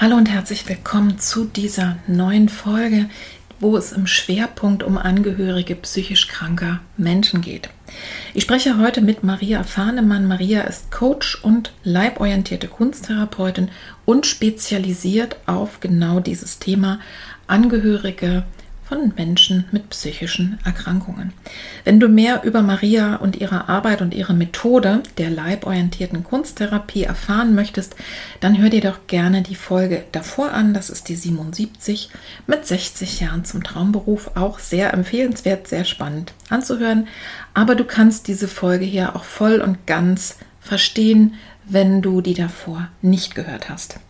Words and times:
Hallo 0.00 0.14
und 0.14 0.30
herzlich 0.30 0.68
willkommen 0.68 1.18
zu 1.18 1.44
dieser 1.44 1.96
neuen 2.06 2.48
Folge, 2.48 3.10
wo 3.58 3.76
es 3.76 3.90
im 3.90 4.06
Schwerpunkt 4.06 4.84
um 4.84 4.96
Angehörige 4.96 5.74
psychisch 5.74 6.28
kranker 6.28 6.78
Menschen 6.96 7.40
geht. 7.40 7.68
Ich 8.32 8.44
spreche 8.44 8.78
heute 8.78 9.00
mit 9.00 9.24
Maria 9.24 9.64
Fahnemann. 9.64 10.28
Maria 10.28 10.60
ist 10.60 10.92
Coach 10.92 11.42
und 11.42 11.72
leiborientierte 11.82 12.68
Kunsttherapeutin 12.68 13.70
und 14.04 14.24
spezialisiert 14.24 15.36
auf 15.46 15.80
genau 15.80 16.20
dieses 16.20 16.60
Thema 16.60 17.00
Angehörige 17.48 18.44
von 18.88 19.12
Menschen 19.16 19.66
mit 19.70 19.90
psychischen 19.90 20.58
Erkrankungen. 20.64 21.32
Wenn 21.84 22.00
du 22.00 22.08
mehr 22.08 22.42
über 22.44 22.62
Maria 22.62 23.16
und 23.16 23.36
ihre 23.36 23.68
Arbeit 23.68 24.00
und 24.00 24.14
ihre 24.14 24.32
Methode 24.32 25.02
der 25.18 25.28
leiborientierten 25.28 26.24
Kunsttherapie 26.24 27.02
erfahren 27.02 27.54
möchtest, 27.54 27.96
dann 28.40 28.58
hör 28.58 28.70
dir 28.70 28.80
doch 28.80 29.06
gerne 29.06 29.42
die 29.42 29.56
Folge 29.56 30.04
davor 30.12 30.52
an. 30.52 30.72
Das 30.72 30.88
ist 30.88 31.08
die 31.08 31.16
77 31.16 32.10
mit 32.46 32.66
60 32.66 33.20
Jahren 33.20 33.44
zum 33.44 33.62
Traumberuf. 33.62 34.30
Auch 34.36 34.58
sehr 34.58 34.94
empfehlenswert, 34.94 35.68
sehr 35.68 35.84
spannend 35.84 36.32
anzuhören. 36.48 37.08
Aber 37.52 37.74
du 37.74 37.84
kannst 37.84 38.26
diese 38.26 38.48
Folge 38.48 38.86
hier 38.86 39.14
auch 39.14 39.24
voll 39.24 39.60
und 39.60 39.86
ganz 39.86 40.38
verstehen, 40.60 41.34
wenn 41.66 42.00
du 42.00 42.22
die 42.22 42.34
davor 42.34 42.88
nicht 43.02 43.34
gehört 43.34 43.68
hast. 43.68 44.00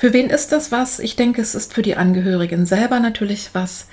Für 0.00 0.14
wen 0.14 0.30
ist 0.30 0.50
das 0.50 0.72
was? 0.72 0.98
Ich 0.98 1.14
denke, 1.14 1.42
es 1.42 1.54
ist 1.54 1.74
für 1.74 1.82
die 1.82 1.94
Angehörigen 1.94 2.64
selber 2.64 3.00
natürlich 3.00 3.50
was, 3.52 3.86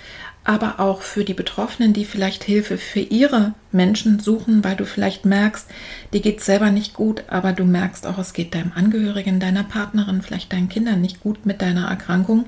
aber 0.46 0.80
auch 0.80 1.02
für 1.02 1.26
die 1.26 1.34
Betroffenen, 1.34 1.92
die 1.92 2.06
vielleicht 2.06 2.46
Hilfe 2.46 2.78
für 2.78 3.02
ihre 3.02 3.56
Menschen 3.74 4.20
suchen, 4.20 4.64
weil 4.64 4.78
du 4.78 4.86
vielleicht 4.86 5.26
merkst, 5.26 5.68
dir 6.14 6.22
geht 6.22 6.40
es 6.40 6.46
selber 6.46 6.72
nicht 6.72 6.94
gut, 6.94 7.26
aber 7.28 7.52
du 7.52 7.66
merkst 7.66 8.08
auch, 8.08 8.18
es 8.20 8.32
geht 8.32 8.56
deinem 8.56 8.72
Angehörigen, 8.74 9.42
deiner 9.42 9.66
Partnerin, 9.66 10.22
vielleicht 10.22 10.54
deinen 10.54 10.70
Kindern 10.70 11.02
nicht 11.02 11.20
gut 11.20 11.46
mit 11.46 11.62
deiner 11.62 11.90
Erkrankung. 11.90 12.46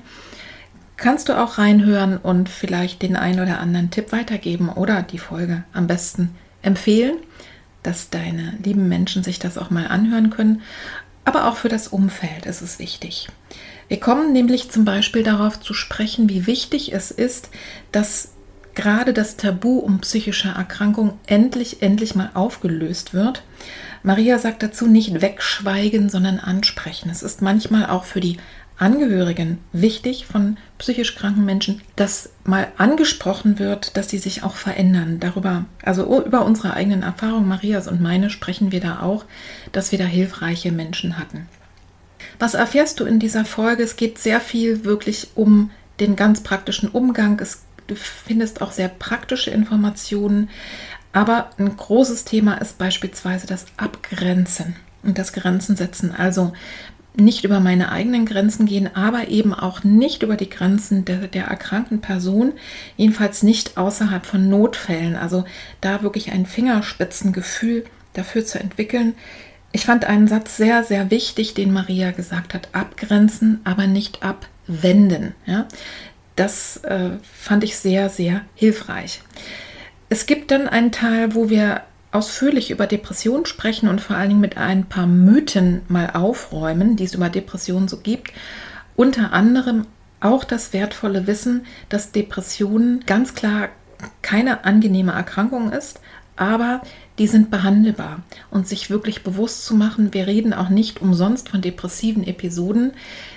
Kannst 0.96 1.28
du 1.28 1.38
auch 1.38 1.58
reinhören 1.58 2.16
und 2.16 2.48
vielleicht 2.48 3.02
den 3.02 3.14
einen 3.14 3.40
oder 3.40 3.60
anderen 3.60 3.90
Tipp 3.90 4.10
weitergeben 4.10 4.70
oder 4.70 5.02
die 5.02 5.18
Folge 5.18 5.64
am 5.74 5.86
besten 5.86 6.30
empfehlen, 6.62 7.18
dass 7.82 8.08
deine 8.08 8.54
lieben 8.64 8.88
Menschen 8.88 9.22
sich 9.22 9.38
das 9.38 9.58
auch 9.58 9.68
mal 9.68 9.86
anhören 9.86 10.30
können 10.30 10.62
aber 11.30 11.46
auch 11.46 11.56
für 11.56 11.68
das 11.68 11.86
Umfeld 11.86 12.44
ist 12.44 12.60
es 12.60 12.80
wichtig. 12.80 13.28
Wir 13.86 14.00
kommen 14.00 14.32
nämlich 14.32 14.68
zum 14.68 14.84
Beispiel 14.84 15.22
darauf 15.22 15.60
zu 15.60 15.74
sprechen, 15.74 16.28
wie 16.28 16.48
wichtig 16.48 16.92
es 16.92 17.12
ist, 17.12 17.50
dass 17.92 18.32
gerade 18.74 19.12
das 19.12 19.36
Tabu 19.36 19.78
um 19.78 20.00
psychische 20.00 20.48
Erkrankung 20.48 21.20
endlich, 21.26 21.82
endlich 21.82 22.16
mal 22.16 22.32
aufgelöst 22.34 23.14
wird. 23.14 23.44
Maria 24.02 24.40
sagt 24.40 24.64
dazu 24.64 24.88
nicht 24.88 25.20
wegschweigen, 25.20 26.08
sondern 26.08 26.40
ansprechen. 26.40 27.10
Es 27.10 27.22
ist 27.22 27.42
manchmal 27.42 27.86
auch 27.86 28.02
für 28.02 28.20
die 28.20 28.38
Angehörigen 28.80 29.58
wichtig 29.72 30.24
von 30.24 30.56
psychisch 30.78 31.14
kranken 31.14 31.44
Menschen, 31.44 31.82
dass 31.96 32.30
mal 32.44 32.68
angesprochen 32.78 33.58
wird, 33.58 33.96
dass 33.98 34.08
sie 34.08 34.16
sich 34.16 34.42
auch 34.42 34.54
verändern. 34.54 35.20
Darüber, 35.20 35.66
also 35.82 36.24
über 36.24 36.46
unsere 36.46 36.72
eigenen 36.72 37.02
Erfahrungen, 37.02 37.46
Marias 37.46 37.88
und 37.88 38.00
meine, 38.00 38.30
sprechen 38.30 38.72
wir 38.72 38.80
da 38.80 39.00
auch, 39.02 39.26
dass 39.72 39.92
wir 39.92 39.98
da 39.98 40.06
hilfreiche 40.06 40.72
Menschen 40.72 41.18
hatten. 41.18 41.46
Was 42.38 42.54
erfährst 42.54 43.00
du 43.00 43.04
in 43.04 43.18
dieser 43.18 43.44
Folge? 43.44 43.82
Es 43.82 43.96
geht 43.96 44.18
sehr 44.18 44.40
viel 44.40 44.82
wirklich 44.84 45.28
um 45.34 45.70
den 46.00 46.16
ganz 46.16 46.42
praktischen 46.42 46.88
Umgang. 46.88 47.38
Es, 47.38 47.64
du 47.86 47.94
findest 47.94 48.62
auch 48.62 48.72
sehr 48.72 48.88
praktische 48.88 49.50
Informationen. 49.50 50.48
Aber 51.12 51.50
ein 51.58 51.76
großes 51.76 52.24
Thema 52.24 52.54
ist 52.54 52.78
beispielsweise 52.78 53.46
das 53.46 53.66
Abgrenzen 53.76 54.76
und 55.02 55.18
das 55.18 55.32
Grenzen 55.32 55.76
setzen. 55.76 56.14
Also 56.14 56.52
nicht 57.16 57.44
über 57.44 57.60
meine 57.60 57.90
eigenen 57.90 58.24
Grenzen 58.24 58.66
gehen, 58.66 58.94
aber 58.94 59.28
eben 59.28 59.52
auch 59.52 59.84
nicht 59.84 60.22
über 60.22 60.36
die 60.36 60.48
Grenzen 60.48 61.04
der, 61.04 61.26
der 61.28 61.44
erkrankten 61.44 62.00
Person, 62.00 62.52
jedenfalls 62.96 63.42
nicht 63.42 63.76
außerhalb 63.76 64.24
von 64.24 64.48
Notfällen. 64.48 65.16
Also 65.16 65.44
da 65.80 66.02
wirklich 66.02 66.32
ein 66.32 66.46
Fingerspitzengefühl 66.46 67.84
dafür 68.12 68.44
zu 68.44 68.60
entwickeln. 68.60 69.14
Ich 69.72 69.86
fand 69.86 70.04
einen 70.04 70.28
Satz 70.28 70.56
sehr, 70.56 70.82
sehr 70.84 71.10
wichtig, 71.10 71.54
den 71.54 71.72
Maria 71.72 72.10
gesagt 72.10 72.54
hat, 72.54 72.68
abgrenzen, 72.72 73.60
aber 73.64 73.86
nicht 73.86 74.22
abwenden. 74.22 75.34
Ja? 75.46 75.66
Das 76.36 76.78
äh, 76.78 77.10
fand 77.22 77.64
ich 77.64 77.76
sehr, 77.76 78.08
sehr 78.08 78.42
hilfreich. 78.54 79.20
Es 80.08 80.26
gibt 80.26 80.50
dann 80.50 80.68
einen 80.68 80.90
Teil, 80.90 81.34
wo 81.34 81.50
wir 81.50 81.82
ausführlich 82.12 82.70
über 82.70 82.86
Depressionen 82.86 83.46
sprechen 83.46 83.88
und 83.88 84.00
vor 84.00 84.16
allen 84.16 84.30
Dingen 84.30 84.40
mit 84.40 84.56
ein 84.56 84.86
paar 84.86 85.06
Mythen 85.06 85.82
mal 85.88 86.10
aufräumen, 86.10 86.96
die 86.96 87.04
es 87.04 87.14
über 87.14 87.28
Depressionen 87.28 87.88
so 87.88 87.98
gibt. 87.98 88.32
Unter 88.96 89.32
anderem 89.32 89.86
auch 90.20 90.44
das 90.44 90.72
wertvolle 90.72 91.26
Wissen, 91.26 91.66
dass 91.88 92.12
Depressionen 92.12 93.00
ganz 93.06 93.34
klar 93.34 93.68
keine 94.22 94.64
angenehme 94.64 95.12
Erkrankung 95.12 95.72
ist, 95.72 96.00
aber 96.36 96.82
die 97.18 97.26
sind 97.26 97.50
behandelbar 97.50 98.22
und 98.50 98.66
sich 98.66 98.88
wirklich 98.88 99.22
bewusst 99.22 99.66
zu 99.66 99.74
machen, 99.74 100.14
wir 100.14 100.26
reden 100.26 100.54
auch 100.54 100.70
nicht 100.70 101.02
umsonst 101.02 101.50
von 101.50 101.60
depressiven 101.60 102.26
Episoden. 102.26 102.92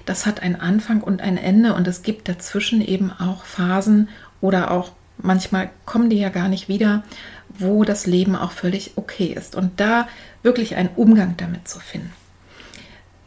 Das 0.06 0.26
hat 0.26 0.42
einen 0.42 0.56
Anfang 0.56 1.02
und 1.02 1.22
ein 1.22 1.36
Ende 1.36 1.74
und 1.74 1.86
es 1.86 2.02
gibt 2.02 2.30
dazwischen 2.30 2.80
eben 2.82 3.12
auch 3.12 3.44
Phasen 3.44 4.08
oder 4.40 4.72
auch 4.72 4.92
manchmal 5.18 5.70
kommen 5.86 6.10
die 6.10 6.20
ja 6.20 6.30
gar 6.30 6.48
nicht 6.48 6.70
wieder, 6.70 7.04
wo 7.58 7.84
das 7.84 8.06
Leben 8.06 8.36
auch 8.36 8.52
völlig 8.52 8.94
okay 8.96 9.34
ist 9.36 9.56
und 9.56 9.80
da 9.80 10.08
wirklich 10.42 10.76
einen 10.76 10.90
Umgang 10.96 11.36
damit 11.38 11.68
zu 11.68 11.80
finden. 11.80 12.12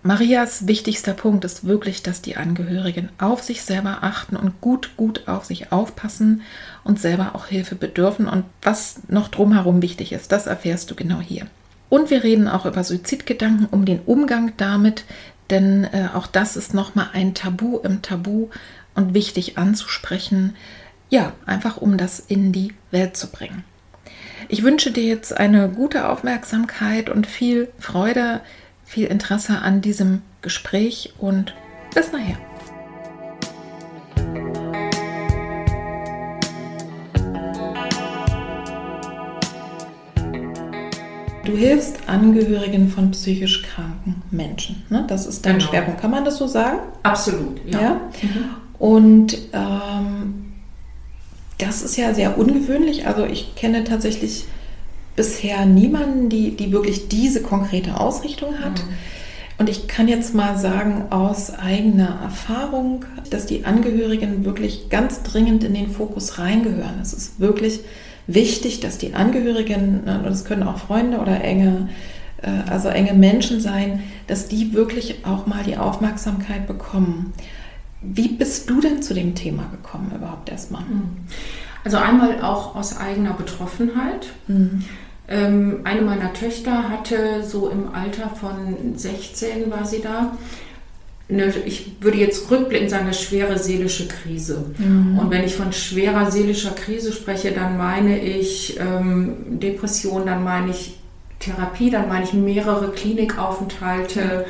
Marias 0.06 0.68
wichtigster 0.68 1.14
Punkt 1.14 1.44
ist 1.44 1.66
wirklich, 1.66 2.00
dass 2.00 2.22
die 2.22 2.36
Angehörigen 2.36 3.08
auf 3.18 3.42
sich 3.42 3.62
selber 3.62 3.98
achten 4.02 4.36
und 4.36 4.60
gut, 4.60 4.96
gut 4.96 5.26
auf 5.26 5.46
sich 5.46 5.72
aufpassen 5.72 6.42
und 6.84 7.00
selber 7.00 7.34
auch 7.34 7.46
Hilfe 7.46 7.74
bedürfen. 7.74 8.28
Und 8.28 8.44
was 8.62 9.00
noch 9.08 9.26
drumherum 9.26 9.82
wichtig 9.82 10.12
ist, 10.12 10.30
das 10.30 10.46
erfährst 10.46 10.92
du 10.92 10.94
genau 10.94 11.18
hier. 11.18 11.48
Und 11.88 12.10
wir 12.10 12.22
reden 12.22 12.46
auch 12.46 12.66
über 12.66 12.84
Suizidgedanken, 12.84 13.66
um 13.66 13.84
den 13.84 13.98
Umgang 14.00 14.52
damit, 14.56 15.04
denn 15.50 15.82
äh, 15.84 16.08
auch 16.14 16.28
das 16.28 16.56
ist 16.56 16.72
nochmal 16.72 17.10
ein 17.12 17.34
Tabu 17.34 17.78
im 17.78 18.00
Tabu 18.00 18.50
und 18.94 19.12
wichtig 19.12 19.58
anzusprechen. 19.58 20.54
Ja, 21.08 21.32
einfach 21.46 21.78
um 21.78 21.98
das 21.98 22.20
in 22.20 22.52
die 22.52 22.74
Welt 22.92 23.16
zu 23.16 23.26
bringen. 23.28 23.64
Ich 24.48 24.62
wünsche 24.62 24.92
dir 24.92 25.02
jetzt 25.02 25.36
eine 25.36 25.68
gute 25.68 26.08
Aufmerksamkeit 26.08 27.10
und 27.10 27.26
viel 27.26 27.68
Freude, 27.78 28.40
viel 28.84 29.06
Interesse 29.06 29.58
an 29.58 29.80
diesem 29.80 30.22
Gespräch 30.40 31.14
und 31.18 31.54
bis 31.94 32.12
nachher. 32.12 32.36
Du 41.44 41.52
hilfst 41.52 42.08
Angehörigen 42.08 42.88
von 42.88 43.10
psychisch 43.10 43.62
kranken 43.64 44.22
Menschen. 44.30 44.84
Ne? 44.90 45.04
Das 45.08 45.26
ist 45.26 45.44
dein 45.44 45.58
genau. 45.58 45.70
Schwerpunkt. 45.70 46.00
Kann 46.00 46.10
man 46.12 46.24
das 46.24 46.36
so 46.36 46.46
sagen? 46.46 46.78
Absolut, 47.02 47.60
ja. 47.66 47.80
ja? 47.80 48.00
Mhm. 48.22 48.44
Und 48.78 49.38
ähm, 49.52 50.45
das 51.58 51.82
ist 51.82 51.96
ja 51.96 52.14
sehr 52.14 52.38
ungewöhnlich. 52.38 53.06
Also 53.06 53.24
ich 53.24 53.54
kenne 53.54 53.84
tatsächlich 53.84 54.44
bisher 55.14 55.64
niemanden, 55.64 56.28
die, 56.28 56.56
die 56.56 56.72
wirklich 56.72 57.08
diese 57.08 57.42
konkrete 57.42 57.98
Ausrichtung 57.98 58.58
hat. 58.58 58.84
Mhm. 58.84 58.92
Und 59.58 59.70
ich 59.70 59.88
kann 59.88 60.06
jetzt 60.06 60.34
mal 60.34 60.58
sagen 60.58 61.06
aus 61.10 61.50
eigener 61.50 62.20
Erfahrung, 62.22 63.06
dass 63.30 63.46
die 63.46 63.64
Angehörigen 63.64 64.44
wirklich 64.44 64.90
ganz 64.90 65.22
dringend 65.22 65.64
in 65.64 65.72
den 65.72 65.90
Fokus 65.90 66.38
reingehören. 66.38 67.00
Es 67.00 67.14
ist 67.14 67.40
wirklich 67.40 67.80
wichtig, 68.26 68.80
dass 68.80 68.98
die 68.98 69.14
Angehörigen, 69.14 70.00
und 70.00 70.24
das 70.24 70.44
können 70.44 70.62
auch 70.62 70.78
Freunde 70.78 71.18
oder 71.18 71.42
enge, 71.42 71.88
äh, 72.42 72.70
also 72.70 72.88
enge 72.88 73.14
Menschen 73.14 73.60
sein, 73.60 74.02
dass 74.26 74.48
die 74.48 74.74
wirklich 74.74 75.24
auch 75.24 75.46
mal 75.46 75.64
die 75.64 75.78
Aufmerksamkeit 75.78 76.66
bekommen. 76.66 77.32
Wie 78.02 78.28
bist 78.28 78.68
du 78.68 78.80
denn 78.80 79.02
zu 79.02 79.14
dem 79.14 79.34
Thema 79.34 79.68
gekommen 79.70 80.12
überhaupt 80.14 80.48
erstmal? 80.50 80.82
Hm. 80.82 81.10
Also 81.84 81.98
einmal 81.98 82.40
auch 82.42 82.74
aus 82.74 82.96
eigener 82.96 83.32
Betroffenheit. 83.32 84.32
Mhm. 84.48 84.84
Ähm, 85.28 85.80
eine 85.84 86.02
meiner 86.02 86.32
Töchter 86.32 86.88
hatte 86.88 87.44
so 87.44 87.68
im 87.68 87.94
Alter 87.94 88.28
von 88.28 88.96
16 88.96 89.70
war 89.70 89.84
sie 89.84 90.00
da. 90.00 90.36
Eine, 91.28 91.54
ich 91.64 91.96
würde 92.00 92.18
jetzt 92.18 92.50
rückblickend 92.50 92.90
sagen, 92.90 93.04
eine 93.04 93.14
schwere 93.14 93.58
seelische 93.58 94.08
Krise. 94.08 94.64
Mhm. 94.78 95.18
Und 95.18 95.30
wenn 95.30 95.44
ich 95.44 95.54
von 95.54 95.72
schwerer 95.72 96.30
seelischer 96.30 96.72
Krise 96.72 97.12
spreche, 97.12 97.52
dann 97.52 97.76
meine 97.76 98.18
ich 98.20 98.78
ähm, 98.80 99.60
Depression, 99.60 100.26
dann 100.26 100.42
meine 100.42 100.70
ich 100.70 100.98
Therapie, 101.38 101.90
dann 101.90 102.08
meine 102.08 102.24
ich 102.24 102.32
mehrere 102.32 102.90
Klinikaufenthalte. 102.90 104.46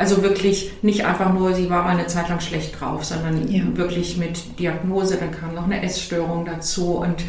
Also 0.00 0.22
wirklich 0.22 0.72
nicht 0.80 1.04
einfach 1.04 1.30
nur, 1.30 1.52
sie 1.52 1.68
war 1.68 1.82
mal 1.82 1.90
eine 1.90 2.06
Zeit 2.06 2.30
lang 2.30 2.40
schlecht 2.40 2.80
drauf, 2.80 3.04
sondern 3.04 3.46
ja. 3.52 3.64
wirklich 3.74 4.16
mit 4.16 4.58
Diagnose, 4.58 5.18
dann 5.18 5.30
kam 5.30 5.54
noch 5.54 5.64
eine 5.64 5.82
Essstörung 5.82 6.46
dazu 6.46 6.96
und 6.96 7.22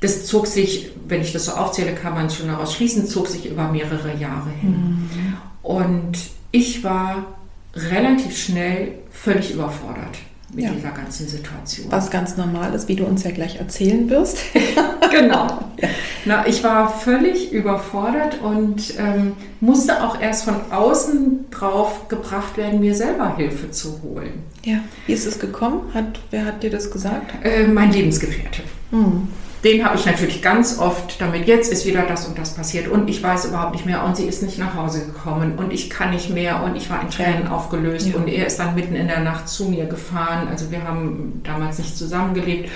das 0.00 0.26
zog 0.26 0.48
sich, 0.48 0.90
wenn 1.06 1.20
ich 1.20 1.32
das 1.32 1.44
so 1.44 1.52
aufzähle, 1.52 1.94
kann 1.94 2.14
man 2.14 2.28
schon 2.28 2.48
daraus 2.48 2.74
schließen, 2.74 3.06
zog 3.06 3.28
sich 3.28 3.46
über 3.48 3.70
mehrere 3.70 4.16
Jahre 4.16 4.50
hin. 4.60 4.72
Mhm. 5.12 5.36
Und 5.62 6.18
ich 6.50 6.82
war 6.82 7.36
relativ 7.72 8.36
schnell 8.36 8.94
völlig 9.12 9.52
überfordert 9.52 10.18
mit 10.52 10.64
ja. 10.64 10.70
dieser 10.70 10.90
ganzen 10.90 11.28
Situation. 11.28 11.86
Was 11.90 12.10
ganz 12.10 12.36
normal 12.36 12.74
ist, 12.74 12.88
wie 12.88 12.96
du 12.96 13.04
uns 13.04 13.24
ja 13.24 13.30
gleich 13.30 13.56
erzählen 13.56 14.08
wirst. 14.10 14.38
genau. 15.10 15.46
Ja. 15.78 15.88
Na, 16.24 16.46
ich 16.46 16.64
war 16.64 16.88
völlig 16.88 17.52
überfordert 17.52 18.40
und 18.40 18.94
ähm, 18.98 19.34
musste 19.60 20.02
auch 20.02 20.18
erst 20.18 20.44
von 20.44 20.54
außen 20.72 21.50
drauf 21.50 22.08
gebracht 22.08 22.56
werden, 22.56 22.80
mir 22.80 22.94
selber 22.94 23.36
Hilfe 23.36 23.70
zu 23.70 24.00
holen. 24.02 24.42
Ja. 24.64 24.78
Wie 25.06 25.12
ist 25.12 25.26
es 25.26 25.38
gekommen? 25.38 25.92
Hat, 25.92 26.18
wer 26.30 26.46
hat 26.46 26.62
dir 26.62 26.70
das 26.70 26.90
gesagt? 26.90 27.44
Äh, 27.44 27.66
mein 27.66 27.92
Lebensgefährte. 27.92 28.62
Hm 28.90 29.28
den 29.64 29.84
habe 29.84 29.96
ich 29.96 30.06
natürlich 30.06 30.42
ganz 30.42 30.78
oft 30.78 31.20
damit, 31.20 31.46
jetzt 31.46 31.72
ist 31.72 31.86
wieder 31.86 32.02
das 32.02 32.26
und 32.26 32.38
das 32.38 32.54
passiert 32.54 32.88
und 32.88 33.08
ich 33.08 33.22
weiß 33.22 33.46
überhaupt 33.46 33.72
nicht 33.72 33.86
mehr 33.86 34.04
und 34.04 34.16
sie 34.16 34.26
ist 34.26 34.42
nicht 34.42 34.58
nach 34.58 34.74
Hause 34.74 35.06
gekommen 35.06 35.54
und 35.56 35.72
ich 35.72 35.90
kann 35.90 36.10
nicht 36.10 36.30
mehr 36.30 36.62
und 36.62 36.76
ich 36.76 36.90
war 36.90 37.02
in 37.02 37.10
Tränen 37.10 37.48
aufgelöst 37.48 38.08
ja. 38.08 38.16
und 38.16 38.28
er 38.28 38.46
ist 38.46 38.58
dann 38.58 38.74
mitten 38.74 38.94
in 38.94 39.08
der 39.08 39.20
Nacht 39.20 39.48
zu 39.48 39.64
mir 39.64 39.86
gefahren. 39.86 40.48
Also 40.48 40.70
wir 40.70 40.84
haben 40.84 41.40
damals 41.44 41.78
nicht 41.78 41.96
zusammengelebt 41.96 42.70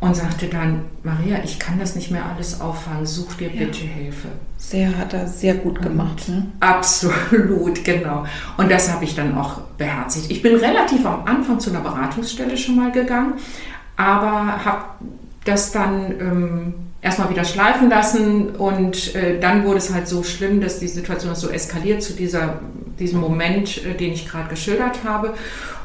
und 0.00 0.16
sagte 0.16 0.46
dann, 0.46 0.84
Maria, 1.02 1.38
ich 1.44 1.58
kann 1.58 1.78
das 1.78 1.94
nicht 1.94 2.10
mehr 2.10 2.24
alles 2.24 2.60
auffangen, 2.60 3.04
such 3.04 3.34
dir 3.34 3.52
ja. 3.52 3.64
bitte 3.64 3.80
Hilfe. 3.80 4.28
Sehr, 4.56 4.96
hat 4.96 5.12
er 5.12 5.26
sehr 5.26 5.54
gut 5.54 5.82
gemacht. 5.82 6.28
Ne? 6.28 6.46
Absolut, 6.60 7.84
genau. 7.84 8.24
Und 8.56 8.70
das 8.70 8.92
habe 8.92 9.04
ich 9.04 9.14
dann 9.14 9.36
auch 9.36 9.60
beherzigt. 9.76 10.30
Ich 10.30 10.42
bin 10.42 10.56
relativ 10.56 11.04
am 11.04 11.24
Anfang 11.26 11.60
zu 11.60 11.70
einer 11.70 11.80
Beratungsstelle 11.80 12.56
schon 12.56 12.76
mal 12.76 12.92
gegangen, 12.92 13.34
aber 13.96 14.64
habe 14.64 14.84
das 15.44 15.72
dann 15.72 16.12
ähm, 16.20 16.74
erstmal 17.02 17.30
wieder 17.30 17.44
schleifen 17.44 17.88
lassen 17.88 18.50
und 18.50 19.14
äh, 19.14 19.38
dann 19.40 19.64
wurde 19.64 19.78
es 19.78 19.92
halt 19.92 20.06
so 20.06 20.22
schlimm, 20.22 20.60
dass 20.60 20.78
die 20.78 20.88
Situation 20.88 21.34
so 21.34 21.48
eskaliert 21.48 22.02
zu 22.02 22.12
dieser, 22.12 22.60
diesem 22.98 23.20
Moment, 23.20 23.84
äh, 23.84 23.94
den 23.94 24.12
ich 24.12 24.28
gerade 24.28 24.48
geschildert 24.48 25.04
habe. 25.04 25.34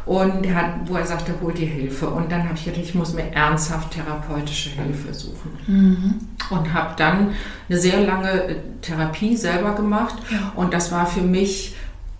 Und 0.05 0.45
er 0.45 0.55
hat, 0.55 0.65
wo 0.85 0.97
er 0.97 1.05
sagte, 1.05 1.33
hol 1.41 1.51
dir 1.51 1.65
Hilfe. 1.65 2.07
Und 2.07 2.31
dann 2.31 2.43
habe 2.43 2.53
ich 2.53 2.65
gedacht, 2.65 2.83
ich 2.83 2.93
muss 2.93 3.15
mir 3.15 3.31
ernsthaft 3.31 3.91
therapeutische 3.91 4.69
Hilfe 4.69 5.11
suchen. 5.15 5.57
Mhm. 5.65 6.15
Und 6.51 6.73
habe 6.73 6.93
dann 6.95 7.31
eine 7.67 7.79
sehr 7.79 8.01
lange 8.01 8.43
äh, 8.43 8.55
Therapie 8.81 9.35
selber 9.35 9.73
gemacht. 9.73 10.15
Ja. 10.29 10.51
Und 10.55 10.73
das 10.75 10.91
war 10.91 11.07
für 11.07 11.21
mich 11.21 11.75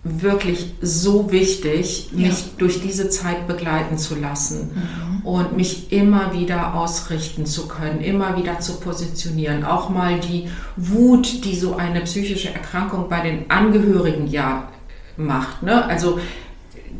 wirklich 0.08 0.74
so 0.80 1.30
wichtig, 1.32 2.10
mich 2.12 2.28
ja. 2.28 2.46
durch 2.58 2.80
diese 2.80 3.08
Zeit 3.08 3.46
begleiten 3.46 3.98
zu 3.98 4.14
lassen 4.14 4.70
mhm. 4.74 5.26
und 5.26 5.56
mich 5.56 5.92
immer 5.92 6.32
wieder 6.32 6.74
ausrichten 6.74 7.46
zu 7.46 7.68
können, 7.68 8.00
immer 8.00 8.36
wieder 8.36 8.60
zu 8.60 8.80
positionieren. 8.80 9.64
Auch 9.64 9.88
mal 9.90 10.20
die 10.20 10.48
Wut, 10.76 11.44
die 11.44 11.56
so 11.56 11.76
eine 11.76 12.00
psychische 12.02 12.52
Erkrankung 12.52 13.08
bei 13.08 13.20
den 13.20 13.50
Angehörigen 13.50 14.26
ja 14.26 14.68
macht. 15.16 15.62
Ne? 15.62 15.84
Also 15.84 16.18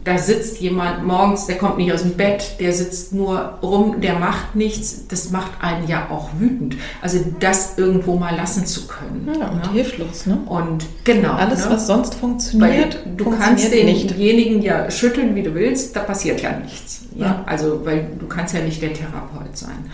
da 0.04 0.18
sitzt 0.18 0.60
jemand 0.60 1.04
morgens, 1.04 1.46
der 1.46 1.58
kommt 1.58 1.78
nicht 1.78 1.92
aus 1.92 2.02
dem 2.02 2.12
Bett, 2.12 2.56
der 2.60 2.72
sitzt 2.72 3.12
nur 3.12 3.58
rum, 3.62 4.00
der 4.00 4.18
macht 4.18 4.54
nichts, 4.54 5.06
das 5.08 5.30
macht 5.30 5.50
einen 5.60 5.88
ja 5.88 6.08
auch 6.10 6.30
wütend. 6.38 6.76
Also 7.02 7.18
das 7.40 7.76
irgendwo 7.76 8.16
mal 8.16 8.34
lassen 8.34 8.66
zu 8.66 8.86
können. 8.86 9.28
Ja, 9.38 9.48
und 9.48 9.62
ne? 9.62 9.72
hilflos, 9.72 10.26
ne? 10.26 10.38
Und 10.46 10.84
genau. 11.04 11.32
Alles, 11.32 11.64
ne? 11.64 11.72
was 11.72 11.86
sonst 11.86 12.14
funktioniert, 12.14 13.04
weil 13.04 13.16
du 13.16 13.24
funktioniert 13.24 13.60
kannst 13.60 13.72
denjenigen 13.72 14.62
ja 14.62 14.90
schütteln, 14.90 15.34
wie 15.34 15.42
du 15.42 15.54
willst, 15.54 15.96
da 15.96 16.00
passiert 16.00 16.40
ja 16.40 16.52
nichts. 16.52 17.02
Ja? 17.14 17.26
ja? 17.26 17.44
Also, 17.46 17.84
weil 17.84 18.08
du 18.18 18.26
kannst 18.26 18.54
ja 18.54 18.60
nicht 18.60 18.80
der 18.80 18.94
Therapeut 18.94 19.56
sein. 19.56 19.90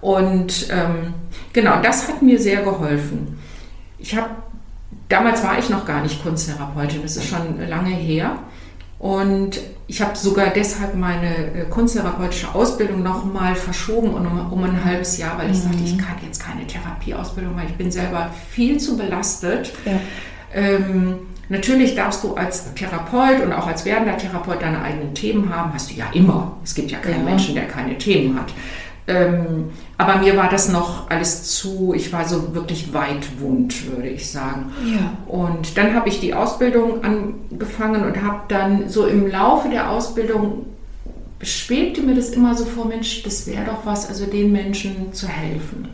Und 0.00 0.68
ähm, 0.70 1.14
genau, 1.52 1.80
das 1.80 2.08
hat 2.08 2.22
mir 2.22 2.38
sehr 2.38 2.62
geholfen. 2.62 3.38
Ich 3.98 4.16
habe, 4.16 4.30
damals 5.08 5.44
war 5.44 5.58
ich 5.58 5.70
noch 5.70 5.86
gar 5.86 6.02
nicht 6.02 6.22
Kunsttherapeutin, 6.22 7.02
das 7.02 7.16
ist 7.16 7.28
schon 7.28 7.60
lange 7.68 7.94
her. 7.94 8.36
Und 9.02 9.58
ich 9.88 10.00
habe 10.00 10.16
sogar 10.16 10.50
deshalb 10.50 10.94
meine 10.94 11.34
äh, 11.34 11.64
kunsttherapeutische 11.68 12.54
Ausbildung 12.54 13.02
nochmal 13.02 13.56
verschoben 13.56 14.14
um, 14.14 14.52
um, 14.52 14.62
ein 14.62 14.84
halbes 14.84 15.18
Jahr, 15.18 15.36
weil 15.38 15.50
ich 15.50 15.56
mhm. 15.58 15.62
sagte, 15.62 15.78
ich 15.84 15.98
kann 15.98 16.14
jetzt 16.24 16.38
keine 16.38 16.64
Therapieausbildung, 16.68 17.56
weil 17.56 17.66
ich 17.66 17.74
bin 17.74 17.90
selber 17.90 18.30
viel 18.50 18.78
zu 18.78 18.96
belastet. 18.96 19.72
Ja. 19.84 19.98
Ähm, 20.54 21.16
natürlich 21.48 21.96
darfst 21.96 22.22
du 22.22 22.34
als 22.34 22.72
Therapeut 22.74 23.42
und 23.42 23.52
auch 23.52 23.66
als 23.66 23.84
werdender 23.84 24.16
Therapeut 24.16 24.62
deine 24.62 24.80
eigenen 24.80 25.14
Themen 25.14 25.52
haben. 25.52 25.74
Hast 25.74 25.90
du 25.90 25.94
ja 25.94 26.06
immer. 26.12 26.56
Es 26.62 26.76
gibt 26.76 26.92
ja 26.92 26.98
keinen 26.98 27.24
ja. 27.24 27.30
Menschen, 27.30 27.56
der 27.56 27.66
keine 27.66 27.98
Themen 27.98 28.38
hat. 28.38 28.52
Ähm, 29.12 29.70
aber 29.98 30.16
mir 30.16 30.36
war 30.36 30.48
das 30.48 30.68
noch 30.68 31.10
alles 31.10 31.44
zu, 31.44 31.92
ich 31.94 32.12
war 32.12 32.26
so 32.26 32.54
wirklich 32.54 32.92
weit 32.92 33.40
wund, 33.40 33.90
würde 33.90 34.08
ich 34.08 34.30
sagen. 34.30 34.72
Ja. 34.86 35.16
Und 35.26 35.76
dann 35.76 35.94
habe 35.94 36.08
ich 36.08 36.20
die 36.20 36.34
Ausbildung 36.34 37.04
angefangen 37.04 38.04
und 38.04 38.22
habe 38.22 38.42
dann 38.48 38.88
so 38.88 39.06
im 39.06 39.28
Laufe 39.28 39.68
der 39.68 39.90
Ausbildung 39.90 40.66
schwebte 41.42 42.02
mir 42.02 42.14
das 42.14 42.30
immer 42.30 42.54
so 42.54 42.64
vor, 42.64 42.86
Mensch, 42.86 43.22
das 43.24 43.46
wäre 43.46 43.64
doch 43.64 43.84
was, 43.84 44.08
also 44.08 44.26
den 44.26 44.52
Menschen 44.52 45.12
zu 45.12 45.26
helfen. 45.26 45.88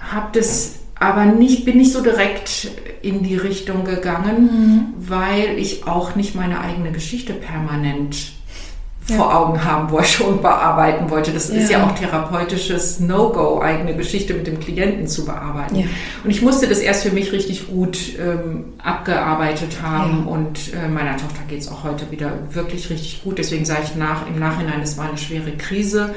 Habe 0.00 0.28
das 0.32 0.76
aber 0.94 1.24
nicht, 1.24 1.64
bin 1.64 1.78
nicht 1.78 1.92
so 1.92 2.02
direkt 2.02 2.70
in 3.02 3.22
die 3.22 3.36
Richtung 3.36 3.84
gegangen, 3.84 4.42
mhm. 4.42 4.94
weil 4.96 5.58
ich 5.58 5.86
auch 5.86 6.14
nicht 6.14 6.34
meine 6.34 6.60
eigene 6.60 6.92
Geschichte 6.92 7.32
permanent 7.32 8.33
ja. 9.08 9.16
vor 9.16 9.34
Augen 9.34 9.64
haben 9.64 9.90
wollte 9.90 10.24
und 10.24 10.42
bearbeiten 10.42 11.10
wollte. 11.10 11.32
Das 11.32 11.48
ja. 11.48 11.54
ist 11.56 11.70
ja 11.70 11.84
auch 11.84 11.94
therapeutisches 11.94 13.00
No-Go, 13.00 13.60
eigene 13.60 13.94
Geschichte 13.96 14.34
mit 14.34 14.46
dem 14.46 14.60
Klienten 14.60 15.06
zu 15.06 15.24
bearbeiten. 15.24 15.76
Ja. 15.76 15.86
Und 16.22 16.30
ich 16.30 16.42
musste 16.42 16.66
das 16.66 16.78
erst 16.78 17.02
für 17.02 17.10
mich 17.10 17.32
richtig 17.32 17.68
gut 17.68 17.98
ähm, 18.18 18.64
abgearbeitet 18.82 19.78
haben 19.82 20.26
und 20.26 20.72
äh, 20.74 20.88
meiner 20.88 21.16
Tochter 21.16 21.42
geht 21.48 21.60
es 21.60 21.70
auch 21.70 21.84
heute 21.84 22.10
wieder 22.10 22.32
wirklich 22.52 22.90
richtig 22.90 23.22
gut. 23.22 23.38
Deswegen 23.38 23.64
sage 23.64 23.82
ich 23.84 23.96
nach, 23.96 24.26
im 24.26 24.38
Nachhinein, 24.38 24.80
es 24.82 24.96
war 24.96 25.08
eine 25.08 25.18
schwere 25.18 25.52
Krise. 25.52 26.14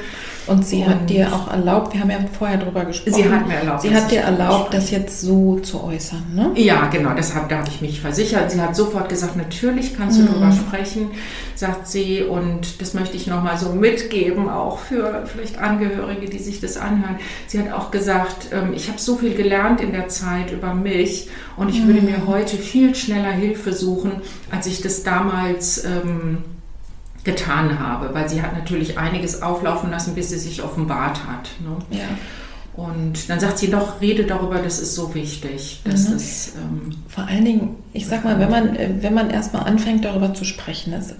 Und 0.48 0.66
sie 0.66 0.82
und 0.84 0.90
hat 0.90 1.10
dir 1.10 1.34
auch 1.34 1.52
erlaubt, 1.52 1.94
wir 1.94 2.02
haben 2.02 2.10
ja 2.10 2.18
vorher 2.38 2.58
darüber 2.58 2.86
gesprochen. 2.86 3.14
Sie 3.14 3.30
hat 3.30 3.48
mir 3.48 3.56
erlaubt. 3.56 3.82
Sie 3.82 3.94
hat 3.94 4.12
dir 4.12 4.22
erlaubt, 4.22 4.74
das 4.74 4.92
jetzt 4.92 5.22
so 5.22 5.60
zu 5.60 5.84
äußern, 5.84 6.24
ne? 6.34 6.52
Ja, 6.56 6.88
genau, 6.88 7.12
deshalb 7.16 7.50
da 7.50 7.58
habe 7.58 7.70
ich 7.70 7.82
mich 7.82 8.02
versichert. 8.02 8.52
Sie 8.52 8.62
hat 8.62 8.76
sofort 8.76 9.10
gesagt, 9.10 9.36
natürlich 9.36 9.96
kannst 9.96 10.18
du 10.18 10.24
mhm. 10.24 10.28
darüber 10.28 10.52
sprechen, 10.52 11.12
sagt 11.56 11.88
sie. 11.88 12.24
Und 12.24 12.82
das 12.82 12.94
möchte 12.94 13.18
ich 13.18 13.28
nochmal 13.28 13.58
so 13.58 13.74
mitgeben, 13.74 14.50
auch 14.50 14.80
für 14.80 15.26
vielleicht 15.26 15.58
Angehörige, 15.58 16.30
die 16.30 16.40
sich 16.40 16.62
das 16.62 16.78
anhören. 16.78 17.18
Sie 17.48 17.60
hat 17.60 17.72
auch 17.74 17.92
gesagt, 17.92 18.48
ähm, 18.54 18.74
ich 18.74 18.88
habe 18.88 19.00
so 19.00 19.18
viel 19.18 19.36
gelernt 19.36 19.82
in 19.82 19.92
der 19.92 20.08
Zeit 20.08 20.52
über 20.52 20.74
mich 20.74 21.30
und 21.58 21.70
ich 21.70 21.82
mhm. 21.82 21.88
würde 21.88 22.02
mir 22.02 22.28
heute 22.28 22.58
viel 22.58 22.96
schneller 22.96 23.32
Hilfe 23.32 23.74
suchen, 23.74 24.22
als 24.52 24.68
ich 24.68 24.82
das 24.82 25.04
damals 25.04 25.84
ähm, 25.84 26.40
getan 27.28 27.78
habe, 27.78 28.14
weil 28.14 28.28
sie 28.30 28.42
hat 28.42 28.54
natürlich 28.54 28.98
einiges 28.98 29.42
auflaufen 29.42 29.92
lassen, 29.92 30.16
bis 30.16 30.30
sie 30.30 30.40
sich 30.40 30.64
offenbart 30.64 31.28
hat. 31.28 31.50
Ne? 31.60 31.98
Ja. 31.98 32.06
Und 32.74 33.30
dann 33.30 33.40
sagt 33.40 33.58
sie 33.58 33.70
doch, 33.70 34.02
rede 34.02 34.24
darüber, 34.24 34.60
das 34.60 34.80
ist 34.80 34.96
so 34.96 35.14
wichtig. 35.14 35.82
Das 35.84 36.08
mhm. 36.08 36.16
ist, 36.16 36.56
ähm, 36.56 36.92
Vor 37.10 37.26
allen 37.26 37.44
Dingen, 37.44 37.76
ich 37.92 38.08
sag 38.08 38.24
mal, 38.24 38.40
wenn 38.40 38.50
man, 38.50 38.76
äh, 38.76 38.90
wenn 39.02 39.14
man 39.14 39.30
erstmal 39.30 39.64
anfängt, 39.64 40.06
darüber 40.06 40.34
zu 40.34 40.46
sprechen, 40.46 40.92
das, 40.92 41.16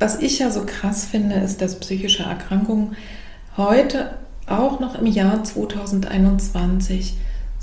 was 0.00 0.18
ich 0.20 0.40
ja 0.40 0.50
so 0.50 0.64
krass 0.66 1.04
finde, 1.04 1.36
ist, 1.36 1.60
dass 1.60 1.78
psychische 1.78 2.24
Erkrankungen 2.24 2.96
heute 3.56 4.14
auch 4.46 4.80
noch 4.80 4.98
im 4.98 5.06
Jahr 5.06 5.44
2021 5.44 7.16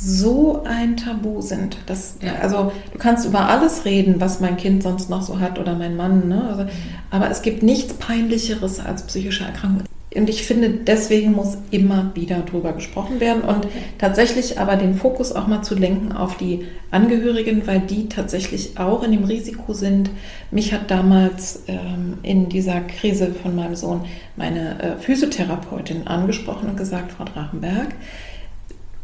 so 0.03 0.63
ein 0.63 0.97
Tabu 0.97 1.41
sind. 1.41 1.77
Das, 1.85 2.15
ja. 2.21 2.33
Also 2.41 2.71
du 2.91 2.97
kannst 2.97 3.25
über 3.25 3.47
alles 3.47 3.85
reden, 3.85 4.15
was 4.19 4.39
mein 4.39 4.57
Kind 4.57 4.81
sonst 4.81 5.09
noch 5.09 5.21
so 5.21 5.39
hat 5.39 5.59
oder 5.59 5.75
mein 5.75 5.95
Mann. 5.95 6.27
Ne? 6.27 6.43
Also, 6.49 6.65
aber 7.11 7.29
es 7.29 7.43
gibt 7.43 7.61
nichts 7.61 7.93
Peinlicheres 7.93 8.79
als 8.79 9.03
psychische 9.03 9.43
Erkrankung. 9.43 9.83
Und 10.13 10.29
ich 10.29 10.43
finde, 10.43 10.69
deswegen 10.69 11.31
muss 11.31 11.57
immer 11.69 12.11
wieder 12.15 12.39
drüber 12.39 12.73
gesprochen 12.73 13.21
werden 13.21 13.43
und 13.43 13.65
tatsächlich 13.97 14.59
aber 14.59 14.75
den 14.75 14.95
Fokus 14.95 15.31
auch 15.31 15.47
mal 15.47 15.61
zu 15.61 15.73
lenken 15.73 16.11
auf 16.11 16.35
die 16.35 16.65
Angehörigen, 16.89 17.65
weil 17.65 17.79
die 17.79 18.09
tatsächlich 18.09 18.77
auch 18.77 19.03
in 19.03 19.13
dem 19.13 19.23
Risiko 19.23 19.71
sind. 19.71 20.09
Mich 20.49 20.73
hat 20.73 20.91
damals 20.91 21.63
ähm, 21.67 22.17
in 22.23 22.49
dieser 22.49 22.81
Krise 22.81 23.33
von 23.33 23.55
meinem 23.55 23.77
Sohn 23.77 24.01
meine 24.35 24.81
äh, 24.81 24.97
Physiotherapeutin 24.99 26.07
angesprochen 26.07 26.69
und 26.69 26.75
gesagt, 26.75 27.13
Frau 27.13 27.23
Drachenberg, 27.23 27.95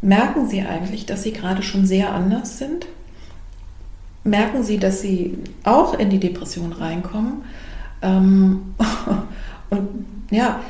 merken 0.00 0.46
Sie 0.48 0.62
eigentlich, 0.62 1.06
dass 1.06 1.22
Sie 1.22 1.32
gerade 1.32 1.62
schon 1.62 1.86
sehr 1.86 2.12
anders 2.12 2.58
sind? 2.58 2.86
Merken 4.24 4.62
Sie, 4.62 4.78
dass 4.78 5.00
Sie 5.00 5.38
auch 5.64 5.98
in 5.98 6.10
die 6.10 6.20
Depression 6.20 6.72
reinkommen? 6.72 7.42
Ähm, 8.02 8.74
und 9.70 9.88
ja, 10.30 10.60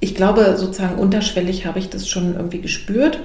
ich 0.00 0.14
glaube, 0.14 0.56
sozusagen 0.58 0.98
unterschwellig 0.98 1.66
habe 1.66 1.78
ich 1.78 1.88
das 1.88 2.08
schon 2.08 2.34
irgendwie 2.34 2.60
gespürt. 2.60 3.20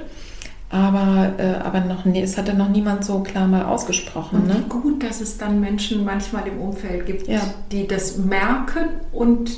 Aber, 0.72 1.34
äh, 1.40 1.56
aber 1.66 1.82
noch, 1.82 2.06
nee, 2.06 2.22
es 2.22 2.38
hatte 2.38 2.54
noch 2.54 2.70
niemand 2.70 3.04
so 3.04 3.22
klar 3.22 3.48
mal 3.48 3.66
ausgesprochen. 3.66 4.42
Und 4.42 4.48
ne? 4.48 4.64
gut, 4.70 5.04
dass 5.04 5.20
es 5.20 5.38
dann 5.38 5.60
Menschen 5.60 6.06
manchmal 6.06 6.48
im 6.48 6.60
Umfeld 6.60 7.08
gibt, 7.08 7.28
ja. 7.28 7.42
die 7.72 7.88
das 7.88 8.18
merken 8.18 8.90
und 9.12 9.50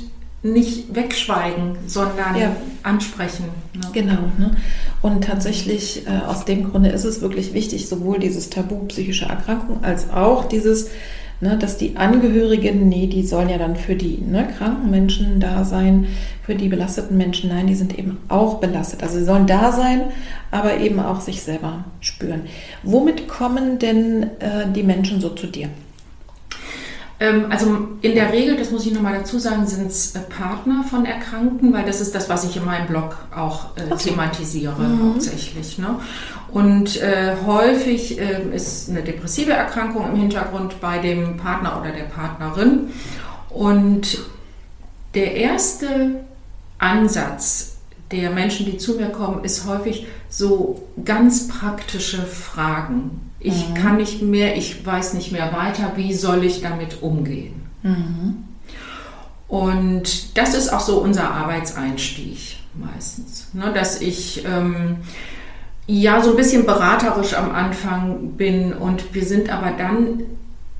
nicht 0.42 0.94
wegschweigen, 0.94 1.76
sondern 1.86 2.36
ja. 2.36 2.56
ansprechen. 2.82 3.44
Ne? 3.74 3.88
Genau. 3.92 4.18
Ne? 4.38 4.56
Und 5.00 5.24
tatsächlich 5.24 6.06
äh, 6.06 6.26
aus 6.26 6.44
dem 6.44 6.70
Grunde 6.70 6.90
ist 6.90 7.04
es 7.04 7.20
wirklich 7.20 7.54
wichtig, 7.54 7.88
sowohl 7.88 8.18
dieses 8.18 8.50
Tabu 8.50 8.86
psychischer 8.86 9.28
Erkrankung 9.28 9.84
als 9.84 10.10
auch 10.10 10.46
dieses 10.46 10.90
Ne, 11.42 11.58
dass 11.58 11.76
die 11.76 11.96
Angehörigen, 11.96 12.88
nee, 12.88 13.08
die 13.08 13.26
sollen 13.26 13.48
ja 13.48 13.58
dann 13.58 13.74
für 13.74 13.96
die 13.96 14.18
ne, 14.18 14.46
kranken 14.46 14.92
Menschen 14.92 15.40
da 15.40 15.64
sein, 15.64 16.06
für 16.46 16.54
die 16.54 16.68
belasteten 16.68 17.16
Menschen, 17.16 17.50
nein, 17.50 17.66
die 17.66 17.74
sind 17.74 17.98
eben 17.98 18.18
auch 18.28 18.60
belastet. 18.60 19.02
Also 19.02 19.18
sie 19.18 19.24
sollen 19.24 19.48
da 19.48 19.72
sein, 19.72 20.02
aber 20.52 20.76
eben 20.76 21.00
auch 21.00 21.20
sich 21.20 21.42
selber 21.42 21.82
spüren. 21.98 22.42
Womit 22.84 23.26
kommen 23.26 23.80
denn 23.80 24.22
äh, 24.38 24.70
die 24.72 24.84
Menschen 24.84 25.20
so 25.20 25.30
zu 25.30 25.48
dir? 25.48 25.68
Ähm, 27.22 27.46
also 27.50 27.88
in 28.00 28.16
der 28.16 28.32
Regel, 28.32 28.56
das 28.56 28.72
muss 28.72 28.84
ich 28.84 28.92
nochmal 28.92 29.14
dazu 29.14 29.38
sagen, 29.38 29.64
sind 29.64 29.86
es 29.86 30.16
äh, 30.16 30.18
Partner 30.18 30.82
von 30.90 31.06
Erkrankten, 31.06 31.72
weil 31.72 31.84
das 31.84 32.00
ist 32.00 32.16
das, 32.16 32.28
was 32.28 32.42
ich 32.42 32.56
in 32.56 32.64
meinem 32.64 32.88
Blog 32.88 33.16
auch 33.32 33.76
äh, 33.76 33.94
thematisiere 33.96 34.82
mhm. 34.82 35.10
hauptsächlich. 35.10 35.78
Ne? 35.78 36.00
Und 36.50 37.00
äh, 37.00 37.36
häufig 37.46 38.18
äh, 38.18 38.42
ist 38.52 38.90
eine 38.90 39.02
depressive 39.02 39.52
Erkrankung 39.52 40.10
im 40.10 40.16
Hintergrund 40.16 40.80
bei 40.80 40.98
dem 40.98 41.36
Partner 41.36 41.80
oder 41.80 41.92
der 41.92 42.04
Partnerin. 42.04 42.90
Und 43.50 44.18
der 45.14 45.36
erste 45.36 46.24
Ansatz 46.78 47.76
der 48.10 48.30
Menschen, 48.30 48.66
die 48.66 48.78
zu 48.78 48.94
mir 48.94 49.10
kommen, 49.10 49.44
ist 49.44 49.64
häufig 49.66 50.08
so 50.28 50.82
ganz 51.04 51.46
praktische 51.46 52.22
Fragen. 52.22 53.31
Ich 53.42 53.68
mhm. 53.68 53.74
kann 53.74 53.96
nicht 53.96 54.22
mehr, 54.22 54.56
ich 54.56 54.84
weiß 54.84 55.14
nicht 55.14 55.32
mehr 55.32 55.52
weiter, 55.52 55.92
wie 55.96 56.14
soll 56.14 56.44
ich 56.44 56.60
damit 56.60 57.02
umgehen? 57.02 57.62
Mhm. 57.82 58.44
Und 59.48 60.38
das 60.38 60.54
ist 60.54 60.72
auch 60.72 60.80
so 60.80 60.98
unser 60.98 61.30
Arbeitseinstieg 61.30 62.56
meistens, 62.74 63.48
ne, 63.52 63.70
dass 63.74 64.00
ich 64.00 64.44
ähm, 64.46 64.96
ja 65.86 66.22
so 66.22 66.30
ein 66.30 66.36
bisschen 66.36 66.64
beraterisch 66.64 67.34
am 67.34 67.50
Anfang 67.50 68.32
bin 68.32 68.72
und 68.72 69.14
wir 69.14 69.24
sind 69.24 69.50
aber 69.50 69.72
dann 69.72 70.22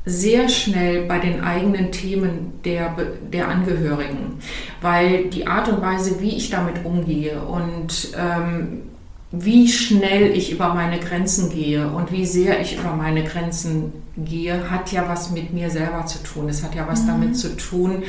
sehr 0.05 0.49
schnell 0.49 1.07
bei 1.07 1.19
den 1.19 1.45
eigenen 1.45 1.93
Themen 1.93 2.55
der, 2.65 2.97
der 3.33 3.49
Angehörigen, 3.49 4.39
weil 4.81 5.27
die 5.27 5.47
Art 5.47 5.69
und 5.69 5.81
Weise, 5.81 6.21
wie 6.21 6.37
ich 6.37 6.51
damit 6.51 6.85
umgehe 6.85 7.41
und 7.43 8.09
ähm, 8.19 8.83
wie 9.33 9.67
schnell 9.67 10.37
ich 10.37 10.53
über 10.53 10.75
meine 10.75 11.01
Grenzen 11.01 11.51
gehe 11.51 11.89
und 11.89 12.13
wie 12.13 12.27
sehr 12.27 12.61
ich 12.61 12.79
über 12.79 12.95
meine 12.95 13.25
Grenzen 13.25 13.93
gehe, 14.17 14.71
hat 14.71 14.93
ja 14.93 15.09
was 15.09 15.31
mit 15.31 15.55
mir 15.55 15.71
selber 15.71 16.05
zu 16.05 16.23
tun. 16.23 16.51
Es 16.51 16.63
hat 16.63 16.75
ja 16.75 16.87
was 16.87 17.03
mhm. 17.05 17.07
damit 17.07 17.37
zu 17.39 17.57
tun, 17.57 18.03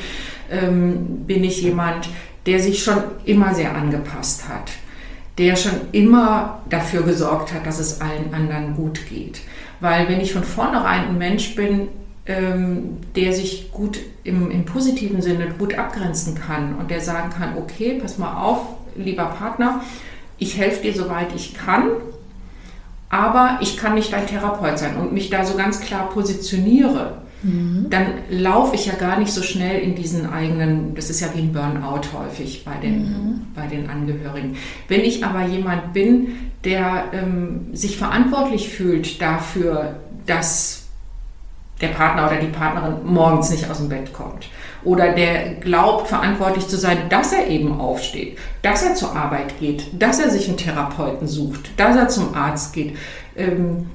ähm, 0.51 1.25
bin 1.25 1.45
ich 1.45 1.61
jemand, 1.61 2.09
der 2.45 2.59
sich 2.59 2.83
schon 2.83 2.97
immer 3.23 3.55
sehr 3.55 3.73
angepasst 3.73 4.49
hat, 4.49 4.71
der 5.37 5.55
schon 5.55 5.71
immer 5.93 6.61
dafür 6.69 7.03
gesorgt 7.03 7.53
hat, 7.53 7.65
dass 7.65 7.79
es 7.79 8.01
allen 8.01 8.33
anderen 8.33 8.75
gut 8.75 9.07
geht. 9.07 9.39
Weil 9.79 10.09
wenn 10.09 10.19
ich 10.19 10.33
von 10.33 10.43
vornherein 10.43 11.07
ein 11.07 11.17
Mensch 11.17 11.55
bin, 11.55 11.87
ähm, 12.25 12.97
der 13.15 13.31
sich 13.31 13.71
gut 13.71 13.99
im, 14.25 14.51
im 14.51 14.65
positiven 14.65 15.21
Sinne 15.21 15.47
gut 15.57 15.77
abgrenzen 15.77 16.35
kann 16.35 16.75
und 16.75 16.91
der 16.91 16.99
sagen 16.99 17.29
kann, 17.29 17.57
okay, 17.57 17.99
pass 18.01 18.17
mal 18.17 18.41
auf, 18.41 18.59
lieber 18.97 19.25
Partner, 19.25 19.81
ich 20.43 20.57
helfe 20.57 20.83
dir 20.83 20.93
soweit 20.93 21.33
ich 21.35 21.53
kann, 21.53 21.87
aber 23.09 23.59
ich 23.61 23.77
kann 23.77 23.95
nicht 23.95 24.11
dein 24.11 24.27
Therapeut 24.27 24.77
sein 24.77 24.97
und 24.97 25.13
mich 25.13 25.29
da 25.29 25.45
so 25.45 25.55
ganz 25.55 25.79
klar 25.79 26.09
positioniere, 26.09 27.17
mhm. 27.43 27.87
dann 27.89 28.05
laufe 28.29 28.75
ich 28.75 28.85
ja 28.85 28.93
gar 28.93 29.19
nicht 29.19 29.31
so 29.31 29.41
schnell 29.41 29.79
in 29.79 29.95
diesen 29.95 30.31
eigenen, 30.31 30.95
das 30.95 31.09
ist 31.09 31.21
ja 31.21 31.27
wie 31.33 31.41
ein 31.41 31.53
Burnout 31.53 32.07
häufig 32.17 32.65
bei 32.65 32.75
den, 32.75 33.03
mhm. 33.03 33.41
bei 33.55 33.67
den 33.67 33.89
Angehörigen. 33.89 34.57
Wenn 34.87 35.01
ich 35.01 35.23
aber 35.23 35.45
jemand 35.45 35.93
bin, 35.93 36.51
der 36.63 37.05
ähm, 37.13 37.67
sich 37.73 37.97
verantwortlich 37.97 38.69
fühlt 38.69 39.21
dafür, 39.21 39.95
dass 40.25 40.87
der 41.81 41.89
Partner 41.89 42.27
oder 42.27 42.37
die 42.37 42.47
Partnerin 42.47 43.05
morgens 43.05 43.49
nicht 43.49 43.69
aus 43.69 43.77
dem 43.77 43.89
Bett 43.89 44.13
kommt. 44.13 44.47
Oder 44.85 45.13
der 45.13 45.55
glaubt, 45.55 46.07
verantwortlich 46.07 46.67
zu 46.67 46.77
sein, 46.77 47.09
dass 47.09 47.31
er 47.31 47.47
eben 47.47 47.79
aufsteht, 47.79 48.37
dass 48.61 48.83
er 48.83 48.95
zur 48.95 49.15
Arbeit 49.15 49.59
geht, 49.59 49.85
dass 49.93 50.19
er 50.19 50.29
sich 50.29 50.47
einen 50.47 50.57
Therapeuten 50.57 51.27
sucht, 51.27 51.71
dass 51.77 51.95
er 51.95 52.09
zum 52.09 52.35
Arzt 52.35 52.73
geht. 52.73 52.97
Ähm, 53.35 53.87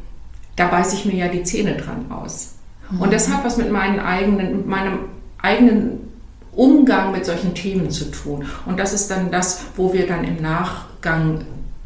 da 0.56 0.66
beiße 0.68 0.96
ich 0.96 1.04
mir 1.04 1.14
ja 1.14 1.28
die 1.28 1.44
Zähne 1.44 1.76
dran 1.76 2.06
aus. 2.10 2.54
Mhm. 2.90 3.02
Und 3.02 3.12
das 3.12 3.28
hat 3.28 3.44
was 3.44 3.56
mit, 3.56 3.70
meinen 3.70 4.00
eigenen, 4.00 4.56
mit 4.56 4.66
meinem 4.66 4.98
eigenen 5.40 6.08
Umgang 6.52 7.12
mit 7.12 7.24
solchen 7.24 7.54
Themen 7.54 7.90
zu 7.90 8.10
tun. 8.10 8.46
Und 8.66 8.80
das 8.80 8.92
ist 8.92 9.10
dann 9.10 9.30
das, 9.30 9.66
wo 9.76 9.92
wir 9.92 10.06
dann 10.06 10.24
im 10.24 10.42
Nachgang 10.42 11.44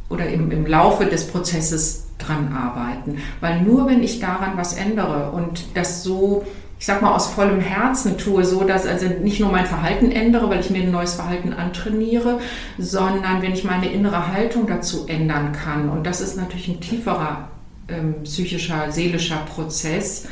oder 0.09 0.27
im, 0.27 0.51
im 0.51 0.67
Laufe 0.67 1.05
des 1.05 1.27
Prozesses 1.27 2.07
dran 2.19 2.53
arbeiten. 2.55 3.19
Weil 3.41 3.61
nur 3.63 3.87
wenn 3.87 4.03
ich 4.03 4.21
daran 4.21 4.57
was 4.57 4.75
ändere 4.75 5.31
und 5.33 5.65
das 5.75 6.03
so, 6.03 6.45
ich 6.83 6.87
sag 6.87 7.01
mal, 7.01 7.15
aus 7.15 7.29
vollem 7.29 7.61
Herzen 7.61 8.19
tue, 8.19 8.45
so 8.45 8.65
dass 8.65 8.87
also 8.87 9.07
nicht 9.07 9.39
nur 9.39 9.53
mein 9.53 9.67
Verhalten 9.67 10.11
ändere, 10.11 10.51
weil 10.51 10.59
ich 10.59 10.71
mir 10.71 10.83
ein 10.83 10.91
neues 10.91 11.15
Verhalten 11.15 11.53
antrainiere, 11.53 12.41
sondern 12.77 13.41
wenn 13.41 13.53
ich 13.53 13.63
meine 13.63 13.87
innere 13.87 14.33
Haltung 14.33 14.67
dazu 14.67 15.07
ändern 15.07 15.53
kann. 15.53 15.89
Und 15.89 16.05
das 16.05 16.21
ist 16.21 16.37
natürlich 16.37 16.67
ein 16.67 16.81
tieferer 16.81 17.51
ähm, 17.87 18.25
psychischer, 18.25 18.91
seelischer 18.91 19.37
Prozess 19.55 20.27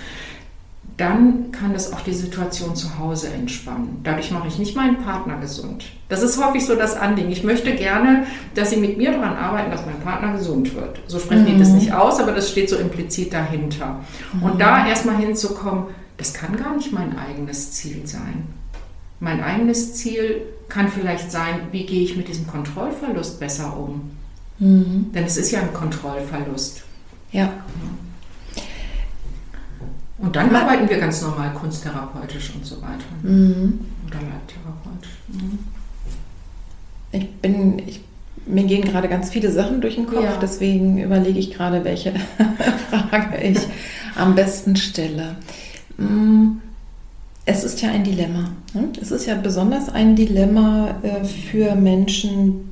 dann 0.97 1.50
kann 1.50 1.73
das 1.73 1.95
auch 1.95 2.00
die 2.00 2.12
Situation 2.12 2.76
zu 2.76 2.99
Hause 2.99 3.28
entspannen. 3.28 4.00
Dadurch 4.02 4.30
mache 4.33 4.49
ich 4.49 4.59
nicht 4.59 4.76
meinen 4.76 4.99
Partner 4.99 5.38
gesund. 5.38 5.85
Das 6.11 6.23
ist 6.23 6.45
häufig 6.45 6.66
so 6.66 6.75
das 6.75 6.95
Anliegen. 6.95 7.30
Ich 7.30 7.42
möchte 7.42 7.75
gerne, 7.75 8.26
dass 8.54 8.69
sie 8.69 8.76
mit 8.76 8.99
mir 8.99 9.12
daran 9.12 9.35
arbeiten, 9.35 9.71
dass 9.71 9.87
mein 9.87 9.99
Partner 10.00 10.33
gesund 10.35 10.75
wird. 10.75 11.00
So 11.07 11.19
sprechen 11.19 11.45
mhm. 11.45 11.47
die 11.47 11.59
das 11.59 11.71
nicht 11.71 11.95
aus, 11.95 12.21
aber 12.21 12.33
das 12.33 12.50
steht 12.50 12.69
so 12.69 12.76
implizit 12.76 13.33
dahinter. 13.33 14.00
Mhm. 14.35 14.42
Und 14.42 14.61
da 14.61 14.87
erstmal 14.87 15.16
hinzukommen, 15.16 15.85
das 16.21 16.35
kann 16.35 16.55
gar 16.55 16.77
nicht 16.77 16.93
mein 16.93 17.17
eigenes 17.17 17.73
Ziel 17.73 18.07
sein. 18.07 18.45
Mein 19.21 19.43
eigenes 19.43 19.95
Ziel 19.95 20.43
kann 20.69 20.89
vielleicht 20.89 21.31
sein, 21.31 21.69
wie 21.73 21.87
gehe 21.87 22.03
ich 22.03 22.15
mit 22.15 22.29
diesem 22.29 22.47
Kontrollverlust 22.47 23.41
besser 23.41 23.75
um. 23.75 24.11
Mhm. 24.59 25.12
Denn 25.15 25.25
es 25.25 25.39
ist 25.39 25.50
ja 25.50 25.61
ein 25.61 25.73
Kontrollverlust. 25.73 26.83
Ja. 27.33 27.50
Und 30.19 30.37
dann 30.37 30.53
Man, 30.53 30.62
arbeiten 30.62 30.91
wir 30.91 30.99
ganz 30.99 31.23
normal 31.23 31.55
kunsttherapeutisch 31.55 32.55
und 32.55 32.67
so 32.67 32.77
weiter. 32.83 33.07
Mhm. 33.23 33.81
Oder 34.07 34.17
leibtherapeutisch. 34.17 35.17
Mhm. 35.29 35.59
Ich 37.12 37.31
bin, 37.37 37.79
ich, 37.79 38.00
mir 38.45 38.65
gehen 38.65 38.85
gerade 38.85 39.09
ganz 39.09 39.31
viele 39.31 39.50
Sachen 39.50 39.81
durch 39.81 39.95
den 39.95 40.07
Kopf, 40.07 40.23
ja. 40.23 40.37
deswegen 40.37 41.03
überlege 41.03 41.39
ich 41.39 41.50
gerade, 41.50 41.83
welche 41.85 42.12
Frage 42.91 43.39
ich 43.43 43.59
am 44.17 44.35
besten 44.35 44.77
stelle. 44.77 45.37
Mm, 46.00 46.61
es 47.45 47.64
ist 47.64 47.83
ja 47.83 47.90
ein 47.90 48.04
Dilemma. 48.04 48.52
Ne? 48.75 48.88
Es 49.00 49.11
ist 49.11 49.26
ja 49.26 49.35
besonders 49.35 49.88
ein 49.88 50.16
Dilemma 50.16 50.95
äh, 51.02 51.25
für 51.25 51.75
Menschen, 51.75 52.71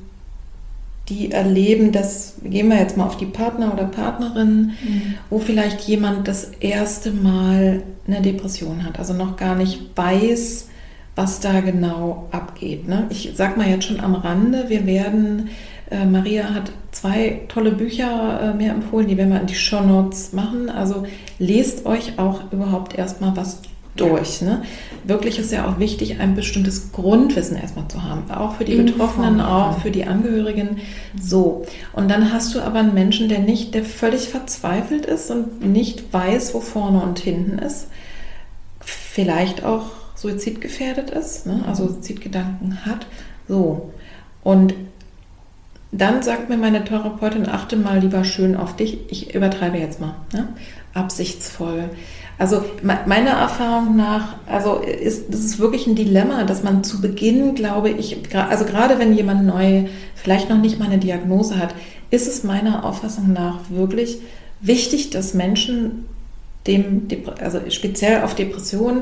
die 1.09 1.31
erleben, 1.31 1.91
dass, 1.91 2.35
gehen 2.43 2.67
wir 2.69 2.77
jetzt 2.77 2.95
mal 2.95 3.05
auf 3.05 3.17
die 3.17 3.25
Partner 3.25 3.73
oder 3.73 3.85
Partnerin, 3.85 4.73
mhm. 4.81 5.15
wo 5.29 5.39
vielleicht 5.39 5.81
jemand 5.81 6.27
das 6.27 6.51
erste 6.59 7.11
Mal 7.11 7.81
eine 8.07 8.21
Depression 8.21 8.83
hat, 8.83 8.99
also 8.99 9.13
noch 9.13 9.35
gar 9.35 9.55
nicht 9.55 9.81
weiß, 9.95 10.67
was 11.15 11.39
da 11.39 11.59
genau 11.61 12.27
abgeht. 12.31 12.87
Ne? 12.87 13.07
Ich 13.09 13.31
sag 13.35 13.57
mal 13.57 13.67
jetzt 13.67 13.85
schon 13.85 13.99
am 13.99 14.15
Rande, 14.15 14.65
wir 14.69 14.85
werden 14.85 15.49
Äh, 15.89 16.05
Maria 16.05 16.53
hat 16.53 16.71
zwei 16.91 17.41
tolle 17.47 17.71
Bücher 17.71 18.39
äh, 18.41 18.53
mir 18.53 18.71
empfohlen, 18.71 19.07
die 19.07 19.17
werden 19.17 19.33
wir 19.33 19.41
in 19.41 19.47
die 19.47 19.55
Show 19.55 19.81
Notes 19.81 20.33
machen. 20.33 20.69
Also 20.69 21.05
lest 21.39 21.85
euch 21.85 22.19
auch 22.19 22.51
überhaupt 22.51 22.97
erstmal 22.97 23.35
was 23.35 23.61
durch. 23.95 24.41
Ne? 24.41 24.63
Wirklich 25.03 25.39
ist 25.39 25.51
ja 25.51 25.67
auch 25.67 25.79
wichtig, 25.79 26.19
ein 26.19 26.35
bestimmtes 26.35 26.91
Grundwissen 26.91 27.57
erstmal 27.57 27.87
zu 27.87 28.03
haben. 28.03 28.29
Auch 28.31 28.55
für 28.55 28.65
die 28.65 28.73
Inform 28.73 28.85
Betroffenen, 28.91 29.41
auch 29.41 29.79
für 29.79 29.91
die 29.91 30.05
Angehörigen. 30.05 30.77
So. 31.19 31.65
Und 31.93 32.09
dann 32.09 32.31
hast 32.31 32.55
du 32.55 32.61
aber 32.61 32.79
einen 32.79 32.93
Menschen, 32.93 33.29
der 33.29 33.39
nicht, 33.39 33.73
der 33.73 33.83
völlig 33.83 34.29
verzweifelt 34.29 35.05
ist 35.05 35.31
und 35.31 35.65
nicht 35.65 36.13
weiß, 36.13 36.53
wo 36.53 36.59
vorne 36.59 37.01
und 37.01 37.19
hinten 37.19 37.59
ist. 37.59 37.87
Vielleicht 38.79 39.63
auch 39.63 39.87
suizidgefährdet 40.15 41.09
ist, 41.09 41.45
ne? 41.45 41.63
also 41.67 41.87
Suizidgedanken 41.87 42.85
hat. 42.85 43.07
So. 43.47 43.91
Und 44.43 44.73
dann 45.91 46.21
sagt 46.21 46.49
mir 46.49 46.57
meine 46.57 46.83
Therapeutin, 46.83 47.47
achte 47.47 47.75
mal 47.75 47.99
lieber 47.99 48.23
schön 48.23 48.55
auf 48.55 48.75
dich. 48.75 48.99
Ich 49.09 49.33
übertreibe 49.33 49.77
jetzt 49.77 49.99
mal. 49.99 50.15
Ne? 50.33 50.47
Absichtsvoll. 50.93 51.89
Also 52.37 52.63
meiner 52.83 53.31
Erfahrung 53.31 53.97
nach, 53.97 54.35
also 54.47 54.75
ist 54.75 55.25
das 55.29 55.41
ist 55.41 55.59
wirklich 55.59 55.87
ein 55.87 55.95
Dilemma, 55.95 56.45
dass 56.45 56.63
man 56.63 56.85
zu 56.85 57.01
Beginn, 57.01 57.53
glaube 57.53 57.89
ich, 57.89 58.17
also 58.33 58.63
gerade 58.63 58.97
wenn 58.97 59.13
jemand 59.13 59.45
neu 59.45 59.85
vielleicht 60.15 60.49
noch 60.49 60.57
nicht 60.57 60.79
mal 60.79 60.85
eine 60.85 60.99
Diagnose 60.99 61.59
hat, 61.59 61.75
ist 62.11 62.29
es 62.29 62.45
meiner 62.45 62.85
Auffassung 62.85 63.33
nach 63.33 63.57
wirklich 63.69 64.19
wichtig, 64.61 65.09
dass 65.09 65.33
Menschen 65.33 66.05
dem, 66.65 67.07
also 67.41 67.59
speziell 67.69 68.23
auf 68.23 68.35
Depressionen, 68.35 69.01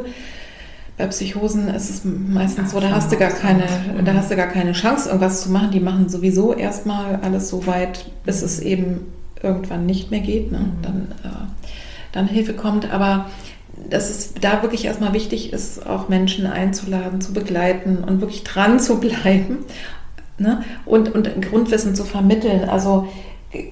bei 0.98 1.06
Psychosen 1.08 1.68
ist 1.68 1.90
es 1.90 2.02
meistens 2.04 2.72
so, 2.72 2.80
da 2.80 2.90
hast 2.90 3.12
du 3.12 3.18
gar 3.18 3.30
keine, 3.30 3.66
da 4.04 4.14
hast 4.16 4.32
du 4.32 4.36
gar 4.36 4.48
keine 4.48 4.72
Chance, 4.72 5.10
irgendwas 5.10 5.44
zu 5.44 5.52
machen. 5.52 5.70
Die 5.72 5.80
machen 5.80 6.10
sowieso 6.10 6.54
erstmal 6.54 7.18
alles 7.18 7.50
so 7.50 7.68
weit, 7.68 8.10
bis 8.26 8.42
es 8.42 8.60
eben 8.60 9.02
irgendwann 9.42 9.86
nicht 9.86 10.10
mehr 10.10 10.22
geht. 10.22 10.52
Ne? 10.52 10.60
Mhm. 10.60 10.82
Dann, 10.82 11.08
äh, 11.24 11.46
dann 12.14 12.28
Hilfe 12.28 12.54
kommt. 12.54 12.92
Aber 12.92 13.30
dass 13.90 14.10
es 14.10 14.34
da 14.42 14.64
wirklich 14.64 14.86
erstmal 14.86 15.14
wichtig 15.14 15.54
ist, 15.54 15.86
auch 15.86 16.10
Menschen 16.10 16.48
einzuladen, 16.48 17.22
zu 17.22 17.32
begleiten 17.32 17.98
und 18.04 18.20
wirklich 18.20 18.44
dran 18.44 18.80
zu 18.80 19.00
bleiben 19.00 19.60
ne? 20.40 20.64
und, 20.86 21.14
und 21.14 21.44
Grundwissen 21.44 21.94
zu 21.94 22.06
vermitteln. 22.06 22.68
Also 22.68 23.08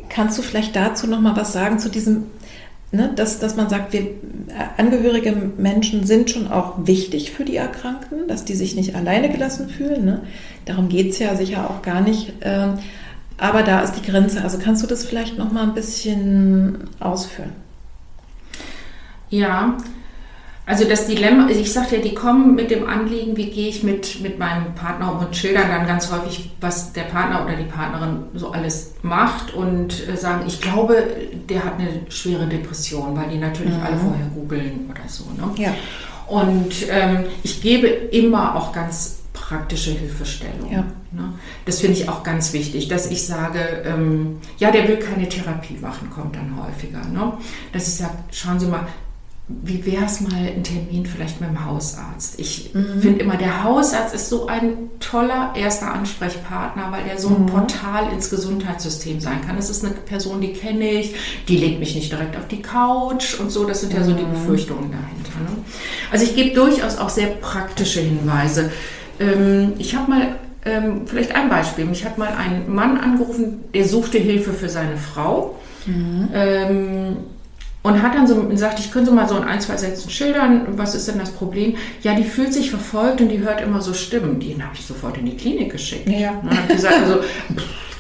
kannst 0.10 0.38
du 0.38 0.44
vielleicht 0.44 0.75
dazu 0.75 1.08
noch 1.08 1.22
mal 1.22 1.36
was 1.36 1.53
sagen 1.53 1.79
zu 1.79 1.89
diesem 1.89 2.25
ne, 2.95 3.11
dass, 3.15 3.39
dass 3.39 3.55
man 3.55 3.69
sagt, 3.69 3.93
wir, 3.93 4.01
äh, 4.01 4.11
angehörige 4.77 5.33
Menschen 5.57 6.05
sind 6.05 6.29
schon 6.29 6.47
auch 6.47 6.73
wichtig 6.85 7.31
für 7.31 7.45
die 7.45 7.55
Erkrankten, 7.55 8.27
dass 8.27 8.45
die 8.45 8.55
sich 8.55 8.75
nicht 8.75 8.95
alleine 8.95 9.29
gelassen 9.29 9.69
fühlen. 9.69 10.05
Ne? 10.05 10.21
Darum 10.65 10.89
geht 10.89 11.11
es 11.11 11.19
ja 11.19 11.35
sicher 11.35 11.69
auch 11.69 11.81
gar 11.81 12.01
nicht. 12.01 12.33
Äh, 12.41 12.69
aber 13.37 13.63
da 13.63 13.81
ist 13.81 13.93
die 13.93 14.09
Grenze. 14.09 14.41
Also 14.43 14.57
kannst 14.57 14.81
du 14.81 14.87
das 14.87 15.05
vielleicht 15.05 15.37
noch 15.37 15.51
mal 15.51 15.63
ein 15.63 15.73
bisschen 15.73 16.89
ausführen? 16.99 17.51
Ja, 19.29 19.77
also 20.67 20.86
das 20.86 21.05
Dilemma, 21.05 21.48
ich 21.48 21.72
sagte 21.72 21.98
ja, 21.98 22.01
die 22.01 22.15
kommen 22.15 22.55
mit 22.55 22.72
dem 22.72 22.88
Anliegen, 22.88 23.38
wie 23.38 23.51
gehe 23.51 23.69
ich 23.69 23.84
mit, 23.84 24.22
mit 24.22 24.39
meinem 24.39 24.74
Partner 24.74 25.12
um 25.12 25.25
und 25.25 25.36
schildern 25.36 25.69
dann 25.69 25.86
ganz 25.86 26.12
häufig, 26.12 26.50
was 26.60 26.91
der 26.91 27.03
Partner 27.03 27.45
oder 27.45 27.55
die 27.55 27.65
Partnerin 27.65 28.24
so 28.34 28.51
alles 28.51 28.95
macht 29.03 29.53
und 29.53 30.07
äh, 30.07 30.17
sagen, 30.17 30.45
ich 30.48 30.62
glaube, 30.62 31.03
der 31.50 31.63
hat 31.63 31.79
eine 31.79 32.10
schwere 32.10 32.48
Depression, 32.48 33.15
weil 33.15 33.29
die 33.29 33.38
natürlich 33.38 33.75
mhm. 33.75 33.84
alle 33.84 33.98
vorher 33.98 34.25
googeln 34.34 34.89
oder 34.89 35.07
so. 35.07 35.25
Ne? 35.38 35.53
Ja. 35.57 35.74
Und 36.27 36.74
ähm, 36.89 37.25
ich 37.43 37.62
gebe 37.62 37.86
immer 37.88 38.55
auch 38.55 38.74
ganz 38.74 39.19
praktische 39.34 39.91
Hilfestellung. 39.91 40.72
Ja. 40.72 40.84
Ne? 41.12 41.34
Das 41.65 41.79
finde 41.81 42.00
ich 42.00 42.10
auch 42.10 42.24
ganz 42.24 42.53
wichtig, 42.53 42.88
dass 42.88 43.12
ich 43.12 43.27
sage, 43.27 43.60
ähm, 43.86 44.38
ja, 44.57 44.72
der 44.72 44.88
will 44.88 44.98
keine 44.98 45.29
Therapie 45.29 45.77
machen, 45.79 46.10
kommt 46.10 46.36
dann 46.36 46.60
häufiger. 46.60 47.05
Ne? 47.07 47.34
Dass 47.72 47.88
ich 47.88 47.93
sage, 47.93 48.15
schauen 48.31 48.60
Sie 48.60 48.65
mal, 48.65 48.88
wie 49.47 49.85
wäre 49.85 50.05
es 50.05 50.22
mal 50.22 50.33
ein 50.33 50.63
Termin 50.63 51.05
vielleicht 51.05 51.39
mit 51.39 51.51
dem 51.51 51.65
Hausarzt? 51.65 52.39
Ich 52.39 52.74
mhm. 52.74 53.00
finde 53.00 53.20
immer, 53.20 53.37
der 53.37 53.63
Hausarzt 53.63 54.15
ist 54.15 54.29
so 54.29 54.48
ein 54.48 54.89
toller 55.00 55.53
erster 55.55 55.93
Ansprechpartner, 55.93 56.91
weil 56.91 57.07
er 57.07 57.20
so 57.20 57.29
ein 57.29 57.43
mhm. 57.43 57.46
Portal 57.46 58.11
ins 58.11 58.31
Gesundheitssystem 58.31 59.20
sein 59.20 59.41
kann. 59.46 59.55
Es 59.57 59.70
ist 59.70 59.85
eine 59.85 59.93
Person, 59.93 60.41
die 60.41 60.53
kenne 60.53 60.89
ich, 60.89 61.13
die 61.48 61.57
legt 61.57 61.79
mich 61.79 61.93
nicht 61.93 62.11
direkt 62.11 62.35
auf 62.35 62.48
die 62.48 62.63
Couch 62.63 63.39
und 63.39 63.51
so. 63.51 63.65
Das 63.65 63.81
sind 63.81 63.93
ja 63.93 64.03
so 64.03 64.13
die 64.13 64.24
mhm. 64.24 64.31
Befürchtungen 64.31 64.91
dahinter. 64.91 65.39
Ne? 65.39 65.63
Also 66.11 66.25
ich 66.25 66.35
gebe 66.35 66.55
durchaus 66.55 66.98
auch 66.98 67.09
sehr 67.09 67.27
praktische 67.27 68.00
Hinweise. 68.00 68.72
Ähm, 69.20 69.74
ich 69.77 69.96
habe 69.96 70.09
mal 70.09 70.35
ähm, 70.65 71.01
vielleicht 71.05 71.35
ein 71.35 71.50
Beispiel. 71.50 71.85
Mich 71.85 72.03
hat 72.03 72.17
mal 72.17 72.33
ein 72.35 72.74
Mann 72.74 72.98
angerufen, 72.98 73.63
der 73.75 73.87
suchte 73.87 74.17
Hilfe 74.17 74.53
für 74.53 74.70
seine 74.70 74.98
Frau. 74.98 75.55
Mhm. 75.85 76.29
Ähm, 76.33 77.17
und 77.85 78.01
hat 78.01 78.15
dann 78.15 78.25
so 78.25 78.41
gesagt, 78.45 78.79
ich 78.79 78.91
könnte 78.91 79.11
mal 79.11 79.29
so 79.29 79.37
in 79.37 79.43
ein, 79.43 79.61
zwei 79.61 79.77
Sätzen 79.77 80.09
schildern, 80.09 80.65
was 80.69 80.95
ist 80.95 81.07
denn 81.07 81.19
das 81.19 81.29
Problem? 81.29 81.75
Ja, 82.01 82.15
die 82.15 82.24
fühlt 82.24 82.51
sich 82.51 82.71
verfolgt 82.71 83.21
und 83.21 83.29
die 83.29 83.41
hört 83.41 83.61
immer 83.61 83.79
so 83.79 83.93
Stimmen. 83.93 84.39
Den 84.39 84.63
habe 84.63 84.74
ich 84.74 84.87
sofort 84.87 85.19
in 85.19 85.27
die 85.27 85.37
Klinik 85.37 85.71
geschickt. 85.71 86.09
Ja. 86.09 86.31
Und 86.31 86.50
dann 86.50 86.57
hat 86.63 86.69
gesagt, 86.69 86.95
also 87.03 87.19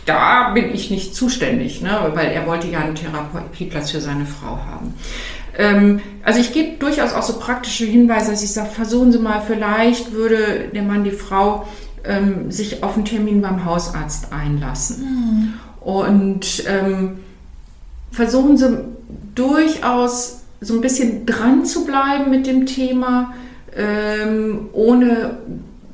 da 0.07 0.53
bin 0.53 0.73
ich 0.73 0.89
nicht 0.89 1.13
zuständig, 1.13 1.83
ne? 1.83 2.11
weil 2.15 2.29
er 2.29 2.47
wollte 2.47 2.67
ja 2.67 2.79
einen 2.79 2.95
Therapieplatz 2.95 3.91
für 3.91 4.01
seine 4.01 4.25
Frau 4.25 4.57
haben. 4.57 4.95
Ähm, 5.55 6.01
also 6.23 6.39
ich 6.39 6.51
gebe 6.51 6.79
durchaus 6.79 7.13
auch 7.13 7.21
so 7.21 7.37
praktische 7.37 7.85
Hinweise, 7.85 8.31
dass 8.31 8.41
ich 8.41 8.53
sage, 8.53 8.71
versuchen 8.71 9.11
Sie 9.11 9.19
mal, 9.19 9.43
vielleicht 9.45 10.13
würde 10.13 10.69
der 10.73 10.81
Mann, 10.81 11.03
die 11.03 11.11
Frau 11.11 11.67
ähm, 12.03 12.49
sich 12.49 12.81
auf 12.81 12.95
einen 12.95 13.05
Termin 13.05 13.39
beim 13.43 13.65
Hausarzt 13.65 14.33
einlassen. 14.33 15.03
Mhm. 15.03 15.53
Und 15.79 16.63
ähm, 16.67 17.19
versuchen 18.15 18.57
Sie 18.57 18.79
durchaus 19.35 20.41
so 20.61 20.73
ein 20.73 20.81
bisschen 20.81 21.25
dran 21.25 21.65
zu 21.65 21.85
bleiben 21.85 22.31
mit 22.31 22.47
dem 22.47 22.65
Thema, 22.65 23.33
ähm, 23.75 24.69
ohne 24.71 25.37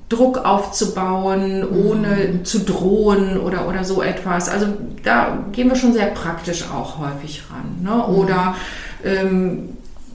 Druck 0.07 0.37
aufzubauen, 0.37 1.65
ohne 1.67 2.33
mhm. 2.33 2.45
zu 2.45 2.59
drohen 2.59 3.39
oder, 3.39 3.67
oder 3.67 3.83
so 3.83 4.03
etwas. 4.03 4.49
Also 4.49 4.67
da 5.03 5.45
gehen 5.51 5.69
wir 5.69 5.75
schon 5.75 5.93
sehr 5.93 6.07
praktisch 6.07 6.65
auch 6.69 6.99
häufig 6.99 7.43
ran. 7.49 7.81
Ne? 7.81 8.03
Mhm. 8.07 8.15
Oder 8.15 8.55
ähm, 9.03 9.69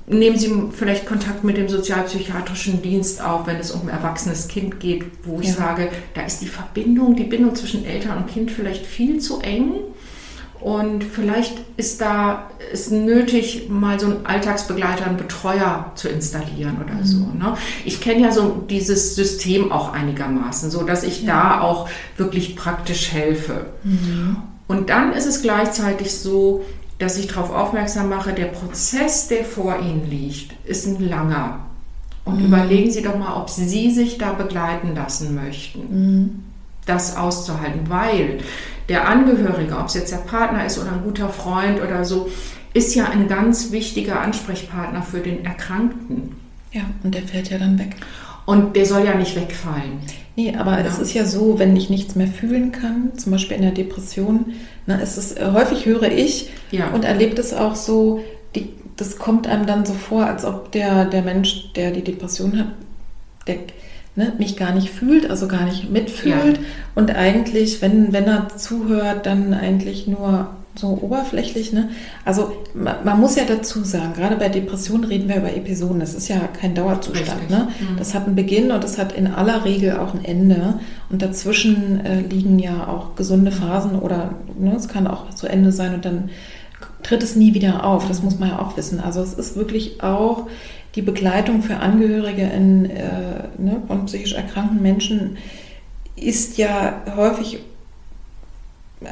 nehmen 0.07 0.39
Sie 0.39 0.53
vielleicht 0.73 1.07
Kontakt 1.07 1.43
mit 1.43 1.57
dem 1.57 1.69
sozialpsychiatrischen 1.69 2.83
Dienst 2.83 3.25
auf, 3.25 3.47
wenn 3.49 3.57
es 3.57 3.73
um 3.73 3.83
ein 3.83 3.89
erwachsenes 3.89 4.47
Kind 4.47 4.79
geht, 4.79 5.05
wo 5.25 5.41
ich 5.41 5.49
ja. 5.49 5.55
sage, 5.55 5.89
da 6.15 6.23
ist 6.23 6.41
die 6.41 6.47
Verbindung, 6.47 7.17
die 7.17 7.25
Bindung 7.25 7.57
zwischen 7.57 7.85
Eltern 7.85 8.19
und 8.19 8.29
Kind 8.29 8.53
vielleicht 8.53 8.87
viel 8.87 9.19
zu 9.19 9.41
eng. 9.41 9.73
Und 10.61 11.05
vielleicht 11.05 11.59
ist 11.77 12.01
da 12.01 12.51
ist 12.73 12.91
nötig, 12.91 13.69
mal 13.69 14.01
so 14.01 14.07
einen 14.07 14.27
Alltagsbegleiter, 14.27 15.07
einen 15.07 15.17
Betreuer 15.17 15.93
zu 15.95 16.09
installieren 16.09 16.79
oder 16.83 16.95
mhm. 16.95 17.05
so. 17.05 17.19
Ne? 17.19 17.57
Ich 17.85 18.01
kenne 18.01 18.23
ja 18.23 18.33
so 18.33 18.65
dieses 18.69 19.15
System 19.15 19.71
auch 19.71 19.93
einigermaßen, 19.93 20.71
so 20.71 20.83
dass 20.83 21.03
ich 21.03 21.23
ja. 21.23 21.35
da 21.35 21.61
auch 21.61 21.89
wirklich 22.17 22.57
praktisch 22.57 23.13
helfe. 23.13 23.67
Mhm. 23.85 24.39
Und 24.67 24.91
dann 24.91 25.13
ist 25.13 25.27
es 25.27 25.43
gleichzeitig 25.43 26.13
so, 26.13 26.65
dass 26.99 27.19
ich 27.19 27.27
darauf 27.29 27.51
aufmerksam 27.51 28.09
mache, 28.09 28.33
der 28.33 28.47
Prozess, 28.47 29.29
der 29.29 29.45
vor 29.45 29.79
Ihnen 29.79 30.09
liegt, 30.09 30.53
ist 30.67 30.87
ein 30.87 31.01
langer. 31.09 31.61
Und 32.25 32.41
mhm. 32.41 32.47
überlegen 32.47 32.91
Sie 32.91 33.03
doch 33.03 33.17
mal, 33.17 33.37
ob 33.37 33.51
Sie 33.51 33.91
sich 33.91 34.19
da 34.19 34.33
begleiten 34.33 34.95
lassen 34.95 35.35
möchten, 35.35 35.81
mhm. 35.91 36.45
das 36.87 37.17
auszuhalten, 37.17 37.89
weil 37.89 38.39
der 38.89 39.09
Angehörige, 39.09 39.77
ob 39.77 39.87
es 39.87 39.95
jetzt 39.95 40.13
der 40.13 40.19
Partner 40.19 40.65
ist 40.65 40.79
oder 40.79 40.93
ein 40.93 41.03
guter 41.03 41.29
Freund 41.29 41.81
oder 41.83 42.05
so, 42.05 42.29
ist 42.73 42.95
ja 42.95 43.09
ein 43.09 43.29
ganz 43.29 43.73
wichtiger 43.73 44.21
Ansprechpartner 44.21 45.03
für 45.03 45.21
den 45.21 45.45
Erkrankten. 45.45 46.37
Ja, 46.73 46.83
und 47.03 47.15
der 47.15 47.23
fällt 47.23 47.51
ja 47.51 47.59
dann 47.59 47.79
weg. 47.79 47.97
Und 48.45 48.77
der 48.77 48.87
soll 48.87 49.05
ja 49.05 49.15
nicht 49.15 49.35
wegfallen. 49.35 50.01
Nee, 50.37 50.55
aber 50.55 50.79
ja. 50.79 50.87
es 50.87 50.99
ist 50.99 51.15
ja 51.15 51.25
so, 51.25 51.59
wenn 51.59 51.75
ich 51.75 51.89
nichts 51.89 52.15
mehr 52.15 52.29
fühlen 52.29 52.71
kann, 52.71 53.17
zum 53.17 53.33
Beispiel 53.33 53.57
in 53.57 53.63
der 53.63 53.73
Depression, 53.73 54.53
na, 54.87 55.01
es 55.01 55.17
ist, 55.17 55.39
äh, 55.39 55.51
häufig 55.53 55.87
höre 55.87 56.13
ich 56.13 56.51
ja. 56.71 56.91
und 56.91 57.05
erlebe 57.05 57.35
das 57.35 57.55
auch 57.55 57.75
so, 57.75 58.21
die, 58.55 58.69
das 58.97 59.19
kommt 59.19 59.47
einem 59.47 59.67
dann 59.67 59.87
so 59.87 59.95
vor, 59.95 60.27
als 60.27 60.45
ob 60.45 60.71
der, 60.73 61.07
der 61.07 61.23
Mensch, 61.23 61.73
der 61.73 61.91
die 61.91 62.05
Depression 62.05 62.59
hat, 62.59 62.69
der, 63.47 63.57
ne, 64.17 64.33
mich 64.39 64.57
gar 64.57 64.75
nicht 64.75 64.91
fühlt, 64.91 65.31
also 65.31 65.47
gar 65.47 65.65
nicht 65.65 65.91
mitfühlt 65.91 66.57
ja. 66.57 66.65
und 66.95 67.15
eigentlich, 67.15 67.83
wenn, 67.83 68.13
wenn 68.13 68.25
er 68.25 68.49
zuhört, 68.57 69.27
dann 69.27 69.55
eigentlich 69.55 70.07
nur 70.07 70.49
so 70.79 70.99
oberflächlich. 71.01 71.73
Ne? 71.73 71.89
Also 72.25 72.53
man, 72.75 72.97
man, 73.05 73.21
muss 73.21 73.37
ja 73.37 73.45
dazu 73.47 73.83
sagen, 73.85 74.15
gerade 74.15 74.37
bei 74.37 74.49
Depressionen 74.49 75.05
reden 75.05 75.29
wir 75.29 75.37
über 75.37 75.55
Episoden. 75.55 76.01
Das 76.01 76.15
ist 76.15 76.29
ja 76.29 76.39
kein 76.61 76.75
Dauerzustand. 76.75 77.51
Ne? 77.51 77.69
Mhm. 77.81 77.97
Das 77.97 78.15
hat 78.15 78.27
einen 78.27 78.37
Beginn 78.37 78.71
und 78.71 78.85
das 78.85 78.99
hat 78.99 79.13
in 79.13 79.27
aller 79.27 79.65
Regel 79.65 79.97
auch 79.97 80.15
ein 80.15 80.25
Ende. 80.25 80.79
Und 81.11 81.23
dazwischen 81.23 82.05
äh, 82.05 82.21
liegen 82.21 82.59
ja 82.59 82.89
auch 82.89 83.17
gesunde 83.17 83.53
Phasen 83.53 83.99
oder 83.99 84.35
ne, 84.59 84.75
es 84.77 84.89
kann 84.89 85.07
auch 85.07 85.31
zu 85.35 85.47
Ende 85.47 85.73
sein 85.73 85.95
und 85.95 86.05
dann 86.05 86.31
tritt 87.03 87.23
es 87.23 87.37
nie 87.37 87.55
wieder 87.55 87.85
auf. 87.85 88.09
Das 88.09 88.23
muss 88.23 88.39
man 88.39 88.51
ja 88.51 88.59
auch 88.59 88.77
wissen. 88.77 89.01
Also 89.01 89.23
es 89.23 89.35
ist 89.35 89.57
wirklich 89.57 90.03
auch 90.03 90.47
die 90.97 91.03
Begleitung 91.03 91.63
für 91.63 91.77
Angehörige 91.77 92.43
in, 92.43 92.91
äh, 92.91 93.45
ne, 93.59 93.83
von 93.87 94.07
psychisch 94.07 94.33
erkrankten 94.33 94.83
Menschen 94.83 95.37
ist 96.17 96.57
ja 96.57 97.03
häufig 97.15 97.61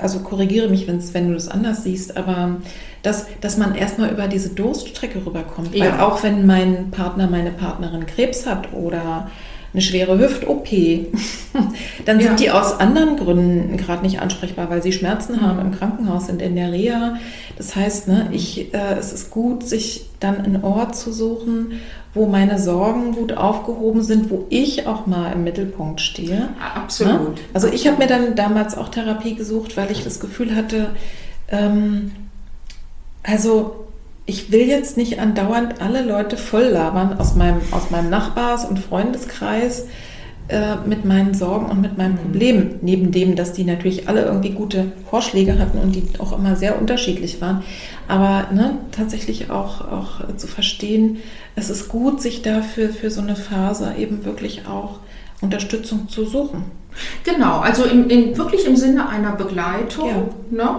also 0.00 0.20
korrigiere 0.20 0.68
mich, 0.68 0.88
wenn 0.88 1.28
du 1.28 1.34
das 1.34 1.48
anders 1.48 1.84
siehst, 1.84 2.16
aber 2.16 2.56
dass, 3.02 3.26
dass 3.40 3.58
man 3.58 3.74
erstmal 3.74 4.10
über 4.10 4.28
diese 4.28 4.48
Durststrecke 4.48 5.24
rüberkommt. 5.24 5.74
Ja. 5.74 5.84
Weil 5.84 6.00
auch 6.00 6.22
wenn 6.22 6.46
mein 6.46 6.90
Partner, 6.90 7.28
meine 7.28 7.50
Partnerin 7.50 8.06
Krebs 8.06 8.46
hat 8.46 8.72
oder 8.72 9.30
eine 9.74 9.82
schwere 9.82 10.18
Hüft-OP, 10.18 10.68
dann 12.04 12.20
sind 12.20 12.30
ja. 12.30 12.34
die 12.36 12.50
aus 12.52 12.78
anderen 12.78 13.16
Gründen 13.16 13.76
gerade 13.76 14.02
nicht 14.02 14.20
ansprechbar, 14.20 14.70
weil 14.70 14.82
sie 14.82 14.92
Schmerzen 14.92 15.40
haben 15.40 15.58
im 15.58 15.72
Krankenhaus, 15.72 16.28
sind 16.28 16.40
in 16.40 16.54
der 16.54 16.70
Reha. 16.70 17.16
Das 17.56 17.74
heißt, 17.74 18.06
ne, 18.06 18.28
ich, 18.30 18.72
äh, 18.72 18.94
es 18.98 19.12
ist 19.12 19.30
gut, 19.30 19.66
sich 19.66 20.06
dann 20.20 20.38
einen 20.38 20.62
Ort 20.62 20.94
zu 20.94 21.12
suchen, 21.12 21.80
wo 22.14 22.26
meine 22.26 22.60
Sorgen 22.60 23.12
gut 23.12 23.36
aufgehoben 23.36 24.04
sind, 24.04 24.30
wo 24.30 24.46
ich 24.48 24.86
auch 24.86 25.06
mal 25.06 25.32
im 25.32 25.42
Mittelpunkt 25.42 26.00
stehe. 26.00 26.50
Absolut. 26.76 27.34
Ne? 27.34 27.40
Also 27.52 27.66
ich 27.66 27.88
habe 27.88 27.98
mir 27.98 28.06
dann 28.06 28.36
damals 28.36 28.76
auch 28.76 28.88
Therapie 28.88 29.34
gesucht, 29.34 29.76
weil 29.76 29.90
ich 29.90 30.04
das 30.04 30.20
Gefühl 30.20 30.54
hatte, 30.54 30.90
ähm, 31.48 32.12
also 33.24 33.86
ich 34.26 34.50
will 34.50 34.66
jetzt 34.66 34.96
nicht 34.96 35.18
andauernd 35.18 35.80
alle 35.80 36.02
Leute 36.02 36.36
voll 36.36 36.64
labern 36.64 37.18
aus 37.18 37.34
meinem, 37.34 37.60
aus 37.70 37.90
meinem 37.90 38.10
Nachbars- 38.10 38.64
und 38.64 38.78
Freundeskreis 38.78 39.86
äh, 40.48 40.76
mit 40.86 41.04
meinen 41.04 41.34
Sorgen 41.34 41.66
und 41.66 41.80
mit 41.80 41.98
meinem 41.98 42.16
Problem. 42.16 42.76
Neben 42.80 43.12
dem, 43.12 43.36
dass 43.36 43.52
die 43.52 43.64
natürlich 43.64 44.08
alle 44.08 44.24
irgendwie 44.24 44.50
gute 44.50 44.92
Vorschläge 45.10 45.58
hatten 45.58 45.78
und 45.78 45.94
die 45.94 46.04
auch 46.18 46.36
immer 46.36 46.56
sehr 46.56 46.78
unterschiedlich 46.78 47.40
waren. 47.40 47.62
Aber 48.08 48.48
ne, 48.52 48.78
tatsächlich 48.92 49.50
auch, 49.50 49.80
auch 49.80 50.36
zu 50.36 50.46
verstehen, 50.46 51.18
es 51.56 51.68
ist 51.68 51.88
gut, 51.88 52.20
sich 52.20 52.42
dafür 52.42 52.90
für 52.90 53.10
so 53.10 53.20
eine 53.20 53.36
Phase 53.36 53.94
eben 53.98 54.24
wirklich 54.24 54.66
auch 54.66 55.00
Unterstützung 55.40 56.08
zu 56.08 56.24
suchen. 56.24 56.64
Genau, 57.24 57.58
also 57.58 57.84
im, 57.84 58.08
in, 58.08 58.36
wirklich 58.36 58.66
im 58.66 58.76
Sinne 58.76 59.08
einer 59.08 59.32
Begleitung. 59.32 60.08
Ja. 60.50 60.64
Ne? 60.64 60.76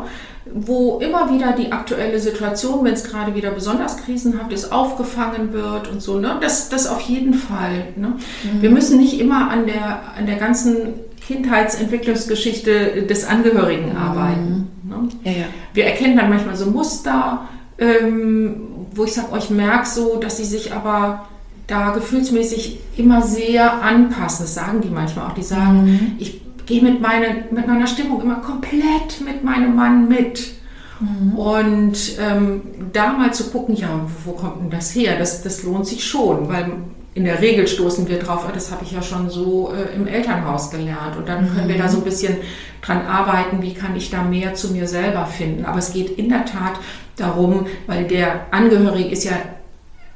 Wo 0.54 1.00
immer 1.00 1.34
wieder 1.34 1.54
die 1.54 1.72
aktuelle 1.72 2.20
Situation, 2.20 2.86
wenn 2.86 2.94
es 2.94 3.04
gerade 3.04 3.34
wieder 3.34 3.52
besonders 3.52 3.98
krisenhaft 3.98 4.54
ist, 4.54 4.72
aufgefangen 4.72 5.54
wird 5.54 5.88
und 5.88 6.02
so. 6.02 6.20
Ne? 6.20 6.38
Das, 6.40 6.70
das 6.70 6.88
auf 6.88 7.02
jeden 7.02 7.34
Fall. 7.34 7.88
Ne? 7.96 8.10
Mhm. 8.44 8.62
Wir 8.62 8.70
müssen 8.70 9.00
nicht 9.00 9.20
immer 9.20 9.50
an 9.50 9.66
der, 9.66 10.02
an 10.18 10.28
der 10.28 10.36
ganzen 10.36 10.94
Kindheitsentwicklungsgeschichte 11.26 13.04
des 13.04 13.26
Angehörigen 13.26 13.92
mhm. 13.92 13.98
arbeiten. 13.98 14.68
Ne? 14.84 15.10
Ja, 15.24 15.32
ja. 15.32 15.46
Wir 15.74 15.86
erkennen 15.86 16.16
dann 16.16 16.30
manchmal 16.30 16.56
so 16.56 16.68
Muster, 16.68 17.48
ähm, 17.80 18.62
wo 18.94 19.04
ich 19.04 19.14
sage, 19.14 19.32
euch 19.32 19.48
oh, 19.50 19.54
merke 19.54 19.88
so, 19.88 20.18
dass 20.18 20.38
sie 20.38 20.46
sich 20.46 20.74
aber 20.74 21.26
da 21.66 21.90
gefühlsmäßig 21.90 22.80
immer 22.98 23.24
sehr 23.24 23.82
anpassen. 23.82 24.46
Das 24.46 24.54
sagen 24.54 24.82
die 24.82 24.90
manchmal 24.90 25.28
auch. 25.28 25.34
Die 25.34 25.42
sagen, 25.42 25.86
mhm. 25.86 26.12
ich 26.20 26.45
gehe 26.66 26.82
mit, 26.82 27.02
meine, 27.02 27.46
mit 27.52 27.68
meiner 27.68 27.88
Stimmung 27.88 28.22
immer 28.22 28.38
komplett 28.38 29.22
mit 29.24 29.44
meinem 29.44 29.76
Mann 29.76 30.08
mit. 30.08 30.54
Mhm. 31.00 31.38
Und 31.38 31.98
ähm, 32.20 32.62
da 32.94 33.14
mal 33.14 33.34
zu 33.34 33.50
gucken, 33.50 33.76
ja, 33.76 34.08
wo 34.24 34.32
kommt 34.32 34.62
denn 34.62 34.70
das 34.70 34.96
her? 34.96 35.18
Das, 35.18 35.44
das 35.44 35.64
lohnt 35.64 35.88
sich 35.88 36.06
schon, 36.06 36.48
weil 36.50 36.72
in 37.14 37.24
der 37.24 37.42
Regel 37.42 37.68
stoßen 37.68 38.08
wir 38.08 38.20
drauf, 38.20 38.46
ah, 38.48 38.52
das 38.54 38.72
habe 38.72 38.84
ich 38.84 38.92
ja 38.92 39.02
schon 39.02 39.30
so 39.30 39.74
äh, 39.74 39.96
im 39.96 40.06
Elternhaus 40.06 40.70
gelernt. 40.70 41.16
Und 41.18 41.28
dann 41.28 41.54
können 41.54 41.70
wir 41.70 41.78
da 41.78 41.88
so 41.88 41.98
ein 42.00 42.04
bisschen 42.04 42.38
dran 42.82 43.06
arbeiten, 43.06 43.62
wie 43.62 43.74
kann 43.74 43.96
ich 43.96 44.10
da 44.10 44.24
mehr 44.24 44.54
zu 44.54 44.72
mir 44.72 44.88
selber 44.88 45.26
finden. 45.26 45.66
Aber 45.66 45.80
es 45.80 45.94
geht 45.94 46.18
in 46.18 46.30
der 46.30 46.46
Tat 46.46 46.74
darum, 47.16 47.68
weil 47.88 48.06
der 48.06 48.48
Angehörige 48.52 49.10
ist 49.10 49.24
ja 49.24 49.34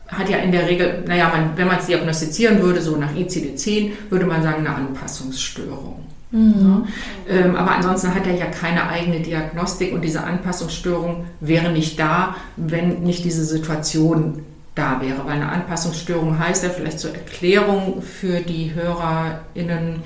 hat 0.09 0.27
ja 0.27 0.37
in 0.37 0.51
der 0.51 0.67
Regel, 0.67 1.03
naja, 1.07 1.29
man, 1.29 1.55
wenn 1.55 1.67
man 1.67 1.77
es 1.77 1.85
diagnostizieren 1.85 2.61
würde, 2.63 2.81
so 2.81 2.97
nach 2.97 3.13
ICD-10, 3.13 3.91
würde 4.09 4.25
man 4.25 4.41
sagen, 4.41 4.65
eine 4.65 4.75
Anpassungsstörung. 4.75 6.08
Mhm. 6.31 6.85
Ähm, 7.27 7.55
aber 7.55 7.71
ansonsten 7.71 8.13
hat 8.13 8.27
er 8.27 8.35
ja 8.35 8.45
keine 8.45 8.87
eigene 8.87 9.19
Diagnostik 9.21 9.93
und 9.93 10.01
diese 10.01 10.23
Anpassungsstörung 10.23 11.25
wäre 11.39 11.71
nicht 11.71 11.99
da, 11.99 12.35
wenn 12.55 13.01
nicht 13.01 13.23
diese 13.25 13.43
Situation 13.43 14.43
da 14.75 15.01
wäre. 15.01 15.25
Weil 15.25 15.35
eine 15.35 15.49
Anpassungsstörung 15.49 16.37
heißt 16.37 16.63
ja 16.63 16.69
vielleicht 16.69 16.99
zur 16.99 17.13
Erklärung 17.15 18.01
für 18.01 18.41
die 18.41 18.73
HörerInnen, 18.73 20.03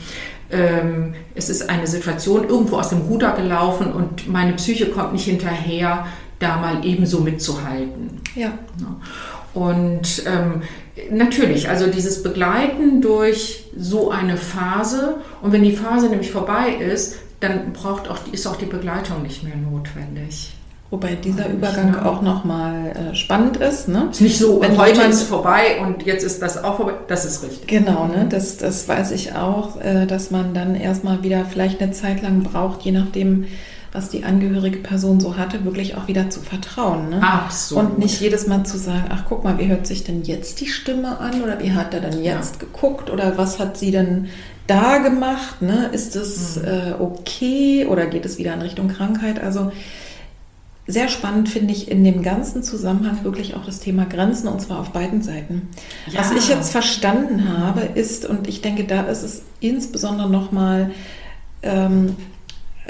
ähm, 0.51 1.15
es 1.35 1.49
ist 1.49 1.69
eine 1.69 1.87
Situation 1.87 2.47
irgendwo 2.47 2.77
aus 2.77 2.89
dem 2.89 3.01
Ruder 3.01 3.31
gelaufen 3.31 3.91
und 3.91 4.29
meine 4.29 4.53
Psyche 4.53 4.87
kommt 4.87 5.13
nicht 5.13 5.25
hinterher, 5.25 6.05
da 6.39 6.57
mal 6.57 6.85
ebenso 6.85 7.21
mitzuhalten. 7.21 8.21
Ja. 8.35 8.51
Und 9.53 10.23
ähm, 10.25 10.61
Natürlich, 11.09 11.69
also 11.69 11.87
dieses 11.87 12.21
Begleiten 12.21 13.01
durch 13.01 13.65
so 13.75 14.11
eine 14.11 14.37
Phase 14.37 15.15
und 15.41 15.51
wenn 15.51 15.63
die 15.63 15.71
Phase 15.71 16.07
nämlich 16.07 16.31
vorbei 16.31 16.75
ist, 16.79 17.15
dann 17.39 17.73
braucht 17.73 18.09
auch, 18.09 18.19
ist 18.31 18.45
auch 18.45 18.55
die 18.55 18.65
Begleitung 18.65 19.23
nicht 19.23 19.43
mehr 19.43 19.55
notwendig. 19.55 20.53
Wobei 20.93 21.15
dieser 21.15 21.49
Übergang 21.49 21.95
ja. 21.95 22.05
auch 22.05 22.21
nochmal 22.21 22.91
äh, 22.91 23.15
spannend 23.15 23.57
ist. 23.57 23.87
Ne? 23.87 24.09
Ist 24.11 24.21
nicht 24.21 24.37
so, 24.37 24.61
Wenn 24.61 24.77
heute 24.77 25.01
ist 25.01 25.15
es 25.15 25.23
vorbei 25.23 25.81
und 25.81 26.03
jetzt 26.03 26.23
ist 26.23 26.39
das 26.39 26.63
auch 26.63 26.77
vorbei. 26.77 26.93
Das 27.07 27.25
ist 27.25 27.41
richtig. 27.41 27.67
Genau, 27.67 28.05
ne? 28.05 28.27
das, 28.29 28.57
das 28.57 28.87
weiß 28.87 29.09
ich 29.09 29.33
auch, 29.33 29.81
äh, 29.81 30.05
dass 30.05 30.29
man 30.29 30.53
dann 30.53 30.75
erstmal 30.75 31.23
wieder 31.23 31.45
vielleicht 31.45 31.81
eine 31.81 31.93
Zeit 31.93 32.21
lang 32.21 32.43
braucht, 32.43 32.83
je 32.83 32.91
nachdem, 32.91 33.47
was 33.93 34.09
die 34.09 34.23
angehörige 34.23 34.79
Person 34.79 35.19
so 35.19 35.37
hatte, 35.37 35.65
wirklich 35.65 35.95
auch 35.95 36.07
wieder 36.07 36.31
zu 36.31 36.39
vertrauen. 36.39 37.09
Ne? 37.11 37.21
Absolut. 37.21 37.83
Und 37.83 37.99
nicht 37.99 38.19
jedes 38.19 38.47
Mal 38.47 38.65
zu 38.65 38.77
sagen, 38.77 39.05
ach 39.09 39.25
guck 39.29 39.43
mal, 39.43 39.59
wie 39.59 39.67
hört 39.67 39.85
sich 39.85 40.03
denn 40.03 40.23
jetzt 40.23 40.59
die 40.61 40.67
Stimme 40.67 41.19
an 41.19 41.43
oder 41.43 41.59
wie 41.59 41.73
hat 41.73 41.93
er 41.93 42.01
denn 42.01 42.23
jetzt 42.23 42.55
ja. 42.55 42.59
geguckt 42.61 43.11
oder 43.11 43.37
was 43.37 43.59
hat 43.59 43.77
sie 43.77 43.91
denn 43.91 44.29
da 44.65 44.97
gemacht? 44.97 45.61
Ne? 45.61 45.89
Ist 45.93 46.15
es 46.15 46.55
mhm. 46.55 46.65
äh, 46.65 46.93
okay 46.99 47.85
oder 47.85 48.07
geht 48.07 48.25
es 48.25 48.39
wieder 48.39 48.55
in 48.55 48.63
Richtung 48.63 48.87
Krankheit? 48.87 49.39
Also 49.39 49.71
sehr 50.87 51.07
spannend 51.07 51.47
finde 51.47 51.71
ich 51.71 51.89
in 51.89 52.03
dem 52.03 52.23
ganzen 52.23 52.63
Zusammenhang 52.63 53.23
wirklich 53.23 53.55
auch 53.55 53.63
das 53.63 53.79
Thema 53.79 54.05
Grenzen 54.05 54.47
und 54.47 54.59
zwar 54.59 54.79
auf 54.79 54.89
beiden 54.89 55.21
Seiten. 55.21 55.69
Ja. 56.11 56.19
Was 56.19 56.31
ich 56.31 56.49
jetzt 56.49 56.71
verstanden 56.71 57.57
habe, 57.57 57.81
ist, 57.81 58.25
und 58.25 58.47
ich 58.47 58.61
denke, 58.61 58.85
da 58.85 59.03
ist 59.03 59.21
es 59.21 59.43
insbesondere 59.59 60.29
nochmal 60.29 60.91
ähm, 61.61 62.15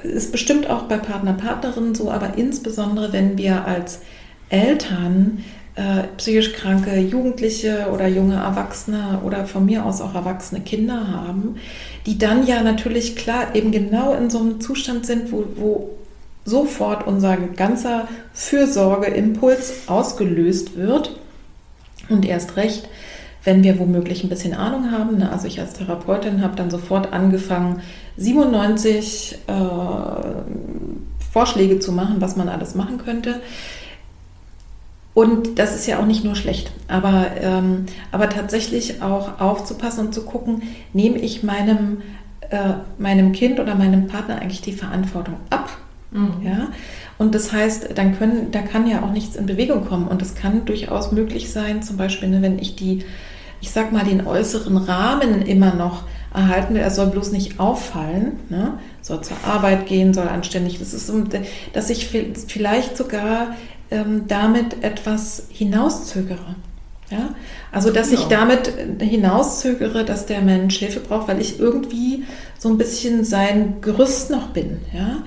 ist 0.02 0.32
bestimmt 0.32 0.70
auch 0.70 0.84
bei 0.84 0.98
Partner, 0.98 1.34
Partnerinnen 1.34 1.94
so, 1.94 2.10
aber 2.10 2.38
insbesondere 2.38 3.14
wenn 3.14 3.38
wir 3.38 3.66
als 3.66 4.02
Eltern 4.50 5.44
äh, 5.76 6.04
psychisch 6.18 6.54
kranke 6.54 7.00
Jugendliche 7.00 7.88
oder 7.92 8.08
junge 8.08 8.36
Erwachsene 8.36 9.22
oder 9.24 9.46
von 9.46 9.66
mir 9.66 9.86
aus 9.86 10.02
auch 10.02 10.16
erwachsene 10.16 10.62
Kinder 10.62 11.08
haben, 11.08 11.56
die 12.06 12.18
dann 12.18 12.46
ja 12.46 12.62
natürlich 12.62 13.16
klar 13.16 13.56
eben 13.56 13.72
genau 13.72 14.14
in 14.14 14.30
so 14.30 14.40
einem 14.40 14.62
Zustand 14.62 15.06
sind, 15.06 15.32
wo, 15.32 15.46
wo 15.56 15.90
sofort 16.46 17.08
unser 17.08 17.38
ganzer 17.38 18.08
Fürsorgeimpuls 18.34 19.88
ausgelöst 19.88 20.76
wird. 20.76 21.18
Und 22.10 22.26
erst 22.26 22.58
recht, 22.58 22.90
wenn 23.44 23.64
wir 23.64 23.80
womöglich 23.80 24.24
ein 24.24 24.30
bisschen 24.30 24.54
Ahnung 24.54 24.92
haben. 24.92 25.18
Ne? 25.18 25.32
Also 25.32 25.48
ich 25.48 25.60
als 25.60 25.74
Therapeutin 25.74 26.42
habe 26.42 26.56
dann 26.56 26.70
sofort 26.70 27.12
angefangen, 27.14 27.82
97 28.18 29.40
äh, 29.48 29.54
Vorschläge 31.32 31.80
zu 31.80 31.92
machen, 31.92 32.16
was 32.20 32.36
man 32.36 32.48
alles 32.48 32.76
machen 32.76 32.98
könnte. 33.00 33.42
Und 35.14 35.60
das 35.60 35.76
ist 35.76 35.86
ja 35.88 36.00
auch 36.00 36.06
nicht 36.06 36.24
nur 36.24 36.36
schlecht, 36.36 36.72
aber, 36.88 37.28
ähm, 37.40 37.86
aber 38.12 38.30
tatsächlich 38.30 39.04
auch 39.04 39.40
aufzupassen 39.40 40.08
und 40.08 40.14
zu 40.14 40.26
gucken, 40.26 40.64
nehme 40.92 41.20
ich 41.20 41.44
meinem, 41.44 42.02
äh, 42.50 42.74
meinem 42.98 43.32
Kind 43.32 43.60
oder 43.60 43.76
meinem 43.76 44.08
Partner 44.08 44.42
eigentlich 44.42 44.62
die 44.62 44.74
Verantwortung 44.74 45.36
ab? 45.52 45.70
Mhm. 46.10 46.34
Ja? 46.44 46.68
Und 47.20 47.36
das 47.36 47.52
heißt, 47.52 47.90
dann 47.96 48.18
können, 48.18 48.52
da 48.52 48.62
kann 48.62 48.88
ja 48.88 49.04
auch 49.04 49.12
nichts 49.12 49.36
in 49.36 49.46
Bewegung 49.46 49.86
kommen. 49.86 50.08
Und 50.08 50.22
es 50.22 50.34
kann 50.34 50.66
durchaus 50.66 51.12
möglich 51.12 51.52
sein, 51.52 51.84
zum 51.84 51.98
Beispiel, 51.98 52.30
ne, 52.30 52.42
wenn 52.42 52.58
ich 52.58 52.76
die, 52.76 53.04
ich 53.64 53.72
sag 53.72 53.94
mal, 53.94 54.04
den 54.04 54.28
äußeren 54.28 54.76
Rahmen 54.76 55.42
immer 55.42 55.74
noch 55.74 56.04
erhalten 56.34 56.74
will. 56.74 56.82
Er 56.82 56.92
soll 56.92 57.08
bloß 57.08 57.32
nicht 57.32 57.62
auffallen, 57.62 58.34
ne? 58.50 58.78
soll 59.02 59.22
zur 59.22 59.38
Arbeit 59.48 59.86
gehen, 59.86 60.14
soll 60.14 60.28
anständig. 60.28 60.80
Das 60.80 60.94
ist, 60.94 61.10
dass 61.72 61.90
ich 61.90 62.10
vielleicht 62.10 62.98
sogar 62.98 63.56
ähm, 63.90 64.26
damit 64.28 64.84
etwas 64.84 65.46
hinauszögere. 65.50 66.56
Ja? 67.10 67.30
Also, 67.72 67.90
dass 67.90 68.12
ja. 68.12 68.20
ich 68.20 68.26
damit 68.26 68.74
hinauszögere, 69.00 70.04
dass 70.04 70.26
der 70.26 70.42
Mensch 70.42 70.80
Hilfe 70.80 71.00
braucht, 71.00 71.30
weil 71.30 71.40
ich 71.40 71.58
irgendwie 71.58 72.26
so 72.60 72.68
ein 72.68 72.78
bisschen 72.78 73.24
sein 73.24 73.76
Gerüst 73.80 74.30
noch 74.30 74.48
bin. 74.48 74.82
Ja? 74.94 75.24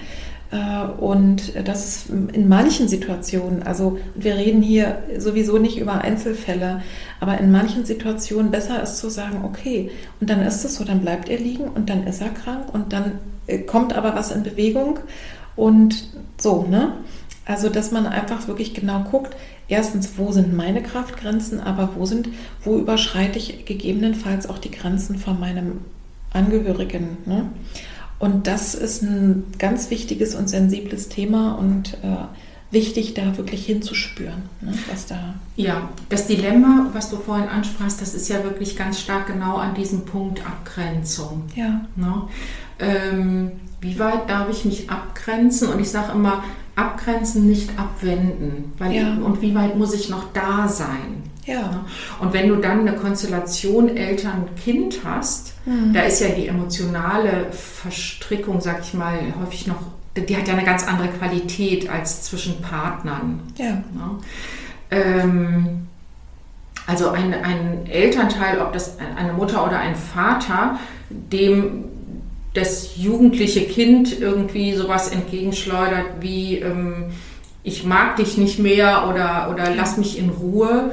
Äh, 0.50 0.86
und 1.00 1.52
das 1.66 1.86
ist 1.86 2.10
in 2.10 2.48
manchen 2.48 2.88
Situationen, 2.88 3.62
also 3.62 3.98
wir 4.14 4.36
reden 4.36 4.62
hier 4.62 5.02
sowieso 5.18 5.58
nicht 5.58 5.78
über 5.78 6.00
Einzelfälle, 6.00 6.82
aber 7.20 7.38
in 7.38 7.50
manchen 7.50 7.84
Situationen 7.84 8.50
besser 8.50 8.82
ist 8.82 8.98
zu 8.98 9.10
sagen, 9.10 9.44
okay, 9.44 9.90
und 10.20 10.30
dann 10.30 10.42
ist 10.42 10.64
es 10.64 10.76
so, 10.76 10.84
dann 10.84 11.00
bleibt 11.00 11.28
er 11.28 11.38
liegen 11.38 11.64
und 11.64 11.90
dann 11.90 12.06
ist 12.06 12.20
er 12.20 12.30
krank 12.30 12.72
und 12.72 12.92
dann 12.92 13.12
äh, 13.46 13.58
kommt 13.58 13.92
aber 13.94 14.14
was 14.14 14.30
in 14.30 14.42
Bewegung 14.42 14.98
und 15.56 16.08
so, 16.38 16.62
ne? 16.62 16.92
Also, 17.48 17.68
dass 17.68 17.92
man 17.92 18.06
einfach 18.06 18.48
wirklich 18.48 18.74
genau 18.74 19.04
guckt, 19.04 19.36
erstens, 19.68 20.18
wo 20.18 20.32
sind 20.32 20.52
meine 20.56 20.82
Kraftgrenzen, 20.82 21.60
aber 21.60 21.90
wo 21.96 22.04
sind, 22.04 22.28
wo 22.64 22.76
überschreite 22.76 23.38
ich 23.38 23.64
gegebenenfalls 23.64 24.48
auch 24.50 24.58
die 24.58 24.72
Grenzen 24.72 25.16
von 25.16 25.38
meinem 25.38 25.78
Angehörigen, 26.32 27.18
ne? 27.24 27.48
Und 28.18 28.46
das 28.46 28.74
ist 28.74 29.02
ein 29.02 29.44
ganz 29.58 29.90
wichtiges 29.90 30.34
und 30.34 30.48
sensibles 30.48 31.08
Thema 31.08 31.52
und 31.58 31.94
äh, 32.02 32.16
wichtig, 32.70 33.14
da 33.14 33.36
wirklich 33.36 33.66
hinzuspüren, 33.66 34.42
ne, 34.60 34.72
was 34.90 35.06
da. 35.06 35.34
Ja, 35.56 35.88
das 36.08 36.26
Dilemma, 36.26 36.90
was 36.92 37.10
du 37.10 37.16
vorhin 37.16 37.48
ansprachst, 37.48 38.00
das 38.00 38.14
ist 38.14 38.28
ja 38.28 38.42
wirklich 38.42 38.76
ganz 38.76 39.00
stark 39.00 39.26
genau 39.26 39.56
an 39.56 39.74
diesem 39.74 40.04
Punkt 40.04 40.44
Abgrenzung. 40.46 41.44
Ja. 41.54 41.82
Ne? 41.96 42.22
Ähm, 42.78 43.52
wie 43.80 43.98
weit 43.98 44.28
darf 44.28 44.50
ich 44.50 44.64
mich 44.64 44.90
abgrenzen? 44.90 45.68
Und 45.68 45.80
ich 45.80 45.90
sage 45.90 46.12
immer, 46.12 46.42
abgrenzen, 46.74 47.46
nicht 47.46 47.78
abwenden. 47.78 48.72
Weil 48.78 48.94
ja. 48.94 49.14
ich, 49.14 49.20
und 49.20 49.42
wie 49.42 49.54
weit 49.54 49.76
muss 49.76 49.94
ich 49.94 50.08
noch 50.08 50.32
da 50.32 50.68
sein? 50.68 51.22
Ja. 51.46 51.84
Und 52.18 52.32
wenn 52.32 52.48
du 52.48 52.56
dann 52.56 52.80
eine 52.80 52.94
Konstellation 52.94 53.96
Eltern-Kind 53.96 55.00
hast, 55.04 55.54
mhm. 55.64 55.92
da 55.92 56.02
ist 56.02 56.20
ja 56.20 56.28
die 56.28 56.48
emotionale 56.48 57.52
Verstrickung, 57.52 58.60
sag 58.60 58.80
ich 58.82 58.94
mal, 58.94 59.18
häufig 59.40 59.66
noch, 59.66 59.80
die 60.16 60.36
hat 60.36 60.48
ja 60.48 60.54
eine 60.54 60.64
ganz 60.64 60.86
andere 60.86 61.08
Qualität 61.08 61.88
als 61.88 62.22
zwischen 62.24 62.60
Partnern. 62.60 63.40
Ja. 63.56 63.66
ja. 63.66 64.18
Ähm, 64.90 65.86
also 66.86 67.10
ein, 67.10 67.32
ein 67.34 67.86
Elternteil, 67.86 68.60
ob 68.60 68.72
das 68.72 68.96
eine 69.16 69.32
Mutter 69.32 69.64
oder 69.64 69.78
ein 69.78 69.94
Vater, 69.94 70.78
dem 71.10 71.84
das 72.54 72.96
jugendliche 72.96 73.66
Kind 73.66 74.18
irgendwie 74.18 74.74
sowas 74.74 75.08
entgegenschleudert 75.08 76.06
wie 76.20 76.58
ähm, 76.58 77.12
ich 77.66 77.84
mag 77.84 78.14
dich 78.14 78.38
nicht 78.38 78.60
mehr 78.60 79.08
oder, 79.08 79.50
oder 79.52 79.74
lass 79.74 79.96
mich 79.96 80.16
in 80.20 80.30
Ruhe, 80.30 80.92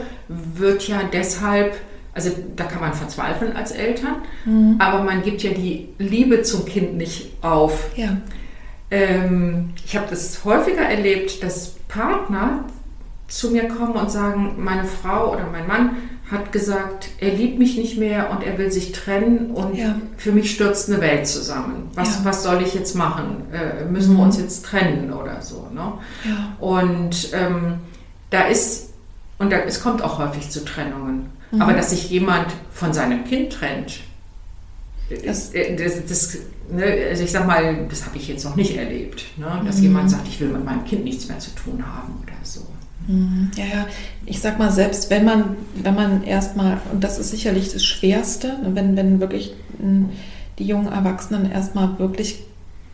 wird 0.55 0.87
ja 0.87 1.01
deshalb, 1.11 1.75
also 2.13 2.31
da 2.55 2.65
kann 2.65 2.81
man 2.81 2.93
verzweifeln 2.93 3.55
als 3.55 3.71
Eltern, 3.71 4.17
mhm. 4.45 4.75
aber 4.79 5.03
man 5.03 5.23
gibt 5.23 5.43
ja 5.43 5.51
die 5.51 5.89
Liebe 5.97 6.43
zum 6.43 6.65
Kind 6.65 6.95
nicht 6.95 7.31
auf. 7.41 7.89
Ja. 7.95 8.17
Ähm, 8.91 9.73
ich 9.85 9.95
habe 9.95 10.07
das 10.09 10.43
häufiger 10.45 10.83
erlebt, 10.83 11.41
dass 11.43 11.75
Partner 11.87 12.65
zu 13.27 13.51
mir 13.51 13.67
kommen 13.67 13.93
und 13.93 14.11
sagen, 14.11 14.55
meine 14.59 14.85
Frau 14.85 15.33
oder 15.33 15.47
mein 15.51 15.67
Mann 15.67 15.91
hat 16.29 16.51
gesagt, 16.51 17.09
er 17.19 17.33
liebt 17.33 17.59
mich 17.59 17.77
nicht 17.77 17.97
mehr 17.97 18.31
und 18.31 18.43
er 18.43 18.57
will 18.57 18.71
sich 18.71 18.91
trennen 18.91 19.51
und 19.51 19.75
ja. 19.75 19.95
für 20.17 20.31
mich 20.31 20.51
stürzt 20.51 20.89
eine 20.89 21.01
Welt 21.01 21.27
zusammen. 21.27 21.89
Was, 21.95 22.19
ja. 22.19 22.25
was 22.25 22.43
soll 22.43 22.61
ich 22.61 22.73
jetzt 22.73 22.95
machen? 22.95 23.43
Äh, 23.51 23.85
müssen 23.85 24.13
mhm. 24.13 24.17
wir 24.17 24.23
uns 24.23 24.39
jetzt 24.39 24.65
trennen 24.65 25.11
oder 25.11 25.41
so? 25.41 25.67
Ne? 25.73 25.93
Ja. 26.25 26.55
Und 26.59 27.29
ähm, 27.33 27.75
da 28.29 28.43
ist, 28.43 28.92
und 29.37 29.51
da, 29.51 29.57
es 29.57 29.81
kommt 29.81 30.01
auch 30.01 30.19
häufig 30.19 30.49
zu 30.49 30.63
Trennungen, 30.63 31.29
mhm. 31.51 31.61
aber 31.61 31.73
dass 31.73 31.89
sich 31.89 32.09
jemand 32.09 32.47
von 32.71 32.93
seinem 32.93 33.25
Kind 33.25 33.53
trennt, 33.53 33.99
das, 35.25 35.53
äh, 35.53 35.75
das, 35.75 36.05
das 36.07 36.37
ne, 36.71 37.07
also 37.09 37.23
ich 37.23 37.31
sag 37.31 37.45
mal, 37.45 37.85
das 37.89 38.05
habe 38.05 38.17
ich 38.17 38.27
jetzt 38.27 38.45
noch 38.45 38.55
nicht 38.55 38.75
erlebt, 38.75 39.25
ne, 39.37 39.61
dass 39.65 39.77
mhm. 39.77 39.83
jemand 39.83 40.09
sagt, 40.09 40.27
ich 40.27 40.39
will 40.39 40.49
mit 40.49 40.63
meinem 40.65 40.85
Kind 40.85 41.03
nichts 41.03 41.27
mehr 41.27 41.39
zu 41.39 41.51
tun 41.51 41.83
haben 41.85 42.13
oder 42.23 42.33
so. 42.43 42.61
Mhm. 43.07 43.51
Ja, 43.55 43.65
ja, 43.65 43.87
ich 44.25 44.39
sag 44.39 44.59
mal, 44.59 44.71
selbst 44.71 45.09
wenn 45.09 45.25
man, 45.25 45.57
wenn 45.81 45.95
man 45.95 46.23
erstmal, 46.23 46.79
und 46.91 47.03
das 47.03 47.19
ist 47.19 47.31
sicherlich 47.31 47.73
das 47.73 47.83
Schwerste, 47.83 48.57
wenn, 48.63 48.95
wenn 48.95 49.19
wirklich 49.19 49.53
hm, 49.79 50.09
die 50.59 50.65
jungen 50.65 50.91
Erwachsenen 50.91 51.51
erstmal 51.51 51.99
wirklich 51.99 52.43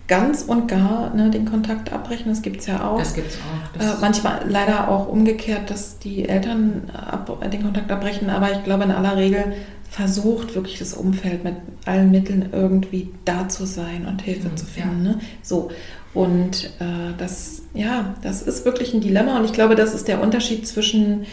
ganz 0.10 0.42
und 0.42 0.68
gar 0.68 1.14
ne, 1.16 1.30
den 1.30 1.46
Kontakt 1.46 1.94
abbrechen, 1.94 2.30
das 2.30 2.42
gibt 2.42 2.60
es 2.60 2.66
ja 2.66 2.86
auch. 2.86 3.00
Das 3.00 3.14
gibt 3.14 3.30
es 3.30 3.38
auch. 3.38 3.82
Äh, 3.82 4.02
manchmal 4.02 4.42
leider 4.50 4.90
auch 4.90 5.08
umgekehrt, 5.08 5.70
dass 5.70 6.00
die 6.00 6.28
Eltern 6.28 6.90
ab, 6.94 7.50
den 7.50 7.64
Kontakt 7.64 7.90
abbrechen, 7.92 8.30
aber 8.30 8.52
ich 8.52 8.64
glaube 8.64 8.84
in 8.84 8.92
aller 8.92 9.16
Regel 9.16 9.54
versucht 9.90 10.56
wirklich 10.56 10.80
das 10.80 10.94
Umfeld 10.94 11.44
mit 11.44 11.56
allen 11.86 12.12
Mitteln 12.12 12.50
irgendwie 12.52 13.10
da 13.24 13.48
zu 13.48 13.66
sein 13.66 14.06
und 14.08 14.22
Hilfe 14.22 14.50
mhm, 14.50 14.58
zu 14.58 14.66
finden. 14.66 15.06
Ja. 15.06 15.12
Ne? 15.12 15.20
So. 15.42 15.70
Und 16.14 16.72
äh, 16.80 17.14
das, 17.18 17.62
ja, 17.76 18.16
das 18.24 18.42
ist 18.42 18.66
wirklich 18.66 18.94
ein 18.94 19.02
Dilemma 19.02 19.38
und 19.38 19.46
ich 19.46 19.54
glaube, 19.54 19.76
das 19.76 19.94
ist 19.94 20.08
der 20.08 20.22
Unterschied 20.22 20.68
zwischen, 20.68 21.26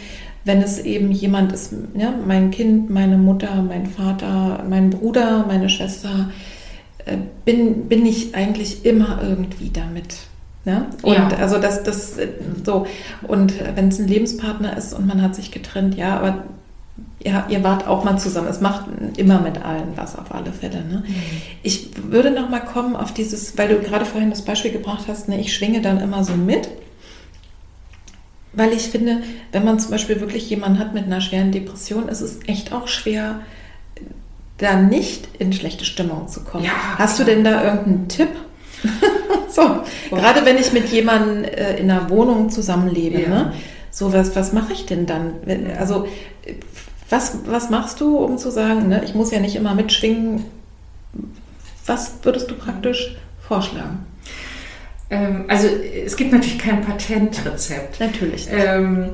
wenn 0.45 0.61
es 0.61 0.77
eben 0.77 1.11
jemand 1.11 1.51
ist, 1.51 1.73
ja, 1.95 2.13
mein 2.25 2.51
Kind, 2.51 2.91
meine 2.91 3.17
Mutter, 3.17 3.63
mein 3.63 3.87
Vater, 3.87 4.63
mein 4.69 4.91
Bruder, 4.91 5.45
meine 5.47 5.67
Schwester, 5.67 6.29
bin, 7.45 7.87
bin 7.87 8.05
ich 8.05 8.35
eigentlich 8.35 8.85
immer 8.85 9.19
irgendwie 9.21 9.69
damit. 9.69 10.17
Ne? 10.65 10.87
Und 11.01 11.13
ja. 11.13 11.29
also 11.39 11.59
das, 11.59 11.83
das 11.83 12.17
so. 12.65 12.85
Und 13.27 13.53
wenn 13.75 13.87
es 13.87 13.99
ein 13.99 14.07
Lebenspartner 14.07 14.75
ist 14.75 14.93
und 14.93 15.07
man 15.07 15.21
hat 15.21 15.33
sich 15.33 15.51
getrennt, 15.51 15.95
ja, 15.95 16.17
aber 16.17 16.43
ja, 17.23 17.45
ihr 17.49 17.63
wart 17.63 17.87
auch 17.87 18.03
mal 18.03 18.17
zusammen. 18.17 18.47
Es 18.47 18.61
macht 18.61 18.85
immer 19.17 19.39
mit 19.39 19.63
allen 19.63 19.95
was 19.95 20.17
auf 20.17 20.33
alle 20.33 20.51
Fälle. 20.51 20.83
Ne? 20.83 21.03
Mhm. 21.05 21.15
Ich 21.63 21.89
würde 22.03 22.31
noch 22.31 22.49
mal 22.49 22.59
kommen 22.59 22.95
auf 22.95 23.13
dieses, 23.13 23.57
weil 23.57 23.69
du 23.69 23.79
gerade 23.79 24.05
vorhin 24.05 24.29
das 24.29 24.43
Beispiel 24.43 24.71
gebracht 24.71 25.05
hast, 25.07 25.27
ne, 25.27 25.39
ich 25.39 25.53
schwinge 25.53 25.81
dann 25.81 25.99
immer 25.99 26.23
so 26.23 26.33
mit. 26.33 26.69
Weil 28.53 28.73
ich 28.73 28.83
finde, 28.83 29.21
wenn 29.51 29.63
man 29.63 29.79
zum 29.79 29.91
Beispiel 29.91 30.19
wirklich 30.19 30.49
jemanden 30.49 30.79
hat 30.79 30.93
mit 30.93 31.05
einer 31.05 31.21
schweren 31.21 31.51
Depression, 31.51 32.07
ist 32.09 32.21
es 32.21 32.39
echt 32.47 32.73
auch 32.73 32.87
schwer, 32.87 33.41
da 34.57 34.75
nicht 34.75 35.27
in 35.39 35.53
schlechte 35.53 35.85
Stimmung 35.85 36.27
zu 36.27 36.43
kommen. 36.43 36.65
Ja, 36.65 36.71
Hast 36.97 37.19
du 37.19 37.23
denn 37.23 37.43
da 37.43 37.63
irgendeinen 37.63 38.07
Tipp? 38.07 38.29
so, 39.49 39.61
oh. 40.11 40.15
gerade 40.15 40.45
wenn 40.45 40.57
ich 40.57 40.73
mit 40.73 40.89
jemandem 40.89 41.43
äh, 41.43 41.77
in 41.77 41.89
einer 41.89 42.09
Wohnung 42.09 42.49
zusammenlebe, 42.49 43.21
ja. 43.21 43.29
ne? 43.29 43.53
so 43.91 44.13
was, 44.13 44.35
was 44.35 44.53
mache 44.53 44.73
ich 44.73 44.85
denn 44.85 45.05
dann? 45.05 45.33
Also 45.79 46.07
was, 47.09 47.37
was 47.45 47.69
machst 47.69 48.01
du, 48.01 48.17
um 48.17 48.37
zu 48.37 48.51
sagen, 48.51 48.89
ne, 48.89 49.01
ich 49.03 49.15
muss 49.15 49.31
ja 49.31 49.39
nicht 49.39 49.55
immer 49.55 49.73
mitschwingen? 49.73 50.43
Was 51.85 52.13
würdest 52.23 52.51
du 52.51 52.55
praktisch 52.55 53.15
vorschlagen? 53.39 54.05
Ähm, 55.09 55.45
also 55.47 55.67
es 55.67 56.17
gibt 56.17 56.31
natürlich 56.33 56.59
kein 56.59 56.81
Patentrezept. 56.81 57.99
Natürlich. 57.99 58.47
Ähm, 58.51 59.11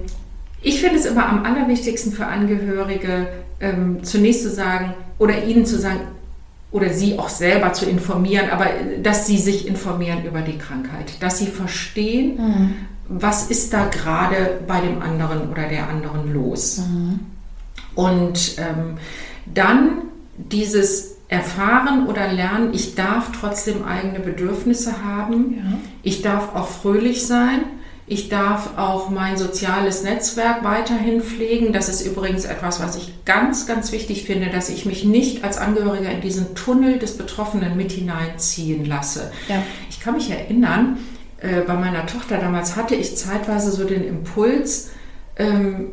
ich 0.61 0.81
finde 0.81 0.95
es 0.97 1.05
immer 1.05 1.27
am 1.27 1.45
allerwichtigsten 1.45 2.11
für 2.11 2.25
Angehörige, 2.25 3.27
ähm, 3.59 4.03
zunächst 4.03 4.43
zu 4.43 4.49
sagen 4.49 4.95
oder 5.23 5.43
ihnen 5.45 5.65
zu 5.65 5.79
sagen, 5.79 6.01
oder 6.71 6.89
sie 6.89 7.17
auch 7.17 7.29
selber 7.29 7.71
zu 7.71 7.85
informieren, 7.85 8.49
aber 8.49 8.65
dass 9.01 9.25
sie 9.25 9.37
sich 9.37 9.67
informieren 9.67 10.25
über 10.25 10.41
die 10.41 10.57
Krankheit, 10.57 11.21
dass 11.21 11.37
sie 11.37 11.47
verstehen, 11.47 12.35
mhm. 12.37 12.73
was 13.07 13.49
ist 13.49 13.73
da 13.73 13.85
gerade 13.87 14.59
bei 14.67 14.81
dem 14.81 15.01
anderen 15.01 15.49
oder 15.49 15.67
der 15.69 15.87
anderen 15.87 16.33
los. 16.33 16.79
Mhm. 16.79 17.19
Und 17.95 18.55
ähm, 18.57 18.97
dann 19.45 20.01
dieses 20.37 21.15
Erfahren 21.27 22.07
oder 22.07 22.33
Lernen, 22.33 22.73
ich 22.73 22.95
darf 22.95 23.31
trotzdem 23.39 23.85
eigene 23.85 24.19
Bedürfnisse 24.19 25.03
haben, 25.05 25.53
ja. 25.55 25.79
ich 26.01 26.21
darf 26.21 26.55
auch 26.55 26.67
fröhlich 26.67 27.25
sein, 27.25 27.61
ich 28.05 28.27
darf 28.27 28.77
auch 28.77 29.09
mein 29.09 29.37
soziales 29.37 30.03
Netzwerk 30.03 30.63
weiterhin 30.63 31.21
pflegen. 31.21 31.71
Das 31.71 31.87
ist 31.87 32.05
übrigens 32.05 32.43
etwas, 32.43 32.81
was 32.81 32.97
ich 32.97 33.13
ganz, 33.23 33.65
ganz 33.65 33.91
wichtig 33.91 34.25
finde, 34.25 34.49
dass 34.49 34.69
ich 34.69 34.85
mich 34.85 35.05
nicht 35.05 35.43
als 35.43 35.57
Angehöriger 35.57 36.11
in 36.11 36.19
diesen 36.21 36.53
Tunnel 36.53 36.99
des 36.99 37.17
Betroffenen 37.17 37.77
mit 37.77 37.91
hineinziehen 37.93 38.83
lasse. 38.83 39.31
Ja. 39.47 39.63
Ich 39.89 40.01
kann 40.01 40.15
mich 40.15 40.29
erinnern, 40.29 40.97
äh, 41.39 41.61
bei 41.61 41.75
meiner 41.75 42.05
Tochter 42.05 42.37
damals 42.37 42.75
hatte 42.75 42.95
ich 42.95 43.15
zeitweise 43.15 43.71
so 43.71 43.85
den 43.85 44.03
Impuls, 44.05 44.91
ähm, 45.37 45.91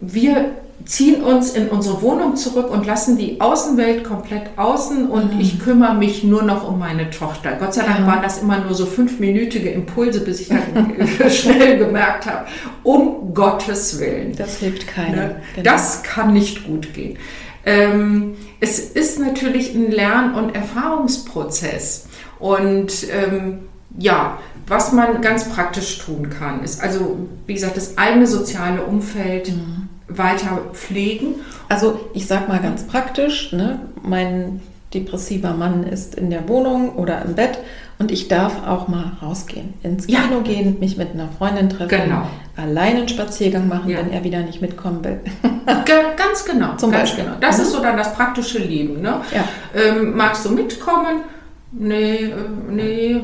wir 0.00 0.52
ziehen 0.84 1.22
uns 1.22 1.50
in 1.50 1.68
unsere 1.68 2.00
Wohnung 2.02 2.36
zurück 2.36 2.70
und 2.70 2.86
lassen 2.86 3.18
die 3.18 3.40
Außenwelt 3.40 4.04
komplett 4.04 4.56
außen 4.56 5.08
und 5.08 5.34
mhm. 5.34 5.40
ich 5.40 5.60
kümmere 5.60 5.94
mich 5.94 6.24
nur 6.24 6.42
noch 6.42 6.66
um 6.66 6.78
meine 6.78 7.10
Tochter. 7.10 7.52
Gott 7.58 7.74
sei 7.74 7.84
Dank 7.84 8.00
ja. 8.00 8.06
waren 8.06 8.22
das 8.22 8.40
immer 8.40 8.58
nur 8.58 8.74
so 8.74 8.86
fünfminütige 8.86 9.70
Impulse, 9.70 10.20
bis 10.20 10.40
ich 10.40 10.48
dann 10.48 10.94
schnell 11.30 11.78
gemerkt 11.78 12.26
habe, 12.26 12.46
um 12.82 13.34
Gottes 13.34 13.98
Willen. 14.00 14.34
Das 14.36 14.58
hilft 14.58 14.86
keiner. 14.86 15.16
Ne? 15.16 15.36
Genau. 15.56 15.70
Das 15.70 16.02
kann 16.02 16.32
nicht 16.32 16.66
gut 16.66 16.94
gehen. 16.94 17.18
Ähm, 17.66 18.36
es 18.60 18.78
ist 18.78 19.18
natürlich 19.18 19.74
ein 19.74 19.90
Lern- 19.90 20.34
und 20.34 20.54
Erfahrungsprozess 20.54 22.06
und 22.38 22.92
ähm, 23.10 23.60
ja, 23.98 24.38
was 24.66 24.92
man 24.92 25.20
ganz 25.22 25.48
praktisch 25.48 25.98
tun 25.98 26.30
kann, 26.30 26.62
ist 26.62 26.82
also, 26.82 27.28
wie 27.46 27.54
gesagt, 27.54 27.76
das 27.76 27.96
eigene 27.96 28.26
soziale 28.26 28.82
Umfeld 28.82 29.50
mhm. 29.50 29.87
Weiter 30.08 30.62
pflegen. 30.72 31.36
Also 31.68 32.00
ich 32.14 32.26
sag 32.26 32.48
mal 32.48 32.60
ganz 32.60 32.84
praktisch, 32.86 33.52
ne? 33.52 33.80
mein 34.02 34.60
depressiver 34.94 35.52
Mann 35.52 35.84
ist 35.84 36.14
in 36.14 36.30
der 36.30 36.48
Wohnung 36.48 36.96
oder 36.96 37.22
im 37.22 37.34
Bett 37.34 37.58
und 37.98 38.10
ich 38.10 38.28
darf 38.28 38.66
auch 38.66 38.88
mal 38.88 39.12
rausgehen, 39.20 39.74
ins 39.82 40.06
Kino 40.06 40.18
ja. 40.18 40.40
gehen, 40.42 40.78
mich 40.80 40.96
mit 40.96 41.12
einer 41.12 41.28
Freundin 41.28 41.68
treffen, 41.68 41.88
genau. 41.88 42.22
allein 42.56 42.96
einen 42.96 43.08
Spaziergang 43.08 43.68
machen, 43.68 43.90
ja. 43.90 43.98
wenn 43.98 44.10
er 44.10 44.24
wieder 44.24 44.40
nicht 44.40 44.62
mitkommen 44.62 45.04
will. 45.04 45.20
ganz 46.16 46.44
genau. 46.44 46.76
Zum 46.76 46.90
ganz 46.90 47.10
Beispiel. 47.10 47.24
Genau. 47.24 47.36
Das 47.40 47.58
mhm. 47.58 47.64
ist 47.64 47.72
so 47.72 47.82
dann 47.82 47.96
das 47.96 48.14
praktische 48.14 48.58
Leben. 48.58 49.02
Ne? 49.02 49.20
Ja. 49.34 49.44
Ähm, 49.74 50.16
magst 50.16 50.44
du 50.46 50.50
mitkommen? 50.50 51.22
Nee, 51.70 52.24
äh, 52.24 52.34
nee, 52.70 53.12
äh, 53.12 53.22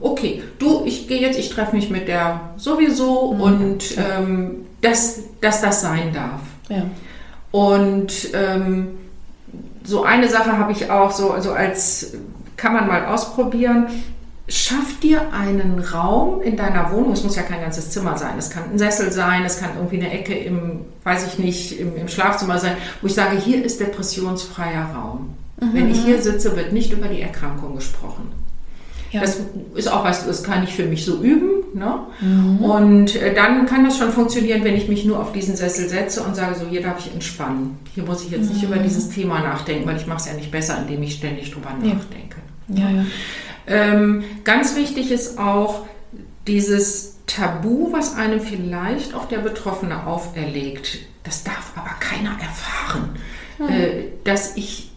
okay. 0.00 0.42
Du, 0.58 0.82
ich 0.84 1.08
gehe 1.08 1.20
jetzt, 1.20 1.38
ich 1.38 1.48
treffe 1.48 1.74
mich 1.74 1.88
mit 1.88 2.08
der 2.08 2.52
sowieso 2.56 3.32
mhm. 3.32 3.40
und 3.40 3.84
ähm, 3.96 4.66
dass, 4.80 5.20
dass 5.40 5.60
das 5.60 5.80
sein 5.80 6.12
darf. 6.12 6.40
Ja. 6.68 6.84
Und 7.50 8.12
ähm, 8.34 8.98
so 9.84 10.04
eine 10.04 10.28
Sache 10.28 10.56
habe 10.56 10.72
ich 10.72 10.90
auch 10.90 11.10
so, 11.10 11.34
so 11.40 11.52
als 11.52 12.14
kann 12.56 12.72
man 12.72 12.86
mal 12.86 13.06
ausprobieren. 13.06 13.86
Schaff 14.48 14.98
dir 15.00 15.32
einen 15.32 15.78
Raum 15.78 16.42
in 16.42 16.56
deiner 16.56 16.90
Wohnung. 16.90 17.12
Es 17.12 17.22
muss 17.22 17.36
ja 17.36 17.42
kein 17.42 17.60
ganzes 17.60 17.90
Zimmer 17.90 18.18
sein. 18.18 18.36
Es 18.36 18.50
kann 18.50 18.64
ein 18.72 18.78
Sessel 18.78 19.12
sein, 19.12 19.44
es 19.44 19.60
kann 19.60 19.70
irgendwie 19.76 19.98
eine 19.98 20.12
Ecke 20.12 20.34
im, 20.34 20.80
weiß 21.04 21.26
ich 21.28 21.38
nicht, 21.38 21.78
im, 21.78 21.96
im 21.96 22.08
Schlafzimmer 22.08 22.58
sein, 22.58 22.76
wo 23.00 23.06
ich 23.06 23.14
sage, 23.14 23.38
hier 23.38 23.64
ist 23.64 23.80
depressionsfreier 23.80 24.90
Raum. 24.94 25.34
Mhm. 25.60 25.74
Wenn 25.74 25.90
ich 25.90 26.04
hier 26.04 26.20
sitze, 26.20 26.56
wird 26.56 26.72
nicht 26.72 26.92
über 26.92 27.06
die 27.06 27.22
Erkrankung 27.22 27.76
gesprochen. 27.76 28.39
Ja. 29.10 29.20
Das 29.20 29.40
ist 29.74 29.92
auch 29.92 30.04
was, 30.04 30.26
das 30.26 30.44
kann 30.44 30.62
ich 30.62 30.74
für 30.74 30.84
mich 30.84 31.04
so 31.04 31.22
üben. 31.22 31.60
Ne? 31.74 32.00
Mhm. 32.20 32.58
Und 32.58 33.16
äh, 33.16 33.34
dann 33.34 33.66
kann 33.66 33.84
das 33.84 33.98
schon 33.98 34.12
funktionieren, 34.12 34.64
wenn 34.64 34.76
ich 34.76 34.88
mich 34.88 35.04
nur 35.04 35.20
auf 35.20 35.32
diesen 35.32 35.56
Sessel 35.56 35.88
setze 35.88 36.22
und 36.22 36.36
sage, 36.36 36.56
so 36.58 36.66
hier 36.66 36.82
darf 36.82 36.98
ich 37.04 37.12
entspannen. 37.12 37.78
Hier 37.94 38.04
muss 38.04 38.24
ich 38.24 38.30
jetzt 38.30 38.48
mhm. 38.48 38.54
nicht 38.54 38.62
über 38.64 38.76
dieses 38.76 39.10
Thema 39.10 39.40
nachdenken, 39.40 39.86
weil 39.86 39.96
ich 39.96 40.06
mache 40.06 40.18
es 40.18 40.26
ja 40.26 40.34
nicht 40.34 40.50
besser, 40.50 40.78
indem 40.78 41.02
ich 41.02 41.14
ständig 41.14 41.50
drüber 41.50 41.70
ja. 41.82 41.94
nachdenke. 41.94 42.36
Ja, 42.68 42.90
ja. 42.90 43.04
Ähm, 43.66 44.24
ganz 44.44 44.76
wichtig 44.76 45.10
ist 45.10 45.38
auch 45.38 45.86
dieses 46.46 47.18
Tabu, 47.26 47.92
was 47.92 48.16
einem 48.16 48.40
vielleicht 48.40 49.14
auch 49.14 49.26
der 49.26 49.38
Betroffene 49.38 50.06
auferlegt. 50.06 50.98
Das 51.22 51.44
darf 51.44 51.72
aber 51.76 51.94
keiner 52.00 52.36
erfahren, 52.40 53.10
mhm. 53.58 53.68
äh, 53.68 54.04
dass 54.24 54.56
ich 54.56 54.90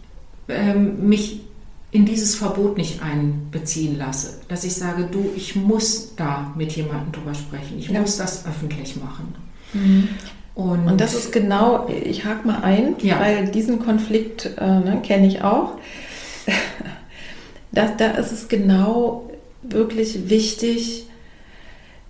ähm, 0.48 1.08
mich 1.08 1.42
in 1.94 2.04
dieses 2.04 2.34
Verbot 2.34 2.76
nicht 2.76 3.00
einbeziehen 3.02 3.96
lasse. 3.96 4.40
Dass 4.48 4.64
ich 4.64 4.74
sage, 4.74 5.08
du, 5.10 5.30
ich 5.36 5.54
muss 5.54 6.16
da 6.16 6.52
mit 6.56 6.72
jemandem 6.72 7.12
drüber 7.12 7.34
sprechen. 7.34 7.78
Ich 7.78 7.88
ja. 7.88 8.00
muss 8.00 8.16
das 8.16 8.44
öffentlich 8.46 8.96
machen. 8.96 9.32
Mhm. 9.72 10.08
Und, 10.56 10.88
und, 10.88 11.00
das 11.00 11.14
ist 11.14 11.30
genau, 11.30 11.88
ich 11.88 12.24
hake 12.24 12.48
mal 12.48 12.62
ein, 12.62 12.96
ja. 13.00 13.20
weil 13.20 13.46
diesen 13.46 13.78
Konflikt 13.78 14.50
äh, 14.58 14.66
ne, 14.66 15.02
kenne 15.04 15.28
ich 15.28 15.42
auch. 15.42 15.76
das, 17.70 17.96
da 17.96 18.10
ist 18.10 18.32
es 18.32 18.48
genau 18.48 19.30
wirklich 19.62 20.28
wichtig, 20.28 21.06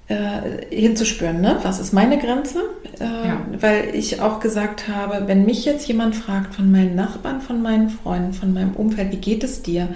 äh, 0.09 0.67
hinzuspüren, 0.71 1.41
ne? 1.41 1.59
was 1.63 1.81
ist 1.81 1.93
meine 1.93 2.19
Grenze? 2.19 2.59
Äh, 3.01 3.05
ja. 3.05 3.41
Weil 3.59 3.95
ich 3.95 4.21
auch 4.21 4.39
gesagt 4.39 4.87
habe, 4.89 5.27
wenn 5.27 5.47
mich 5.47 5.65
jetzt 5.65 5.89
jemand 5.89 6.15
fragt 6.15 6.55
von 6.55 6.71
meinen 6.71 6.95
Nachbarn, 6.95 7.41
von 7.41 7.63
meinen 7.63 7.89
Freunden, 7.89 8.35
von 8.35 8.53
meinem 8.53 8.75
Umfeld, 8.75 9.13
wie 9.13 9.17
geht 9.17 9.43
es 9.43 9.63
dir, 9.63 9.89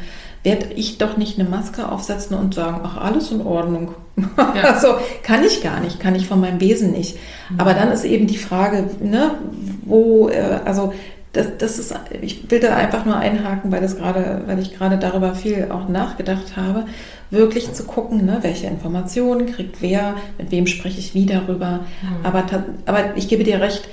werde 0.45 0.69
ich 0.77 0.97
doch 0.97 1.17
nicht 1.19 1.39
eine 1.39 1.49
Maske 1.49 1.91
aufsetzen 1.91 2.39
und 2.39 2.55
sagen, 2.55 2.81
ach, 2.85 2.97
alles 2.97 3.31
in 3.31 3.43
Ordnung. 3.43 3.95
Ja. 4.17 4.63
also 4.75 4.95
kann 5.23 5.45
ich 5.45 5.63
gar 5.63 5.81
nicht, 5.81 6.01
kann 6.01 6.15
ich 6.15 6.27
von 6.27 6.41
meinem 6.41 6.61
Wesen 6.61 6.93
nicht. 6.93 7.19
Mhm. 7.51 7.61
Aber 7.61 7.75
dann 7.75 7.93
ist 7.93 8.05
eben 8.05 8.27
die 8.27 8.39
Frage, 8.39 8.89
ne, 9.03 9.33
wo, 9.85 10.29
äh, 10.29 10.61
also 10.65 10.95
das, 11.35 11.49
das 11.59 11.79
ist, 11.79 11.95
ich 12.23 12.51
will 12.51 12.61
da 12.61 12.75
einfach 12.75 13.05
nur 13.05 13.17
einhaken, 13.17 13.71
weil 13.71 13.83
das 13.83 13.99
gerade, 13.99 14.43
weil 14.47 14.59
ich 14.59 14.75
gerade 14.75 14.97
darüber 14.97 15.35
viel 15.35 15.69
auch 15.71 15.89
nachgedacht 15.89 16.57
habe 16.57 16.87
wirklich 17.31 17.73
zu 17.73 17.85
gucken, 17.85 18.25
ne, 18.25 18.39
welche 18.43 18.67
Informationen 18.67 19.47
kriegt 19.47 19.83
wer, 19.83 20.17
mit 20.39 20.51
wem 20.51 20.67
spreche 20.67 20.99
ich 20.99 21.15
wie 21.15 21.27
darüber. 21.27 21.81
Mhm. 22.03 22.25
Aber, 22.25 22.45
aber 22.87 23.17
ich 23.17 23.29
gebe 23.29 23.45
dir 23.45 23.61
recht, 23.61 23.89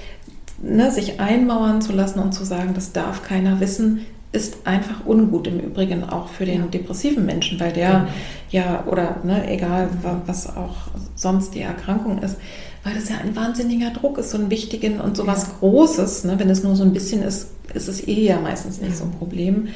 ne, 0.62 0.92
sich 0.92 1.20
einmauern 1.20 1.82
zu 1.82 1.92
lassen 1.92 2.20
und 2.20 2.34
zu 2.34 2.44
sagen, 2.46 2.74
das 2.74 2.92
darf 2.92 3.24
keiner 3.24 3.60
wissen, 3.60 4.06
ist 4.32 4.58
einfach 4.66 5.06
ungut 5.06 5.48
im 5.48 5.60
Übrigen 5.60 6.04
auch 6.04 6.28
für 6.28 6.46
den 6.46 6.62
ja. 6.62 6.68
depressiven 6.68 7.26
Menschen, 7.26 7.60
weil 7.60 7.72
der 7.72 7.90
genau. 7.90 8.08
ja, 8.52 8.84
oder 8.86 9.18
ne, 9.24 9.50
egal 9.50 9.90
was 10.26 10.56
auch 10.56 10.76
sonst 11.16 11.56
die 11.56 11.62
Erkrankung 11.62 12.22
ist, 12.22 12.38
weil 12.84 12.94
das 12.94 13.10
ja 13.10 13.16
ein 13.18 13.36
wahnsinniger 13.36 13.92
Druck 13.92 14.18
ist, 14.18 14.32
so 14.32 14.38
ein 14.38 14.50
wichtigen 14.50 15.00
und 15.00 15.16
so 15.16 15.26
was 15.26 15.44
ja. 15.44 15.50
Großes. 15.60 16.26
Ne, 16.26 16.38
wenn 16.38 16.50
es 16.50 16.64
nur 16.64 16.76
so 16.76 16.84
ein 16.84 16.92
bisschen 16.92 17.24
ist, 17.24 17.48
ist 17.74 17.88
es 17.88 18.06
eh 18.08 18.26
ja 18.26 18.40
meistens 18.40 18.82
nicht 18.82 18.92
ja. 18.92 18.98
so 18.98 19.06
ein 19.06 19.12
Problem 19.12 19.70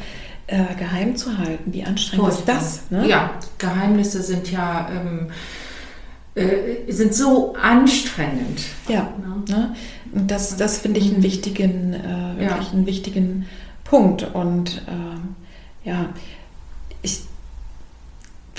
äh, 0.49 0.75
geheim 0.77 1.15
zu 1.15 1.37
halten. 1.37 1.73
Wie 1.73 1.83
anstrengend 1.83 2.33
Furchtbar. 2.33 2.57
ist 2.57 2.65
das? 2.89 2.91
Ne? 2.91 3.07
Ja, 3.07 3.31
Geheimnisse 3.57 4.21
sind 4.21 4.51
ja 4.51 4.89
ähm, 4.91 5.29
äh, 6.35 6.91
sind 6.91 7.13
so 7.13 7.53
anstrengend. 7.55 8.61
Ja, 8.87 9.13
ne? 9.19 9.55
ne? 9.55 9.75
Und 10.11 10.31
das, 10.31 10.57
das 10.57 10.79
finde 10.79 10.99
ich 10.99 11.13
einen 11.13 11.23
wichtigen, 11.23 11.93
äh, 11.93 12.39
wirklich 12.39 12.67
ja. 12.67 12.73
einen 12.73 12.85
wichtigen 12.85 13.45
Punkt. 13.83 14.33
Und 14.33 14.81
ähm, 14.87 15.35
ja, 15.83 16.05
ich 17.01 17.21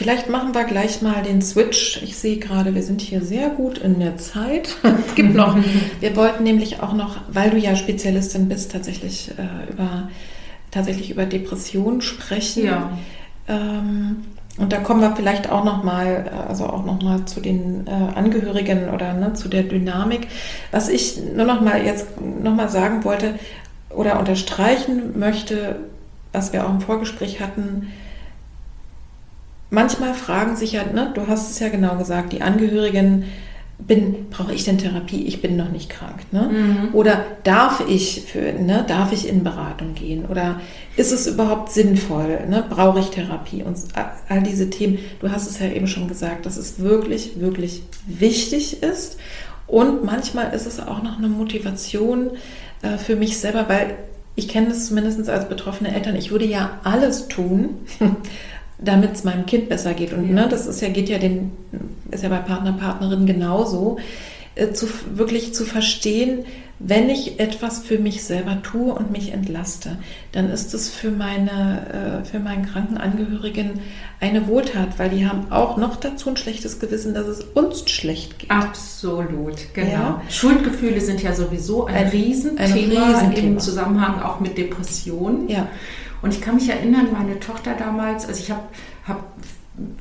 Vielleicht 0.01 0.31
machen 0.31 0.55
wir 0.55 0.65
gleich 0.65 1.03
mal 1.03 1.23
den 1.23 1.43
Switch. 1.43 2.03
Ich 2.03 2.17
sehe 2.17 2.39
gerade, 2.39 2.75
wir 2.75 2.83
sind 2.83 3.03
hier 3.03 3.21
sehr 3.21 3.51
gut 3.51 3.77
in 3.77 4.01
der 4.01 4.17
Zeit. 4.17 4.77
es 5.07 5.15
gibt 5.15 5.35
noch, 5.35 5.59
wir 6.01 6.17
wollten 6.17 6.43
nämlich 6.43 6.81
auch 6.81 6.95
noch, 6.95 7.19
weil 7.29 7.51
du 7.51 7.59
ja 7.59 7.77
Spezialistin 7.77 8.49
bist, 8.49 8.73
tatsächlich 8.73 9.31
äh, 9.33 9.71
über 9.71 10.09
tatsächlich 10.71 11.11
über 11.11 11.27
Depressionen 11.27 12.01
sprechen. 12.01 12.65
Ja. 12.65 12.91
Ähm, 13.49 14.25
und 14.59 14.73
da 14.73 14.79
kommen 14.79 15.01
wir 15.01 15.17
vielleicht 15.17 15.51
auch 15.51 15.65
noch 15.65 15.83
mal, 15.83 16.31
äh, 16.31 16.49
also 16.49 16.67
auch 16.67 16.85
noch 16.85 17.03
mal 17.03 17.25
zu 17.25 17.41
den 17.41 17.87
äh, 17.87 17.91
Angehörigen 17.91 18.91
oder 18.91 19.15
ne, 19.15 19.33
zu 19.33 19.49
der 19.49 19.63
Dynamik. 19.63 20.29
Was 20.71 20.89
ich 20.89 21.19
nur 21.35 21.47
noch 21.47 21.61
mal 21.61 21.85
jetzt 21.85 22.21
noch 22.21 22.55
mal 22.55 22.69
sagen 22.69 23.05
wollte 23.05 23.35
oder 23.89 24.19
unterstreichen 24.19 25.19
möchte, 25.19 25.77
was 26.33 26.53
wir 26.53 26.67
auch 26.67 26.71
im 26.71 26.81
Vorgespräch 26.81 27.41
hatten. 27.41 27.93
Manchmal 29.71 30.15
fragen 30.15 30.57
sich 30.57 30.73
ja, 30.73 30.85
ne, 30.85 31.11
du 31.15 31.27
hast 31.27 31.51
es 31.51 31.59
ja 31.61 31.69
genau 31.69 31.97
gesagt, 31.97 32.33
die 32.33 32.43
Angehörigen 32.43 33.25
bin, 33.87 34.29
brauche 34.31 34.53
ich 34.53 34.65
denn 34.65 34.79
Therapie? 34.79 35.25
Ich 35.27 35.43
bin 35.43 35.57
noch 35.57 35.71
nicht 35.71 35.91
krank. 35.91 36.21
Ne? 36.33 36.51
Mhm. 36.53 36.95
Oder 36.95 37.25
darf 37.45 37.83
ich 37.89 38.23
für, 38.27 38.53
ne, 38.53 38.85
darf 38.87 39.13
ich 39.13 39.29
in 39.29 39.45
Beratung 39.45 39.95
gehen? 39.95 40.27
Oder 40.27 40.61
ist 40.97 41.13
es 41.13 41.27
überhaupt 41.27 41.73
sinnvoll? 41.73 42.47
Ne? 42.49 42.65
Brauche 42.69 43.01
ich 43.01 43.11
Therapie? 43.11 43.63
Und 43.63 43.77
all 44.29 44.43
diese 44.43 44.71
Themen, 44.71 44.99
du 45.21 45.31
hast 45.31 45.49
es 45.49 45.59
ja 45.59 45.69
eben 45.69 45.87
schon 45.87 46.09
gesagt, 46.09 46.47
dass 46.47 46.57
es 46.57 46.79
wirklich, 46.79 47.41
wirklich 47.41 47.83
wichtig 48.07 48.83
ist. 48.83 49.19
Und 49.67 50.05
manchmal 50.05 50.53
ist 50.53 50.67
es 50.67 50.81
auch 50.81 51.03
noch 51.03 51.19
eine 51.19 51.29
Motivation 51.29 52.31
äh, 52.83 52.99
für 52.99 53.17
mich 53.17 53.39
selber, 53.39 53.69
weil 53.69 53.97
ich 54.35 54.49
kenne 54.49 54.69
es 54.71 54.87
zumindest 54.87 55.29
als 55.29 55.49
betroffene 55.49 55.95
Eltern. 55.95 56.17
Ich 56.17 56.31
würde 56.31 56.47
ja 56.47 56.81
alles 56.83 57.29
tun, 57.29 57.77
damit 58.83 59.13
es 59.15 59.25
meinem 59.25 59.47
Kind 59.47 59.69
besser 59.69 59.95
geht. 59.95 60.13
Und 60.13 60.29
ja. 60.29 60.35
ne, 60.35 60.49
das 60.49 60.67
ist 60.67 60.81
ja, 60.81 60.89
geht 60.89 61.09
ja 61.09 61.19
den, 61.19 61.53
ist 62.11 62.23
ja 62.23 62.29
bei 62.29 62.39
Partner, 62.39 62.73
Partnerin 62.73 63.27
genauso, 63.27 63.99
äh, 64.55 64.73
zu, 64.73 64.87
wirklich 65.15 65.55
zu 65.55 65.65
verstehen, 65.65 66.45
wenn 66.83 67.11
ich 67.11 67.39
etwas 67.39 67.81
für 67.81 67.99
mich 67.99 68.25
selber 68.25 68.63
tue 68.63 68.95
und 68.95 69.13
mich 69.13 69.35
entlaste, 69.35 69.99
dann 70.33 70.49
ist 70.49 70.73
es 70.73 70.89
für 70.89 71.11
meine, 71.11 72.23
äh, 72.23 72.25
für 72.25 72.39
meinen 72.39 72.65
kranken 72.65 72.97
Angehörigen 72.97 73.81
eine 74.19 74.49
Wohltat, 74.49 74.99
weil 74.99 75.11
die 75.11 75.29
haben 75.29 75.53
auch 75.53 75.77
noch 75.77 75.97
dazu 75.97 76.31
ein 76.31 76.39
schlechtes 76.39 76.81
Gewissen, 76.81 77.13
dass 77.13 77.27
es 77.27 77.41
uns 77.43 77.89
schlecht 77.91 78.39
geht. 78.39 78.51
Absolut, 78.51 79.75
genau. 79.75 79.91
Ja. 79.91 80.23
Schuldgefühle 80.31 81.03
sind 81.03 81.23
ja 81.23 81.35
sowieso 81.35 81.85
ein, 81.85 81.97
ein 81.97 82.09
Riesenthema, 82.09 82.65
ein 82.65 82.73
Riesenthema 82.73 83.47
im 83.47 83.59
Zusammenhang 83.59 84.23
auch 84.23 84.41
mit 84.41 84.57
Depressionen. 84.57 85.51
Ja. 85.51 85.69
Und 86.23 86.35
ich 86.35 86.41
kann 86.41 86.57
mich 86.57 86.69
erinnern, 86.69 87.09
meine 87.13 87.41
Tochter 87.41 87.75
damals, 87.75 88.27
also 88.27 88.41
ich 88.41 88.51
habe 88.51 88.63
hab, 89.07 89.25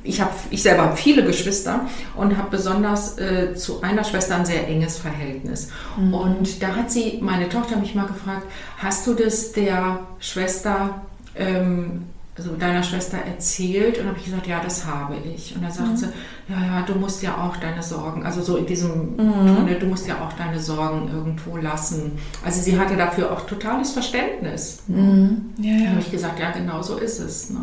ich, 0.02 0.20
hab, 0.20 0.34
ich 0.50 0.62
selber 0.62 0.82
habe 0.82 0.96
viele 0.96 1.24
Geschwister 1.24 1.88
und 2.16 2.36
habe 2.36 2.50
besonders 2.50 3.18
äh, 3.18 3.54
zu 3.54 3.82
einer 3.82 4.04
Schwester 4.04 4.36
ein 4.36 4.44
sehr 4.44 4.68
enges 4.68 4.98
Verhältnis. 4.98 5.70
Mhm. 5.98 6.14
Und 6.14 6.62
da 6.62 6.76
hat 6.76 6.90
sie, 6.90 7.18
meine 7.22 7.48
Tochter 7.48 7.76
mich 7.76 7.94
mal 7.94 8.06
gefragt, 8.06 8.46
hast 8.78 9.06
du 9.06 9.14
das 9.14 9.52
der 9.52 10.00
Schwester 10.18 11.02
ähm, 11.34 12.02
also 12.40 12.56
deiner 12.56 12.82
Schwester 12.82 13.18
erzählt 13.18 13.98
und 13.98 14.06
habe 14.06 14.18
ich 14.18 14.24
gesagt, 14.24 14.46
ja, 14.46 14.60
das 14.62 14.86
habe 14.86 15.14
ich. 15.22 15.54
Und 15.54 15.62
da 15.62 15.70
sagt 15.70 15.90
mhm. 15.90 15.96
sie, 15.96 16.06
ja, 16.48 16.56
ja, 16.58 16.82
du 16.86 16.94
musst 16.94 17.22
ja 17.22 17.36
auch 17.36 17.54
deine 17.58 17.82
Sorgen, 17.82 18.24
also 18.24 18.40
so 18.40 18.56
in 18.56 18.64
diesem 18.64 19.14
mhm. 19.16 19.56
Tunnel, 19.56 19.78
du 19.78 19.86
musst 19.86 20.08
ja 20.08 20.14
auch 20.22 20.32
deine 20.32 20.58
Sorgen 20.58 21.10
irgendwo 21.12 21.58
lassen. 21.58 22.12
Also 22.42 22.62
sie 22.62 22.78
hatte 22.78 22.96
dafür 22.96 23.30
auch 23.30 23.42
totales 23.42 23.90
Verständnis. 23.90 24.84
Mhm. 24.86 25.50
Ja, 25.58 25.70
ja. 25.70 25.84
Da 25.84 25.90
habe 25.90 26.00
ich 26.00 26.10
gesagt, 26.10 26.40
ja, 26.40 26.50
genau 26.50 26.80
so 26.80 26.96
ist 26.96 27.18
es. 27.18 27.50
Ne? 27.50 27.60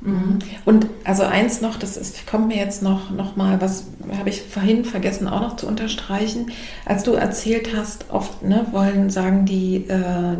Mhm. 0.00 0.38
Und 0.64 0.86
also 1.04 1.22
eins 1.22 1.60
noch, 1.60 1.78
das 1.78 1.96
ist, 1.96 2.26
kommt 2.26 2.48
mir 2.48 2.56
jetzt 2.56 2.82
noch, 2.82 3.10
noch 3.10 3.36
mal, 3.36 3.60
was 3.60 3.86
habe 4.18 4.28
ich 4.28 4.42
vorhin 4.42 4.84
vergessen 4.84 5.26
auch 5.26 5.40
noch 5.40 5.56
zu 5.56 5.66
unterstreichen. 5.66 6.50
Als 6.84 7.02
du 7.02 7.12
erzählt 7.12 7.70
hast, 7.74 8.10
oft 8.10 8.42
ne, 8.42 8.66
wollen, 8.72 9.10
sagen 9.10 9.46
die, 9.46 9.88
äh, 9.88 10.36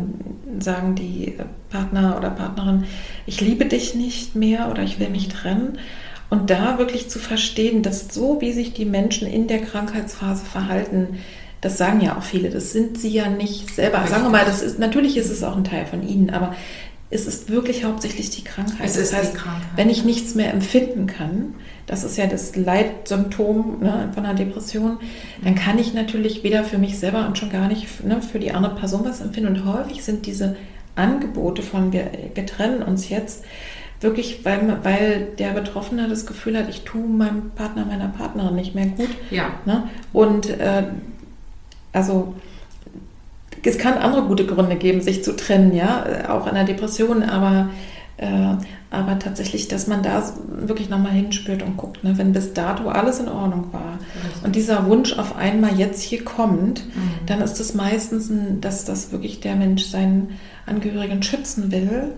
sagen 0.59 0.95
die 0.95 1.35
Partner 1.69 2.17
oder 2.17 2.29
Partnerin, 2.29 2.85
ich 3.25 3.41
liebe 3.41 3.65
dich 3.65 3.95
nicht 3.95 4.35
mehr 4.35 4.69
oder 4.69 4.83
ich 4.83 4.99
will 4.99 5.09
mich 5.09 5.27
trennen. 5.29 5.79
Und 6.29 6.49
da 6.49 6.77
wirklich 6.77 7.09
zu 7.09 7.19
verstehen, 7.19 7.83
dass 7.83 8.13
so 8.13 8.41
wie 8.41 8.51
sich 8.51 8.73
die 8.73 8.85
Menschen 8.85 9.27
in 9.27 9.47
der 9.47 9.61
Krankheitsphase 9.61 10.45
verhalten, 10.45 11.19
das 11.61 11.77
sagen 11.77 12.01
ja 12.01 12.17
auch 12.17 12.23
viele, 12.23 12.49
das 12.49 12.71
sind 12.71 12.99
sie 12.99 13.09
ja 13.09 13.29
nicht 13.29 13.73
selber. 13.73 14.05
Sagen 14.07 14.23
wir 14.23 14.29
mal, 14.29 14.45
das 14.45 14.61
ist, 14.61 14.77
natürlich 14.77 15.17
ist 15.17 15.31
es 15.31 15.43
auch 15.43 15.57
ein 15.57 15.63
Teil 15.63 15.85
von 15.85 16.07
ihnen, 16.07 16.29
aber 16.29 16.53
es 17.09 17.25
ist 17.25 17.49
wirklich 17.49 17.85
hauptsächlich 17.85 18.29
die 18.31 18.43
Krankheit. 18.43 18.85
Es 18.85 18.97
ist 18.97 19.13
das 19.13 19.19
heißt, 19.19 19.33
die 19.33 19.37
Krankheit. 19.37 19.67
wenn 19.75 19.89
ich 19.89 20.03
nichts 20.03 20.35
mehr 20.35 20.53
empfinden 20.53 21.07
kann, 21.07 21.55
das 21.85 22.03
ist 22.03 22.17
ja 22.17 22.27
das 22.27 22.55
Leitsymptom 22.55 23.79
ne, 23.81 24.11
von 24.13 24.25
einer 24.25 24.37
Depression, 24.37 24.97
dann 25.41 25.55
kann 25.55 25.79
ich 25.79 25.93
natürlich 25.93 26.43
weder 26.43 26.65
für 26.65 26.77
mich 26.77 26.99
selber 26.99 27.25
und 27.25 27.37
schon 27.37 27.49
gar 27.49 27.69
nicht 27.69 28.03
ne, 28.03 28.21
für 28.21 28.39
die 28.39 28.51
andere 28.51 28.75
Person 28.75 29.05
was 29.05 29.21
empfinden. 29.21 29.55
Und 29.55 29.65
häufig 29.65 30.03
sind 30.03 30.25
diese 30.25 30.57
Angebote 30.95 31.61
von 31.61 31.93
wir, 31.93 32.11
wir 32.33 32.45
trennen 32.45 32.83
uns 32.83 33.07
jetzt 33.07 33.45
wirklich, 34.01 34.43
weil, 34.43 34.79
weil 34.83 35.29
der 35.39 35.51
Betroffene 35.51 36.09
das 36.09 36.25
Gefühl 36.25 36.57
hat, 36.57 36.69
ich 36.69 36.81
tue 36.81 37.07
meinem 37.07 37.51
Partner, 37.51 37.85
meiner 37.85 38.09
Partnerin 38.09 38.55
nicht 38.55 38.75
mehr 38.75 38.87
gut. 38.87 39.09
Ja. 39.31 39.51
Ne? 39.65 39.87
Und 40.11 40.49
äh, 40.49 40.83
also 41.93 42.35
es 43.67 43.77
kann 43.77 43.95
andere 43.95 44.23
gute 44.23 44.45
Gründe 44.45 44.77
geben, 44.77 45.01
sich 45.01 45.23
zu 45.23 45.35
trennen, 45.35 45.75
ja, 45.75 46.29
auch 46.29 46.47
in 46.47 46.55
der 46.55 46.63
Depression, 46.63 47.21
aber, 47.23 47.69
äh, 48.15 48.55
aber 48.89 49.19
tatsächlich, 49.19 49.67
dass 49.67 49.87
man 49.87 50.01
da 50.01 50.23
wirklich 50.49 50.89
nochmal 50.89 51.11
hinspürt 51.11 51.63
und 51.63 51.75
guckt, 51.75 52.03
ne, 52.03 52.17
wenn 52.17 52.31
bis 52.31 52.53
dato 52.53 52.87
alles 52.87 53.19
in 53.19 53.27
Ordnung 53.27 53.73
war 53.73 53.99
und 54.43 54.55
dieser 54.55 54.87
Wunsch 54.87 55.17
auf 55.17 55.35
einmal 55.35 55.77
jetzt 55.77 56.01
hier 56.01 56.23
kommt, 56.23 56.85
mhm. 56.85 57.25
dann 57.25 57.41
ist 57.41 57.59
es 57.59 57.73
meistens, 57.73 58.29
ein, 58.29 58.61
dass 58.61 58.85
das 58.85 59.11
wirklich 59.11 59.41
der 59.41 59.57
Mensch 59.57 59.83
seinen 59.83 60.29
Angehörigen 60.65 61.21
schützen 61.21 61.69
will 61.69 62.13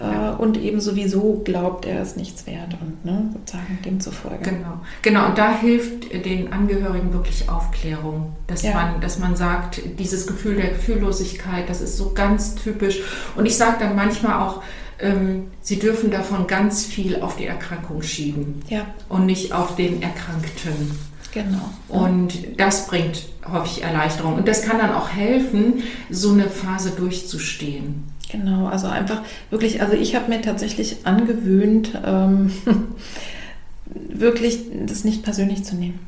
ja. 0.00 0.32
Äh, 0.32 0.36
und 0.36 0.58
eben 0.58 0.80
sowieso 0.80 1.40
glaubt, 1.44 1.84
er 1.84 2.02
ist 2.02 2.16
nichts 2.16 2.46
wert 2.46 2.76
und 2.80 3.04
ne, 3.04 3.30
sozusagen 3.32 3.78
demzufolge. 3.84 4.50
Genau. 4.50 4.80
genau, 5.02 5.26
und 5.26 5.38
da 5.38 5.56
hilft 5.56 6.12
den 6.12 6.52
Angehörigen 6.52 7.12
wirklich 7.12 7.48
Aufklärung, 7.48 8.34
dass, 8.46 8.62
ja. 8.62 8.74
man, 8.74 9.00
dass 9.00 9.18
man 9.18 9.36
sagt, 9.36 9.80
dieses 9.98 10.26
Gefühl 10.26 10.56
der 10.56 10.68
Gefühllosigkeit, 10.70 11.68
das 11.68 11.80
ist 11.80 11.96
so 11.96 12.12
ganz 12.12 12.54
typisch. 12.54 13.00
Und 13.36 13.46
ich 13.46 13.56
sage 13.56 13.76
dann 13.80 13.96
manchmal 13.96 14.40
auch, 14.40 14.62
ähm, 14.98 15.48
sie 15.60 15.78
dürfen 15.78 16.10
davon 16.10 16.46
ganz 16.46 16.84
viel 16.84 17.20
auf 17.20 17.36
die 17.36 17.46
Erkrankung 17.46 18.02
schieben 18.02 18.62
ja. 18.68 18.86
und 19.08 19.26
nicht 19.26 19.52
auf 19.52 19.76
den 19.76 20.02
Erkrankten. 20.02 20.98
Genau. 21.32 21.70
Und 21.88 22.58
das 22.58 22.86
bringt 22.86 23.28
häufig 23.50 23.82
Erleichterung. 23.82 24.36
Und 24.36 24.48
das 24.48 24.62
kann 24.62 24.78
dann 24.78 24.94
auch 24.94 25.10
helfen, 25.10 25.82
so 26.08 26.32
eine 26.32 26.48
Phase 26.48 26.92
durchzustehen. 26.92 28.04
Genau, 28.30 28.66
also 28.66 28.88
einfach 28.88 29.22
wirklich, 29.50 29.80
also 29.80 29.94
ich 29.94 30.14
habe 30.16 30.28
mir 30.28 30.42
tatsächlich 30.42 30.98
angewöhnt, 31.04 31.92
ähm, 32.04 32.50
wirklich 33.86 34.58
das 34.86 35.04
nicht 35.04 35.22
persönlich 35.22 35.64
zu 35.64 35.76
nehmen. 35.76 36.00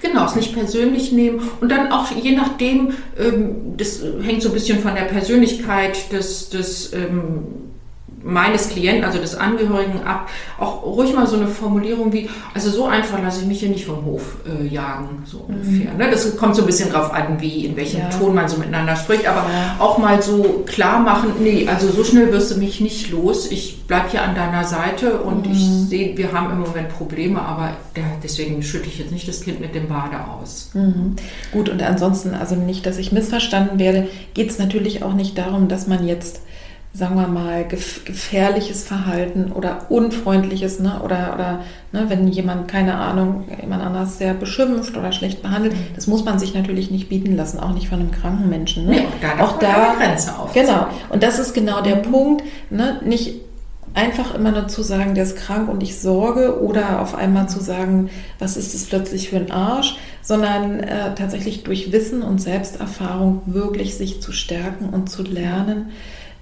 Genau, 0.00 0.24
es 0.24 0.34
nicht 0.34 0.54
persönlich 0.54 1.12
nehmen 1.12 1.40
und 1.60 1.70
dann 1.70 1.92
auch 1.92 2.10
je 2.10 2.34
nachdem, 2.34 2.92
ähm, 3.18 3.76
das 3.76 4.02
hängt 4.22 4.42
so 4.42 4.48
ein 4.48 4.54
bisschen 4.54 4.80
von 4.80 4.94
der 4.94 5.02
Persönlichkeit 5.02 6.12
des, 6.12 6.48
des 6.48 6.92
ähm, 6.94 7.67
meines 8.28 8.68
Klienten, 8.68 9.04
also 9.04 9.18
des 9.18 9.34
Angehörigen 9.34 10.02
ab, 10.04 10.28
auch 10.58 10.82
ruhig 10.82 11.14
mal 11.14 11.26
so 11.26 11.36
eine 11.36 11.48
Formulierung 11.48 12.12
wie, 12.12 12.28
also 12.52 12.70
so 12.70 12.84
einfach 12.84 13.20
lasse 13.22 13.40
ich 13.40 13.46
mich 13.46 13.60
hier 13.60 13.70
nicht 13.70 13.86
vom 13.86 14.04
Hof 14.04 14.36
äh, 14.46 14.66
jagen, 14.66 15.22
so 15.24 15.46
mhm. 15.48 15.54
ungefähr. 15.54 15.94
Ne? 15.94 16.10
Das 16.10 16.36
kommt 16.36 16.54
so 16.54 16.62
ein 16.62 16.66
bisschen 16.66 16.90
drauf 16.90 17.12
an, 17.12 17.40
wie, 17.40 17.64
in 17.64 17.76
welchem 17.76 18.00
ja. 18.00 18.10
Ton 18.10 18.34
man 18.34 18.46
so 18.46 18.58
miteinander 18.58 18.96
spricht, 18.96 19.26
aber 19.26 19.48
ja. 19.50 19.76
auch 19.78 19.96
mal 19.96 20.20
so 20.22 20.62
klar 20.66 21.00
machen, 21.00 21.32
nee, 21.40 21.66
also 21.66 21.88
so 21.88 22.04
schnell 22.04 22.30
wirst 22.30 22.50
du 22.50 22.58
mich 22.58 22.82
nicht 22.82 23.10
los, 23.10 23.50
ich 23.50 23.86
bleib 23.86 24.10
hier 24.10 24.22
an 24.22 24.34
deiner 24.34 24.64
Seite 24.64 25.22
und 25.22 25.46
mhm. 25.46 25.52
ich 25.52 25.66
sehe, 25.88 26.16
wir 26.18 26.32
haben 26.32 26.50
im 26.52 26.60
Moment 26.60 26.90
Probleme, 26.90 27.40
aber 27.40 27.78
deswegen 28.22 28.62
schütte 28.62 28.88
ich 28.88 28.98
jetzt 28.98 29.10
nicht 29.10 29.26
das 29.26 29.40
Kind 29.40 29.58
mit 29.60 29.74
dem 29.74 29.88
Bade 29.88 30.18
aus. 30.38 30.70
Mhm. 30.74 31.16
Gut, 31.50 31.70
und 31.70 31.82
ansonsten, 31.82 32.34
also 32.34 32.56
nicht, 32.56 32.84
dass 32.84 32.98
ich 32.98 33.10
missverstanden 33.10 33.78
werde, 33.78 34.08
geht 34.34 34.50
es 34.50 34.58
natürlich 34.58 35.02
auch 35.02 35.14
nicht 35.14 35.38
darum, 35.38 35.68
dass 35.68 35.86
man 35.86 36.06
jetzt 36.06 36.42
sagen 36.98 37.14
wir 37.14 37.28
mal, 37.28 37.64
gefährliches 37.64 38.82
Verhalten 38.82 39.52
oder 39.52 39.86
unfreundliches, 39.88 40.80
ne? 40.80 41.00
oder, 41.04 41.32
oder 41.32 41.60
ne, 41.92 42.06
wenn 42.08 42.26
jemand, 42.26 42.66
keine 42.66 42.96
Ahnung, 42.96 43.44
jemand 43.60 43.84
anders 43.84 44.18
sehr 44.18 44.34
beschimpft 44.34 44.96
oder 44.96 45.12
schlecht 45.12 45.40
behandelt, 45.40 45.74
mhm. 45.74 45.94
das 45.94 46.08
muss 46.08 46.24
man 46.24 46.40
sich 46.40 46.54
natürlich 46.54 46.90
nicht 46.90 47.08
bieten 47.08 47.36
lassen, 47.36 47.60
auch 47.60 47.72
nicht 47.72 47.88
von 47.88 48.00
einem 48.00 48.10
kranken 48.10 48.48
Menschen. 48.48 48.86
Ne? 48.86 48.90
Nee, 48.90 49.06
auch 49.06 49.20
da, 49.20 49.44
auch 49.44 49.58
da 49.60 49.94
Grenze 49.96 50.36
auf. 50.36 50.52
Genau, 50.52 50.88
und 51.10 51.22
das 51.22 51.38
ist 51.38 51.54
genau 51.54 51.82
der 51.82 51.96
mhm. 51.96 52.10
Punkt, 52.10 52.44
ne? 52.70 53.00
nicht 53.04 53.42
einfach 53.94 54.34
immer 54.34 54.50
nur 54.50 54.66
zu 54.66 54.82
sagen, 54.82 55.14
der 55.14 55.22
ist 55.22 55.36
krank 55.36 55.68
und 55.68 55.82
ich 55.84 56.00
sorge 56.00 56.60
oder 56.60 57.00
auf 57.00 57.14
einmal 57.14 57.48
zu 57.48 57.60
sagen, 57.60 58.10
was 58.40 58.56
ist 58.56 58.74
das 58.74 58.84
plötzlich 58.86 59.30
für 59.30 59.36
ein 59.36 59.52
Arsch, 59.52 59.96
sondern 60.20 60.80
äh, 60.80 61.14
tatsächlich 61.14 61.62
durch 61.62 61.92
Wissen 61.92 62.22
und 62.22 62.40
Selbsterfahrung 62.40 63.42
wirklich 63.46 63.96
sich 63.96 64.20
zu 64.20 64.32
stärken 64.32 64.88
und 64.88 65.08
zu 65.08 65.22
lernen, 65.22 65.90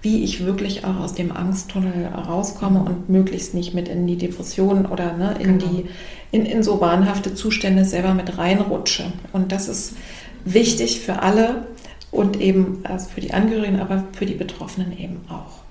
wie 0.07 0.23
ich 0.23 0.47
wirklich 0.47 0.85
auch 0.85 1.01
aus 1.01 1.15
dem 1.15 1.37
Angsttunnel 1.37 2.07
rauskomme 2.07 2.79
und 2.79 3.09
möglichst 3.09 3.55
nicht 3.55 3.75
mit 3.75 3.89
in 3.89 4.07
die 4.07 4.17
Depression 4.17 4.87
oder 4.87 5.15
ne, 5.15 5.35
in, 5.41 5.59
genau. 5.59 5.73
die, 5.73 5.87
in, 6.31 6.47
in 6.47 6.63
so 6.63 6.81
wahnhafte 6.81 7.35
Zustände 7.35 7.85
selber 7.85 8.15
mit 8.15 8.39
reinrutsche. 8.39 9.13
Und 9.33 9.51
das 9.51 9.67
ist 9.67 9.97
wichtig 10.45 11.01
für 11.01 11.23
alle 11.23 11.67
und 12.13 12.41
eben 12.41 12.83
also 12.85 13.09
für 13.09 13.21
die 13.21 13.35
Angehörigen, 13.35 13.81
aber 13.81 14.05
für 14.13 14.27
die 14.27 14.35
Betroffenen 14.35 14.97
eben 14.97 15.23
auch. 15.29 15.65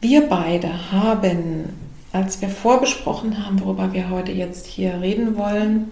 Wir 0.00 0.28
beide 0.28 0.92
haben, 0.92 1.64
als 2.12 2.40
wir 2.40 2.48
vorbesprochen 2.48 3.44
haben, 3.44 3.58
worüber 3.60 3.92
wir 3.92 4.08
heute 4.10 4.30
jetzt 4.30 4.66
hier 4.66 5.00
reden 5.00 5.36
wollen, 5.36 5.90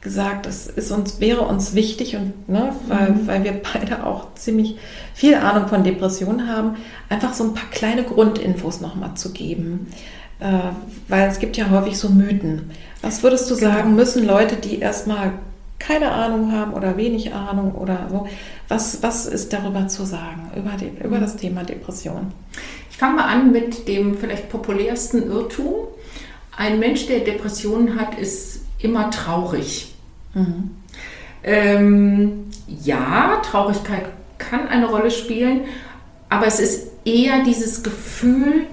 gesagt, 0.00 0.46
es 0.46 0.66
ist 0.66 0.90
uns, 0.90 1.20
wäre 1.20 1.42
uns 1.42 1.74
wichtig 1.74 2.16
und 2.16 2.48
ne, 2.48 2.74
weil, 2.88 3.10
mhm. 3.10 3.26
weil 3.26 3.44
wir 3.44 3.60
beide 3.74 4.06
auch 4.06 4.34
ziemlich 4.34 4.76
viel 5.14 5.34
Ahnung 5.34 5.68
von 5.68 5.84
Depressionen 5.84 6.48
haben, 6.48 6.76
einfach 7.08 7.34
so 7.34 7.44
ein 7.44 7.54
paar 7.54 7.68
kleine 7.70 8.04
Grundinfos 8.04 8.80
nochmal 8.80 9.14
zu 9.14 9.32
geben. 9.32 9.88
Äh, 10.40 10.72
weil 11.08 11.28
es 11.28 11.38
gibt 11.38 11.58
ja 11.58 11.68
häufig 11.68 11.98
so 11.98 12.08
Mythen. 12.08 12.70
Was 13.02 13.22
würdest 13.22 13.50
du 13.50 13.56
genau. 13.56 13.72
sagen, 13.72 13.94
müssen 13.94 14.26
Leute, 14.26 14.56
die 14.56 14.78
erstmal 14.78 15.32
keine 15.78 16.12
Ahnung 16.12 16.52
haben 16.52 16.72
oder 16.72 16.96
wenig 16.96 17.34
Ahnung 17.34 17.74
oder 17.74 18.06
so, 18.10 18.26
was, 18.68 19.02
was 19.02 19.26
ist 19.26 19.52
darüber 19.52 19.88
zu 19.88 20.04
sagen, 20.04 20.50
über, 20.56 20.72
die, 20.78 20.92
über 21.04 21.18
mhm. 21.18 21.22
das 21.22 21.36
Thema 21.36 21.64
Depression? 21.64 22.32
Ich 22.90 22.96
fange 22.96 23.16
mal 23.16 23.24
an 23.24 23.52
mit 23.52 23.86
dem 23.86 24.16
vielleicht 24.16 24.48
populärsten 24.48 25.30
Irrtum. 25.30 25.74
Ein 26.56 26.78
Mensch, 26.78 27.06
der 27.06 27.20
Depressionen 27.20 27.98
hat, 27.98 28.18
ist 28.18 28.60
immer 28.78 29.10
traurig. 29.10 29.89
Mhm. 30.34 30.70
Ähm, 31.42 32.44
ja, 32.66 33.40
Traurigkeit 33.42 34.04
kann 34.38 34.68
eine 34.68 34.86
Rolle 34.86 35.10
spielen, 35.10 35.62
aber 36.28 36.46
es 36.46 36.60
ist 36.60 36.88
eher 37.04 37.42
dieses 37.44 37.82
Gefühl, 37.82 38.66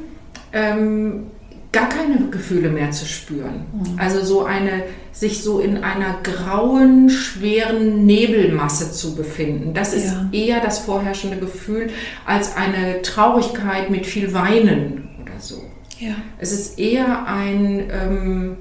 ähm, 0.53 1.27
gar 1.71 1.89
keine 1.89 2.29
Gefühle 2.29 2.69
mehr 2.69 2.91
zu 2.91 3.05
spüren. 3.05 3.65
Mhm. 3.73 3.99
Also 3.99 4.23
so 4.23 4.45
eine, 4.45 4.83
sich 5.11 5.43
so 5.43 5.59
in 5.59 5.83
einer 5.83 6.17
grauen, 6.23 7.09
schweren 7.09 8.05
Nebelmasse 8.05 8.91
zu 8.91 9.15
befinden. 9.15 9.73
Das 9.73 9.93
ist 9.93 10.13
ja. 10.13 10.29
eher 10.31 10.61
das 10.61 10.79
vorherrschende 10.79 11.37
Gefühl 11.37 11.89
als 12.25 12.55
eine 12.55 13.01
Traurigkeit 13.01 13.89
mit 13.89 14.05
viel 14.05 14.33
Weinen 14.33 15.09
oder 15.21 15.39
so. 15.39 15.63
Ja. 15.99 16.15
Es 16.39 16.51
ist 16.51 16.79
eher 16.79 17.27
ein, 17.27 17.89
ähm, 17.91 18.57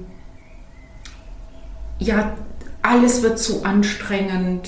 ja, 1.99 2.35
alles 2.81 3.23
wird 3.23 3.39
zu 3.39 3.63
anstrengend. 3.63 4.67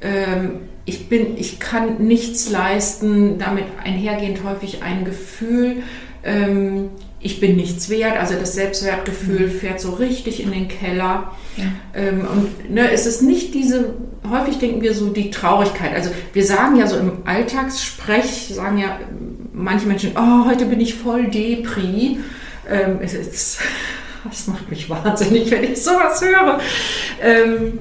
Ähm, 0.00 0.60
ich, 0.84 1.08
bin, 1.08 1.36
ich 1.38 1.60
kann 1.60 2.06
nichts 2.06 2.50
leisten, 2.50 3.38
damit 3.38 3.64
einhergehend 3.82 4.44
häufig 4.44 4.82
ein 4.82 5.04
Gefühl, 5.04 5.82
ähm, 6.24 6.90
ich 7.20 7.40
bin 7.40 7.56
nichts 7.56 7.88
wert, 7.88 8.18
also 8.18 8.34
das 8.34 8.52
Selbstwertgefühl 8.52 9.46
mhm. 9.46 9.50
fährt 9.50 9.80
so 9.80 9.92
richtig 9.92 10.42
in 10.42 10.52
den 10.52 10.68
Keller. 10.68 11.32
Ja. 11.56 11.64
Ähm, 11.94 12.20
und 12.20 12.70
ne, 12.70 12.90
es 12.90 13.06
ist 13.06 13.22
nicht 13.22 13.54
diese, 13.54 13.94
häufig 14.30 14.58
denken 14.58 14.82
wir 14.82 14.92
so 14.92 15.08
die 15.08 15.30
Traurigkeit. 15.30 15.94
Also 15.94 16.10
wir 16.34 16.44
sagen 16.44 16.76
ja 16.76 16.86
so 16.86 16.98
im 16.98 17.22
Alltagssprech, 17.24 18.52
sagen 18.54 18.76
ja 18.76 18.98
manche 19.54 19.86
Menschen, 19.86 20.12
oh, 20.16 20.44
heute 20.44 20.66
bin 20.66 20.80
ich 20.80 20.96
voll 20.96 21.28
Depri. 21.28 22.18
Ähm, 22.68 22.98
es 23.00 23.14
ist 23.14 23.60
das 24.28 24.46
macht 24.46 24.70
mich 24.70 24.88
wahnsinnig, 24.88 25.50
wenn 25.50 25.64
ich 25.64 25.82
sowas 25.82 26.20
höre. 26.22 26.60
Ähm, 27.22 27.78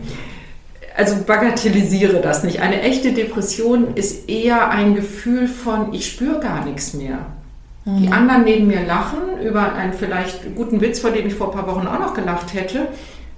also 0.96 1.16
bagatellisiere 1.26 2.22
das 2.22 2.44
nicht. 2.44 2.62
Eine 2.62 2.82
echte 2.82 3.14
Depression 3.14 3.96
ist 3.96 4.30
eher 4.30 4.70
ein 4.70 4.96
Gefühl 4.96 5.48
von, 5.48 5.94
ich 5.94 6.12
spüre 6.12 6.40
gar 6.40 6.66
nichts 6.66 6.94
mehr. 6.94 7.26
Mhm. 7.86 8.02
Die 8.02 8.08
anderen 8.10 8.44
neben 8.44 8.68
mir 8.68 8.86
lachen 8.86 9.40
über 9.44 9.74
einen 9.74 9.94
vielleicht 9.94 10.56
guten 10.56 10.82
Witz, 10.82 11.00
vor 11.00 11.12
dem 11.12 11.28
ich 11.28 11.34
vor 11.34 11.48
ein 11.48 11.54
paar 11.54 11.68
Wochen 11.68 11.88
auch 11.88 12.00
noch 12.00 12.14
gelacht 12.14 12.54
hätte. 12.54 12.88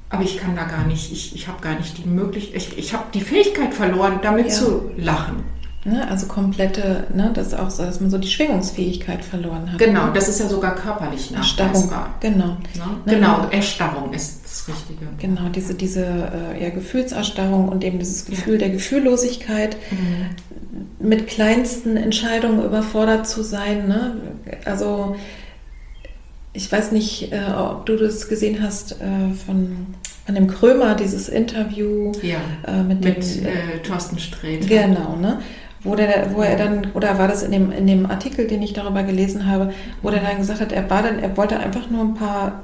Aber 0.10 0.24
ich 0.24 0.38
kann 0.38 0.56
da 0.56 0.66
gar 0.66 0.86
nicht, 0.86 1.12
ich, 1.12 1.36
ich 1.36 1.48
habe 1.48 1.62
gar 1.62 1.76
nicht 1.76 1.98
die 1.98 2.08
Möglichkeit, 2.08 2.56
ich, 2.56 2.78
ich 2.78 2.94
habe 2.94 3.06
die 3.14 3.22
Fähigkeit 3.22 3.74
verloren, 3.74 4.20
damit 4.22 4.48
ja. 4.48 4.52
zu 4.54 4.92
lachen. 4.98 5.44
Ne, 5.88 6.10
also 6.10 6.26
komplette, 6.26 7.06
ne, 7.14 7.30
das 7.32 7.54
auch 7.54 7.70
so, 7.70 7.84
dass 7.84 8.02
man 8.02 8.10
so 8.10 8.18
die 8.18 8.28
Schwingungsfähigkeit 8.28 9.24
verloren 9.24 9.72
hat. 9.72 9.78
Genau, 9.78 10.10
das 10.10 10.28
ist 10.28 10.40
ja 10.40 10.48
sogar 10.48 10.74
körperlich 10.74 11.30
nachweisbar. 11.30 12.16
Genau. 12.22 12.48
Ne? 12.48 12.58
Genau, 13.06 13.44
ne? 13.44 13.50
Erstarrung 13.52 14.12
ist 14.12 14.44
das 14.46 14.68
Richtige. 14.68 15.06
Genau, 15.20 15.48
diese, 15.50 15.76
diese 15.76 16.04
äh, 16.04 16.64
ja, 16.64 16.72
Gefühlserstarrung 16.72 17.70
und 17.70 17.84
eben 17.84 18.00
dieses 18.00 18.26
Gefühl 18.26 18.58
der 18.58 18.72
Gefühllosigkeit, 18.72 19.78
mhm. 19.92 21.08
mit 21.08 21.28
kleinsten 21.28 21.98
Entscheidungen 21.98 22.66
überfordert 22.66 23.28
zu 23.28 23.44
sein. 23.44 23.88
Ne? 23.88 24.18
Also 24.66 25.16
ich 26.54 26.72
weiß 26.72 26.94
nicht, 26.94 27.32
äh, 27.32 27.42
ob 27.56 27.86
du 27.86 27.96
das 27.96 28.28
gesehen 28.28 28.64
hast 28.64 28.94
äh, 28.94 29.36
von 29.46 29.86
an 30.28 30.34
dem 30.34 30.48
Krömer, 30.48 30.96
dieses 30.96 31.30
Interview 31.30 32.12
ja, 32.24 32.38
äh, 32.66 32.82
mit, 32.82 33.04
mit 33.04 33.18
dem, 33.18 33.46
äh, 33.46 33.80
Thorsten 33.84 34.18
Sträter. 34.18 34.68
Genau, 34.68 35.16
ne? 35.16 35.42
Wo, 35.86 35.96
der, 35.96 36.34
wo 36.34 36.42
er 36.42 36.58
dann, 36.58 36.92
oder 36.94 37.18
war 37.18 37.28
das 37.28 37.44
in 37.44 37.52
dem, 37.52 37.72
in 37.72 37.88
dem 37.88 38.06
Artikel, 38.06 38.48
den 38.48 38.62
ich 38.62 38.74
darüber 38.74 39.04
gelesen 39.04 39.48
habe, 39.48 39.72
wo 40.02 40.10
der 40.10 40.22
dann 40.22 40.38
gesagt 40.38 40.60
hat, 40.60 40.72
er 40.72 40.90
war 40.90 41.04
dann, 41.04 41.20
er 41.20 41.38
wollte 41.38 41.58
einfach 41.60 41.90
nur 41.90 42.02
ein 42.02 42.16
paar 42.16 42.64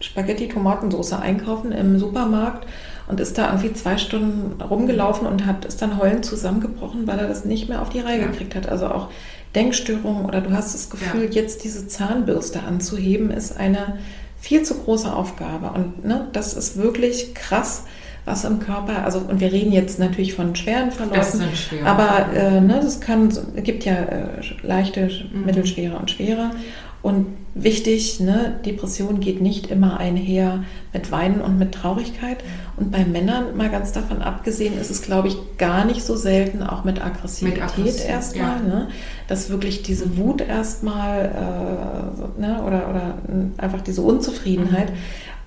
Spaghetti-Tomatensauce 0.00 1.12
einkaufen 1.12 1.72
im 1.72 1.98
Supermarkt 1.98 2.66
und 3.08 3.20
ist 3.20 3.38
da 3.38 3.48
irgendwie 3.48 3.72
zwei 3.72 3.98
Stunden 3.98 4.60
rumgelaufen 4.62 5.26
und 5.26 5.46
hat 5.46 5.64
ist 5.64 5.82
dann 5.82 5.98
heulend 5.98 6.24
zusammengebrochen, 6.24 7.06
weil 7.06 7.18
er 7.18 7.28
das 7.28 7.44
nicht 7.44 7.68
mehr 7.68 7.82
auf 7.82 7.90
die 7.90 8.00
Reihe 8.00 8.20
ja. 8.20 8.26
gekriegt 8.26 8.54
hat. 8.54 8.68
Also 8.68 8.86
auch 8.86 9.08
Denkstörungen 9.54 10.24
oder 10.24 10.40
du 10.40 10.52
hast 10.52 10.74
das 10.74 10.90
Gefühl, 10.90 11.24
ja. 11.24 11.30
jetzt 11.30 11.64
diese 11.64 11.86
Zahnbürste 11.86 12.62
anzuheben, 12.62 13.30
ist 13.30 13.56
eine 13.56 13.98
viel 14.40 14.62
zu 14.62 14.74
große 14.74 15.14
Aufgabe. 15.14 15.70
Und 15.70 16.04
ne, 16.04 16.28
das 16.32 16.54
ist 16.54 16.76
wirklich 16.76 17.34
krass, 17.34 17.84
was 18.24 18.44
im 18.44 18.60
Körper, 18.60 19.04
also 19.04 19.18
und 19.18 19.40
wir 19.40 19.52
reden 19.52 19.72
jetzt 19.72 19.98
natürlich 19.98 20.34
von 20.34 20.54
schweren 20.54 20.92
Verläufen, 20.92 21.42
schwer. 21.54 21.86
aber 21.86 22.32
äh, 22.32 22.60
ne, 22.60 22.80
das 22.82 23.00
kann, 23.00 23.28
es 23.28 23.42
gibt 23.64 23.84
ja 23.84 23.94
äh, 23.94 24.26
leichte, 24.62 25.10
mhm. 25.32 25.44
mittelschwere 25.44 25.96
und 25.96 26.10
schwere. 26.10 26.50
Und 27.02 27.26
wichtig, 27.54 28.20
ne, 28.20 28.60
Depression 28.64 29.18
geht 29.18 29.40
nicht 29.40 29.72
immer 29.72 29.98
einher 29.98 30.62
mit 30.92 31.10
Weinen 31.10 31.40
und 31.40 31.58
mit 31.58 31.72
Traurigkeit. 31.72 32.38
Und 32.76 32.92
bei 32.92 33.04
Männern, 33.04 33.56
mal 33.56 33.70
ganz 33.70 33.90
davon 33.90 34.22
abgesehen, 34.22 34.78
ist 34.80 34.88
es, 34.90 35.02
glaube 35.02 35.26
ich, 35.26 35.36
gar 35.58 35.84
nicht 35.84 36.04
so 36.04 36.14
selten 36.14 36.62
auch 36.62 36.84
mit 36.84 37.04
Aggressivität 37.04 37.60
mit 37.60 37.70
Aggression, 37.70 38.08
erstmal. 38.08 38.56
Ja. 38.56 38.62
Ne, 38.62 38.88
dass 39.26 39.50
wirklich 39.50 39.82
diese 39.82 40.16
Wut 40.16 40.42
erstmal 40.42 41.24
äh, 42.38 42.40
ne, 42.40 42.62
oder, 42.62 42.88
oder 42.88 43.14
einfach 43.56 43.80
diese 43.80 44.02
Unzufriedenheit. 44.02 44.90
Mhm. 44.90 44.96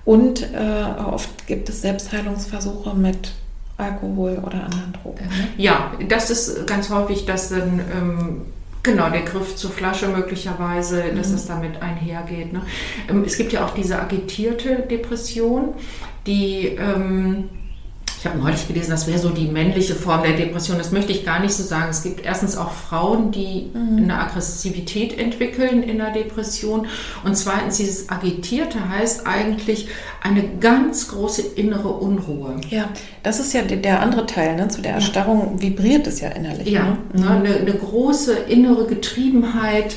Und 0.06 0.42
äh, 0.54 1.00
oft 1.04 1.46
gibt 1.46 1.68
es 1.68 1.82
Selbstheilungsversuche 1.82 2.94
mit 2.94 3.32
Alkohol 3.76 4.38
oder 4.38 4.64
anderen 4.64 4.94
Drogen. 5.02 5.26
Ne? 5.26 5.48
Ja, 5.58 5.92
das 6.08 6.30
ist 6.30 6.66
ganz 6.66 6.88
häufig, 6.88 7.26
dass 7.26 7.50
dann 7.50 7.80
ähm, 7.94 8.42
Genau, 8.86 9.10
der 9.10 9.22
Griff 9.22 9.56
zur 9.56 9.72
Flasche 9.72 10.06
möglicherweise, 10.06 11.12
dass 11.16 11.30
mhm. 11.30 11.34
es 11.34 11.46
damit 11.46 11.82
einhergeht. 11.82 12.52
Ne? 12.52 12.62
Ähm, 13.10 13.24
es 13.26 13.36
gibt 13.36 13.52
ja 13.52 13.66
auch 13.66 13.74
diese 13.74 13.98
agitierte 14.00 14.86
Depression, 14.88 15.74
die 16.24 16.68
ähm, 16.78 17.48
ich 18.26 18.32
habe 18.32 18.42
neulich 18.42 18.66
gelesen, 18.66 18.90
das 18.90 19.06
wäre 19.06 19.18
so 19.18 19.28
die 19.28 19.46
männliche 19.46 19.94
Form 19.94 20.24
der 20.24 20.32
Depression. 20.32 20.78
Das 20.78 20.90
möchte 20.90 21.12
ich 21.12 21.24
gar 21.24 21.38
nicht 21.38 21.54
so 21.54 21.62
sagen. 21.62 21.90
Es 21.90 22.02
gibt 22.02 22.24
erstens 22.24 22.56
auch 22.56 22.72
Frauen, 22.72 23.30
die 23.30 23.70
mhm. 23.72 23.98
eine 23.98 24.18
Aggressivität 24.18 25.16
entwickeln 25.16 25.84
in 25.84 25.98
der 25.98 26.10
Depression. 26.10 26.88
Und 27.24 27.36
zweitens, 27.36 27.76
dieses 27.76 28.08
Agitierte 28.08 28.88
heißt 28.88 29.28
eigentlich 29.28 29.88
eine 30.22 30.42
ganz 30.58 31.06
große 31.08 31.42
innere 31.42 31.88
Unruhe. 31.88 32.56
Ja, 32.68 32.88
das 33.22 33.38
ist 33.38 33.52
ja 33.52 33.62
der 33.62 34.02
andere 34.02 34.26
Teil. 34.26 34.56
Ne? 34.56 34.66
Zu 34.68 34.82
der 34.82 34.94
Erstarrung 34.94 35.62
vibriert 35.62 36.08
es 36.08 36.20
ja 36.20 36.30
innerlich. 36.30 36.68
Ja, 36.68 36.84
ne? 36.84 36.98
Mhm. 37.12 37.28
Eine, 37.28 37.54
eine, 37.54 37.74
große 37.74 38.32
innere 38.48 38.86
Getriebenheit, 38.86 39.94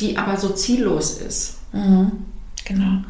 die 0.00 0.16
aber 0.16 0.36
so 0.36 0.48
ziellos 0.48 1.18
ist. 1.18 1.58
Mhm. 1.72 2.10
Genau. 2.64 3.02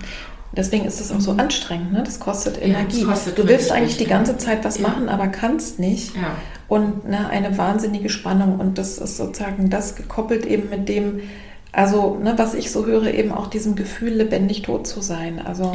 Deswegen 0.59 0.87
ist 0.87 1.01
es 1.01 1.13
auch 1.13 1.21
so 1.21 1.35
mhm. 1.35 1.41
anstrengend, 1.41 1.93
ne? 1.93 2.03
das 2.05 2.19
kostet 2.19 2.61
Energie. 2.61 3.03
Ja, 3.03 3.07
das 3.07 3.15
kostet 3.15 3.39
du 3.39 3.47
willst 3.47 3.71
eigentlich 3.71 3.97
die 3.97 4.07
ganze 4.07 4.37
Zeit 4.39 4.65
was 4.65 4.79
ja. 4.79 4.89
machen, 4.89 5.09
aber 5.09 5.29
kannst 5.29 5.79
nicht. 5.79 6.17
Ja. 6.17 6.35
Und 6.67 7.09
ne, 7.09 7.29
eine 7.31 7.57
wahnsinnige 7.57 8.09
Spannung. 8.09 8.59
Und 8.59 8.77
das 8.77 8.99
ist 8.99 9.19
sozusagen 9.19 9.71
das 9.71 9.95
gekoppelt 9.95 10.45
eben 10.45 10.69
mit 10.69 10.89
dem, 10.89 11.21
also 11.71 12.17
ne, 12.17 12.35
was 12.37 12.55
ich 12.55 12.73
so 12.73 12.87
höre, 12.87 13.15
eben 13.15 13.31
auch 13.31 13.47
diesem 13.47 13.77
Gefühl, 13.77 14.15
lebendig 14.15 14.63
tot 14.63 14.89
zu 14.89 15.01
sein. 15.01 15.41
Also 15.47 15.73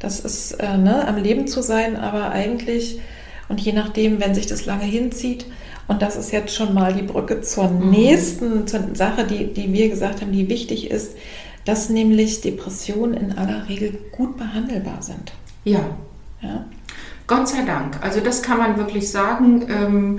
das 0.00 0.18
ist 0.18 0.54
äh, 0.54 0.78
ne, 0.78 1.06
am 1.06 1.16
Leben 1.16 1.46
zu 1.46 1.62
sein, 1.62 1.94
aber 1.94 2.30
eigentlich, 2.30 2.98
und 3.48 3.60
je 3.60 3.72
nachdem, 3.72 4.20
wenn 4.20 4.34
sich 4.34 4.48
das 4.48 4.66
lange 4.66 4.84
hinzieht, 4.84 5.46
und 5.86 6.02
das 6.02 6.16
ist 6.16 6.32
jetzt 6.32 6.52
schon 6.52 6.74
mal 6.74 6.92
die 6.92 7.02
Brücke 7.02 7.40
zur 7.42 7.68
mhm. 7.68 7.90
nächsten 7.90 8.66
zur 8.66 8.80
Sache, 8.94 9.24
die, 9.24 9.52
die 9.52 9.72
wir 9.72 9.88
gesagt 9.90 10.22
haben, 10.22 10.32
die 10.32 10.48
wichtig 10.48 10.90
ist, 10.90 11.12
dass 11.64 11.88
nämlich 11.88 12.40
Depressionen 12.40 13.14
in 13.14 13.38
aller 13.38 13.68
Regel 13.68 13.98
gut 14.12 14.36
behandelbar 14.36 15.02
sind. 15.02 15.32
Ja. 15.64 15.80
ja? 16.42 16.64
Gott 17.26 17.48
sei 17.48 17.64
Dank. 17.64 17.98
Also 18.02 18.20
das 18.20 18.42
kann 18.42 18.58
man 18.58 18.76
wirklich 18.76 19.10
sagen. 19.10 19.66
Ähm, 19.68 20.18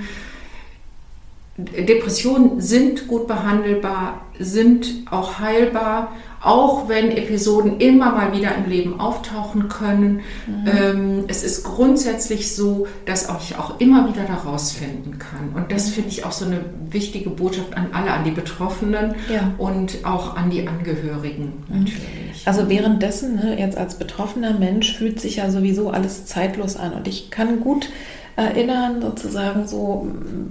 Depressionen 1.58 2.60
sind 2.60 3.08
gut 3.08 3.26
behandelbar, 3.26 4.26
sind 4.38 5.04
auch 5.10 5.38
heilbar 5.38 6.12
auch 6.46 6.88
wenn 6.88 7.10
Episoden 7.10 7.80
immer 7.80 8.12
mal 8.12 8.32
wieder 8.32 8.54
im 8.54 8.70
Leben 8.70 9.00
auftauchen 9.00 9.68
können. 9.68 10.20
Mhm. 10.46 10.66
Ähm, 10.66 11.24
es 11.26 11.42
ist 11.42 11.64
grundsätzlich 11.64 12.54
so, 12.54 12.86
dass 13.04 13.28
ich 13.40 13.58
auch 13.58 13.80
immer 13.80 14.08
wieder 14.08 14.24
daraus 14.24 14.70
finden 14.70 15.18
kann. 15.18 15.50
Und 15.54 15.72
das 15.72 15.88
mhm. 15.88 15.92
finde 15.92 16.10
ich 16.10 16.24
auch 16.24 16.30
so 16.30 16.44
eine 16.44 16.60
wichtige 16.88 17.30
Botschaft 17.30 17.76
an 17.76 17.88
alle, 17.92 18.12
an 18.12 18.24
die 18.24 18.30
Betroffenen 18.30 19.16
ja. 19.28 19.52
und 19.58 20.04
auch 20.04 20.36
an 20.36 20.50
die 20.50 20.66
Angehörigen 20.68 21.64
mhm. 21.68 21.80
natürlich. 21.80 22.46
Also 22.46 22.68
währenddessen, 22.68 23.34
ne, 23.34 23.58
jetzt 23.58 23.76
als 23.76 23.96
betroffener 23.96 24.56
Mensch, 24.56 24.96
fühlt 24.96 25.20
sich 25.20 25.36
ja 25.36 25.50
sowieso 25.50 25.90
alles 25.90 26.26
zeitlos 26.26 26.76
an. 26.76 26.92
Und 26.92 27.08
ich 27.08 27.32
kann 27.32 27.58
gut 27.60 27.88
erinnern, 28.36 29.00
sozusagen 29.00 29.66
so 29.66 30.06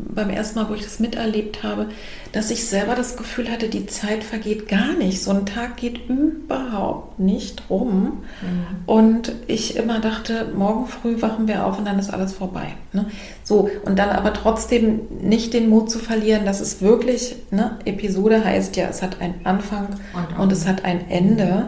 beim 0.09 0.31
ersten 0.31 0.59
Mal, 0.59 0.69
wo 0.69 0.73
ich 0.73 0.81
das 0.81 0.99
miterlebt 0.99 1.61
habe, 1.61 1.87
dass 2.31 2.49
ich 2.49 2.65
selber 2.65 2.95
das 2.95 3.15
Gefühl 3.15 3.51
hatte, 3.51 3.69
die 3.69 3.85
Zeit 3.85 4.23
vergeht 4.23 4.67
gar 4.67 4.93
nicht. 4.93 5.21
So 5.21 5.29
ein 5.29 5.45
Tag 5.45 5.77
geht 5.77 6.09
überhaupt 6.09 7.19
nicht 7.19 7.69
rum. 7.69 8.23
Mhm. 8.41 8.65
Und 8.87 9.33
ich 9.45 9.77
immer 9.77 9.99
dachte, 9.99 10.47
morgen 10.55 10.87
früh 10.87 11.21
wachen 11.21 11.47
wir 11.47 11.63
auf 11.63 11.77
und 11.77 11.85
dann 11.85 11.99
ist 11.99 12.11
alles 12.11 12.33
vorbei. 12.33 12.73
Ne? 12.91 13.05
So, 13.43 13.69
und 13.85 13.99
dann 13.99 14.09
aber 14.09 14.33
trotzdem 14.33 15.01
nicht 15.21 15.53
den 15.53 15.69
Mut 15.69 15.91
zu 15.91 15.99
verlieren, 15.99 16.43
dass 16.43 16.61
es 16.61 16.81
wirklich, 16.81 17.35
ne, 17.51 17.77
Episode 17.85 18.43
heißt 18.43 18.75
ja, 18.77 18.87
es 18.89 19.03
hat 19.03 19.21
einen 19.21 19.45
Anfang 19.45 19.89
und, 20.13 20.39
und 20.39 20.51
es 20.51 20.67
hat 20.67 20.83
ein 20.83 21.07
Ende. 21.09 21.67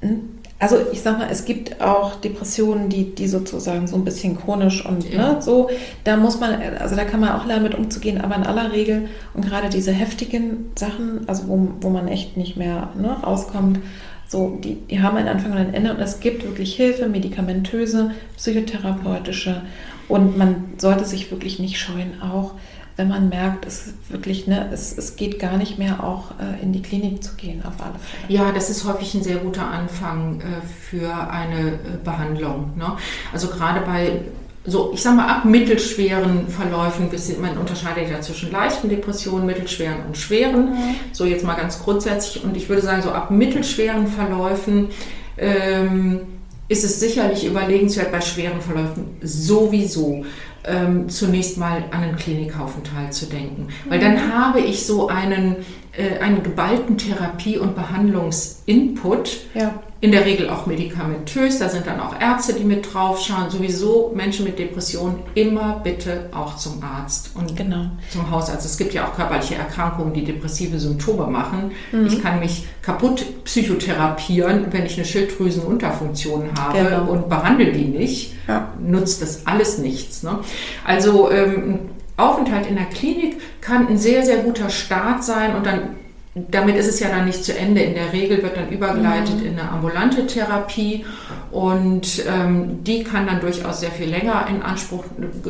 Mhm. 0.00 0.34
Also 0.58 0.76
ich 0.92 1.02
sag 1.02 1.18
mal, 1.18 1.28
es 1.30 1.44
gibt 1.44 1.80
auch 1.80 2.14
Depressionen, 2.16 2.88
die, 2.88 3.14
die 3.14 3.26
sozusagen 3.26 3.86
so 3.86 3.96
ein 3.96 4.04
bisschen 4.04 4.36
chronisch 4.36 4.86
und 4.86 5.10
ja. 5.10 5.34
ne, 5.34 5.42
so, 5.42 5.68
da 6.04 6.16
muss 6.16 6.38
man, 6.38 6.54
also 6.78 6.94
da 6.94 7.04
kann 7.04 7.20
man 7.20 7.32
auch 7.32 7.44
lernen 7.44 7.64
mit 7.64 7.74
umzugehen, 7.74 8.20
aber 8.20 8.36
in 8.36 8.44
aller 8.44 8.72
Regel 8.72 9.08
und 9.34 9.44
gerade 9.44 9.68
diese 9.68 9.92
heftigen 9.92 10.70
Sachen, 10.76 11.28
also 11.28 11.48
wo, 11.48 11.68
wo 11.80 11.90
man 11.90 12.08
echt 12.08 12.36
nicht 12.36 12.56
mehr 12.56 12.90
ne, 12.96 13.16
rauskommt, 13.22 13.80
so, 14.28 14.58
die, 14.62 14.76
die 14.76 15.02
haben 15.02 15.16
einen 15.16 15.28
Anfang 15.28 15.52
und 15.52 15.58
ein 15.58 15.74
Ende 15.74 15.92
und 15.92 16.00
es 16.00 16.20
gibt 16.20 16.44
wirklich 16.44 16.74
Hilfe, 16.76 17.08
medikamentöse, 17.08 18.12
psychotherapeutische 18.36 19.62
und 20.08 20.38
man 20.38 20.72
sollte 20.78 21.04
sich 21.04 21.30
wirklich 21.30 21.58
nicht 21.58 21.78
scheuen, 21.78 22.20
auch 22.22 22.52
wenn 22.96 23.08
man 23.08 23.28
merkt, 23.28 23.66
es 23.66 23.94
wirklich, 24.08 24.46
ne, 24.46 24.68
es, 24.72 24.96
es 24.96 25.16
geht 25.16 25.38
gar 25.38 25.56
nicht 25.56 25.78
mehr 25.78 26.04
auch 26.04 26.32
äh, 26.38 26.62
in 26.62 26.72
die 26.72 26.82
Klinik 26.82 27.24
zu 27.24 27.34
gehen, 27.34 27.64
auf 27.64 27.74
alle 27.84 27.98
Fälle. 27.98 28.32
Ja, 28.32 28.52
das 28.52 28.70
ist 28.70 28.84
häufig 28.84 29.14
ein 29.14 29.22
sehr 29.22 29.38
guter 29.38 29.66
Anfang 29.66 30.40
äh, 30.40 30.44
für 30.64 31.12
eine 31.28 31.72
äh, 31.72 31.78
Behandlung. 32.04 32.72
Ne? 32.76 32.92
Also 33.32 33.48
gerade 33.48 33.80
bei 33.80 34.20
so, 34.66 34.92
ich 34.94 35.02
sag 35.02 35.16
mal, 35.16 35.28
ab 35.28 35.44
mittelschweren 35.44 36.48
Verläufen, 36.48 37.10
man 37.40 37.58
unterscheidet 37.58 38.10
ja 38.10 38.20
zwischen 38.22 38.50
leichten 38.50 38.88
Depressionen, 38.88 39.44
mittelschweren 39.44 40.06
und 40.06 40.16
schweren. 40.16 40.70
Mhm. 40.70 40.94
So 41.12 41.26
jetzt 41.26 41.44
mal 41.44 41.54
ganz 41.54 41.82
grundsätzlich. 41.82 42.42
Und 42.44 42.56
ich 42.56 42.68
würde 42.68 42.80
sagen, 42.80 43.02
so 43.02 43.10
ab 43.10 43.30
mittelschweren 43.30 44.06
Verläufen 44.06 44.88
ähm, 45.36 46.20
ist 46.68 46.82
es 46.82 46.98
sicherlich 46.98 47.44
überlegenswert 47.44 48.10
bei 48.10 48.22
schweren 48.22 48.62
Verläufen 48.62 49.18
sowieso 49.20 50.24
ähm, 50.66 51.08
zunächst 51.08 51.58
mal 51.58 51.84
an 51.90 52.02
einen 52.02 52.16
Klinikaufenthalt 52.16 53.14
zu 53.14 53.26
denken. 53.26 53.68
Weil 53.88 54.00
dann 54.00 54.14
mhm. 54.14 54.32
habe 54.34 54.60
ich 54.60 54.86
so 54.86 55.08
einen, 55.08 55.56
äh, 55.92 56.18
einen 56.20 56.42
geballten 56.42 56.98
Therapie- 56.98 57.58
und 57.58 57.74
Behandlungsinput, 57.74 59.40
ja 59.54 59.74
in 60.04 60.12
der 60.12 60.26
Regel 60.26 60.50
auch 60.50 60.66
medikamentös. 60.66 61.58
Da 61.58 61.70
sind 61.70 61.86
dann 61.86 61.98
auch 61.98 62.20
Ärzte, 62.20 62.52
die 62.52 62.64
mit 62.64 62.92
draufschauen. 62.92 63.48
Sowieso 63.48 64.12
Menschen 64.14 64.44
mit 64.44 64.58
Depressionen 64.58 65.20
immer 65.34 65.80
bitte 65.82 66.28
auch 66.30 66.56
zum 66.56 66.82
Arzt 66.82 67.30
und 67.34 67.56
genau. 67.56 67.86
zum 68.10 68.30
Hausarzt. 68.30 68.66
Es 68.66 68.76
gibt 68.76 68.92
ja 68.92 69.06
auch 69.06 69.16
körperliche 69.16 69.54
Erkrankungen, 69.54 70.12
die 70.12 70.22
depressive 70.22 70.78
Symptome 70.78 71.26
machen. 71.26 71.72
Mhm. 71.90 72.06
Ich 72.06 72.22
kann 72.22 72.38
mich 72.38 72.66
kaputt 72.82 73.24
psychotherapieren, 73.44 74.66
wenn 74.72 74.84
ich 74.84 74.96
eine 74.96 75.06
Schilddrüsenunterfunktion 75.06 76.50
habe 76.60 76.78
genau. 76.84 77.10
und 77.10 77.30
behandle 77.30 77.72
die 77.72 77.86
nicht. 77.86 78.34
Ja. 78.46 78.74
Nutzt 78.78 79.22
das 79.22 79.46
alles 79.46 79.78
nichts. 79.78 80.22
Ne? 80.22 80.40
Also 80.84 81.30
ähm, 81.30 81.78
Aufenthalt 82.18 82.66
in 82.66 82.76
der 82.76 82.84
Klinik 82.84 83.40
kann 83.62 83.88
ein 83.88 83.96
sehr, 83.96 84.22
sehr 84.22 84.42
guter 84.42 84.68
Start 84.68 85.24
sein 85.24 85.56
und 85.56 85.64
dann 85.64 85.96
damit 86.34 86.76
ist 86.76 86.88
es 86.88 86.98
ja 86.98 87.08
dann 87.08 87.26
nicht 87.26 87.44
zu 87.44 87.56
Ende. 87.56 87.80
In 87.80 87.94
der 87.94 88.12
Regel 88.12 88.42
wird 88.42 88.56
dann 88.56 88.68
übergeleitet 88.68 89.40
mhm. 89.40 89.46
in 89.46 89.58
eine 89.58 89.70
ambulante 89.70 90.26
Therapie 90.26 91.04
und 91.52 92.24
ähm, 92.26 92.82
die 92.82 93.04
kann 93.04 93.26
dann 93.26 93.40
durchaus 93.40 93.80
sehr 93.80 93.92
viel 93.92 94.08
länger 94.08 94.46
in 94.48 94.62
Anspruch, 94.62 95.04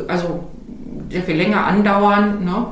also 0.09 0.45
sehr 1.11 1.22
viel 1.22 1.37
länger 1.37 1.66
andauern. 1.66 2.45
Ne? 2.45 2.66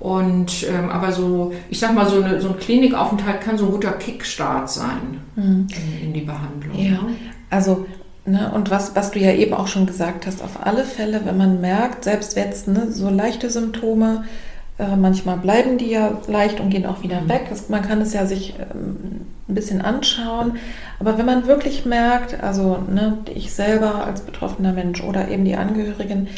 Und 0.00 0.66
ähm, 0.68 0.90
aber 0.90 1.12
so, 1.12 1.54
ich 1.70 1.78
sag 1.78 1.94
mal, 1.94 2.06
so, 2.06 2.22
eine, 2.22 2.40
so 2.40 2.50
ein 2.50 2.58
Klinikaufenthalt 2.58 3.40
kann 3.40 3.56
so 3.56 3.64
ein 3.66 3.72
guter 3.72 3.92
Kickstart 3.92 4.70
sein 4.70 5.20
mhm. 5.34 5.66
in, 5.70 6.08
in, 6.08 6.12
die 6.12 6.20
Behandlung. 6.20 6.78
Ja, 6.78 7.00
also 7.48 7.86
Ne, 8.28 8.50
und 8.52 8.72
was, 8.72 8.96
was 8.96 9.12
du 9.12 9.20
ja 9.20 9.32
eben 9.32 9.54
auch 9.54 9.68
schon 9.68 9.86
gesagt 9.86 10.26
hast, 10.26 10.42
auf 10.42 10.66
alle 10.66 10.82
Fälle, 10.82 11.20
wenn 11.24 11.36
man 11.36 11.60
merkt, 11.60 12.02
selbst 12.02 12.36
jetzt 12.36 12.66
ne, 12.66 12.90
so 12.90 13.08
leichte 13.08 13.50
Symptome, 13.50 14.24
Äh, 14.78 14.96
manchmal 14.96 15.38
bleiben 15.38 15.78
die 15.78 15.90
ja 15.90 16.18
leicht 16.26 16.60
und 16.60 16.70
gehen 16.70 16.84
auch 16.84 17.02
wieder 17.02 17.22
mhm. 17.22 17.28
weg. 17.28 17.46
Das, 17.48 17.68
man 17.68 17.82
kann 17.82 18.00
es 18.00 18.12
ja 18.12 18.26
sich 18.26 18.54
ähm, 18.58 19.26
ein 19.48 19.54
bisschen 19.54 19.80
anschauen. 19.80 20.56
Aber 20.98 21.16
wenn 21.18 21.26
man 21.26 21.46
wirklich 21.46 21.86
merkt, 21.86 22.42
also 22.42 22.78
ne, 22.92 23.18
ich 23.34 23.54
selber 23.54 24.04
als 24.04 24.20
betroffener 24.20 24.72
Mensch 24.72 25.02
oder 25.02 25.28
eben 25.28 25.44
die 25.44 25.56
Angehörigen, 25.56 26.28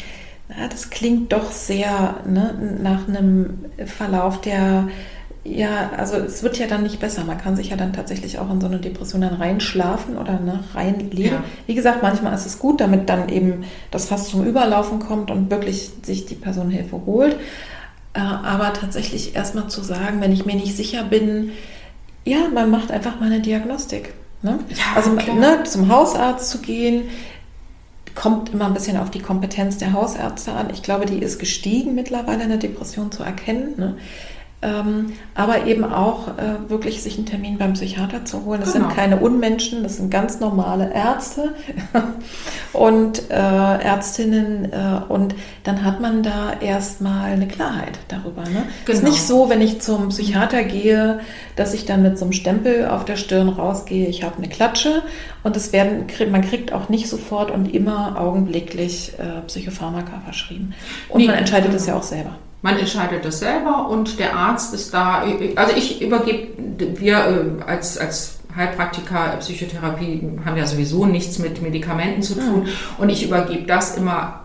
na, 0.47 0.67
das 0.69 0.89
klingt 0.89 1.33
doch 1.33 1.51
sehr 1.51 2.15
ne, 2.25 2.77
nach 2.81 3.07
einem 3.07 3.65
Verlauf, 3.85 4.39
der 4.41 4.87
ja, 5.45 5.91
also 5.97 6.17
es 6.17 6.43
wird 6.43 6.59
ja 6.59 6.67
dann 6.67 6.83
nicht 6.83 6.99
besser. 6.99 7.23
Man 7.23 7.37
kann 7.37 7.55
sich 7.55 7.69
ja 7.69 7.77
dann 7.77 7.93
tatsächlich 7.93 8.39
auch 8.39 8.51
in 8.51 8.59
so 8.59 8.67
eine 8.67 8.77
Depression 8.77 9.21
dann 9.21 9.35
reinschlafen 9.35 10.17
oder 10.17 10.33
ne, 10.39 10.63
reinlegen. 10.75 11.31
Ja. 11.31 11.43
Wie 11.65 11.75
gesagt, 11.75 12.03
manchmal 12.03 12.33
ist 12.33 12.45
es 12.45 12.59
gut, 12.59 12.81
damit 12.81 13.09
dann 13.09 13.29
eben 13.29 13.63
das 13.89 14.05
fast 14.05 14.27
zum 14.27 14.45
Überlaufen 14.45 14.99
kommt 14.99 15.31
und 15.31 15.49
wirklich 15.49 15.91
sich 16.03 16.25
die 16.25 16.35
Person 16.35 16.69
Hilfe 16.69 17.01
holt. 17.05 17.37
Äh, 18.13 18.19
aber 18.19 18.73
tatsächlich 18.73 19.35
erstmal 19.35 19.67
zu 19.67 19.81
sagen, 19.81 20.21
wenn 20.21 20.31
ich 20.31 20.45
mir 20.45 20.55
nicht 20.55 20.75
sicher 20.75 21.03
bin, 21.03 21.51
ja, 22.25 22.47
man 22.53 22.69
macht 22.69 22.91
einfach 22.91 23.19
mal 23.19 23.27
eine 23.27 23.41
Diagnostik. 23.41 24.13
Ne? 24.41 24.59
Ja, 24.69 24.95
also 24.95 25.11
ne, 25.11 25.63
zum 25.63 25.89
Hausarzt 25.89 26.49
zu 26.49 26.59
gehen, 26.59 27.09
kommt 28.15 28.49
immer 28.49 28.65
ein 28.65 28.73
bisschen 28.73 28.97
auf 28.97 29.11
die 29.11 29.21
Kompetenz 29.21 29.77
der 29.77 29.93
Hausärzte 29.93 30.53
an. 30.53 30.69
Ich 30.71 30.83
glaube, 30.83 31.05
die 31.05 31.19
ist 31.19 31.39
gestiegen 31.39 31.95
mittlerweile, 31.95 32.43
eine 32.43 32.57
Depression 32.57 33.11
zu 33.11 33.23
erkennen. 33.23 33.73
Ne? 33.77 33.97
Ähm, 34.61 35.13
aber 35.35 35.67
eben 35.67 35.85
auch 35.85 36.27
äh, 36.37 36.69
wirklich 36.69 37.01
sich 37.01 37.15
einen 37.15 37.25
Termin 37.25 37.57
beim 37.57 37.73
Psychiater 37.73 38.25
zu 38.25 38.43
holen. 38.43 38.59
Das 38.59 38.73
genau. 38.73 38.87
sind 38.87 38.95
keine 38.97 39.17
Unmenschen, 39.17 39.83
das 39.83 39.95
sind 39.97 40.11
ganz 40.11 40.41
normale 40.41 40.93
Ärzte 40.93 41.55
und 42.73 43.29
äh, 43.29 43.35
Ärztinnen 43.35 44.65
äh, 44.65 45.01
und 45.07 45.33
dann 45.63 45.85
hat 45.85 46.01
man 46.01 46.23
da 46.23 46.59
erstmal 46.59 47.31
eine 47.31 47.47
Klarheit 47.47 47.99
darüber. 48.09 48.41
Ne? 48.43 48.65
Genau. 48.83 48.97
ist 48.97 49.03
nicht 49.05 49.21
so, 49.21 49.49
wenn 49.49 49.61
ich 49.61 49.79
zum 49.79 50.09
Psychiater 50.09 50.63
gehe, 50.63 51.21
dass 51.55 51.73
ich 51.73 51.85
dann 51.85 52.03
mit 52.03 52.17
so 52.17 52.25
einem 52.25 52.33
Stempel 52.33 52.85
auf 52.87 53.05
der 53.05 53.15
Stirn 53.15 53.47
rausgehe, 53.47 54.07
ich 54.07 54.23
habe 54.23 54.39
eine 54.39 54.49
Klatsche 54.49 55.03
und 55.41 55.55
es 55.55 55.71
werden, 55.71 56.07
man 56.31 56.41
kriegt 56.41 56.73
auch 56.73 56.89
nicht 56.89 57.07
sofort 57.07 57.49
und 57.49 57.73
immer 57.73 58.19
augenblicklich 58.19 59.13
äh, 59.19 59.39
Psychopharmaka 59.47 60.19
verschrieben. 60.25 60.73
Und 61.07 61.21
nee, 61.21 61.27
man 61.27 61.37
entscheidet 61.37 61.73
es 61.73 61.85
ja 61.85 61.95
auch 61.95 62.03
selber. 62.03 62.35
Man 62.61 62.77
entscheidet 62.77 63.23
das 63.23 63.39
selber 63.39 63.87
und 63.89 64.19
der 64.19 64.35
Arzt 64.35 64.73
ist 64.73 64.93
da. 64.93 65.23
Also 65.55 65.75
ich 65.75 66.01
übergebe, 66.01 66.47
wir 66.99 67.17
äh, 67.17 67.63
als, 67.65 67.97
als 67.97 68.39
Heilpraktiker, 68.55 69.37
Psychotherapie 69.39 70.27
haben 70.43 70.57
ja 70.57 70.65
sowieso 70.65 71.05
nichts 71.05 71.39
mit 71.39 71.61
Medikamenten 71.61 72.21
zu 72.21 72.35
tun. 72.35 72.67
Und 72.97 73.09
ich 73.09 73.23
übergebe 73.23 73.65
das 73.65 73.95
immer 73.95 74.41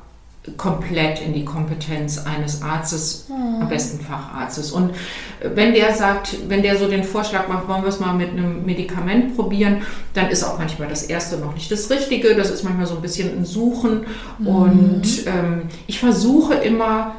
komplett 0.59 1.23
in 1.23 1.33
die 1.33 1.45
Kompetenz 1.45 2.19
eines 2.27 2.61
Arztes, 2.61 3.27
mhm. 3.29 3.63
am 3.63 3.69
besten 3.69 3.99
Facharztes. 4.05 4.73
Und 4.73 4.95
wenn 5.43 5.73
der 5.73 5.95
sagt, 5.95 6.37
wenn 6.49 6.63
der 6.63 6.77
so 6.77 6.87
den 6.87 7.03
Vorschlag 7.03 7.49
macht, 7.49 7.67
wollen 7.67 7.83
wir 7.83 7.89
es 7.89 7.99
mal 7.99 8.13
mit 8.13 8.31
einem 8.31 8.65
Medikament 8.67 9.37
probieren, 9.37 9.83
dann 10.13 10.29
ist 10.29 10.45
auch 10.45 10.59
manchmal 10.59 10.89
das 10.89 11.05
erste 11.05 11.39
noch 11.39 11.55
nicht 11.55 11.71
das 11.71 11.91
Richtige. 11.91 12.35
Das 12.35 12.51
ist 12.51 12.63
manchmal 12.63 12.87
so 12.87 12.97
ein 12.97 13.03
bisschen 13.03 13.39
ein 13.39 13.45
Suchen. 13.47 14.05
Mhm. 14.39 14.47
Und 14.47 15.27
ähm, 15.27 15.63
ich 15.87 15.99
versuche 15.99 16.55
immer, 16.55 17.15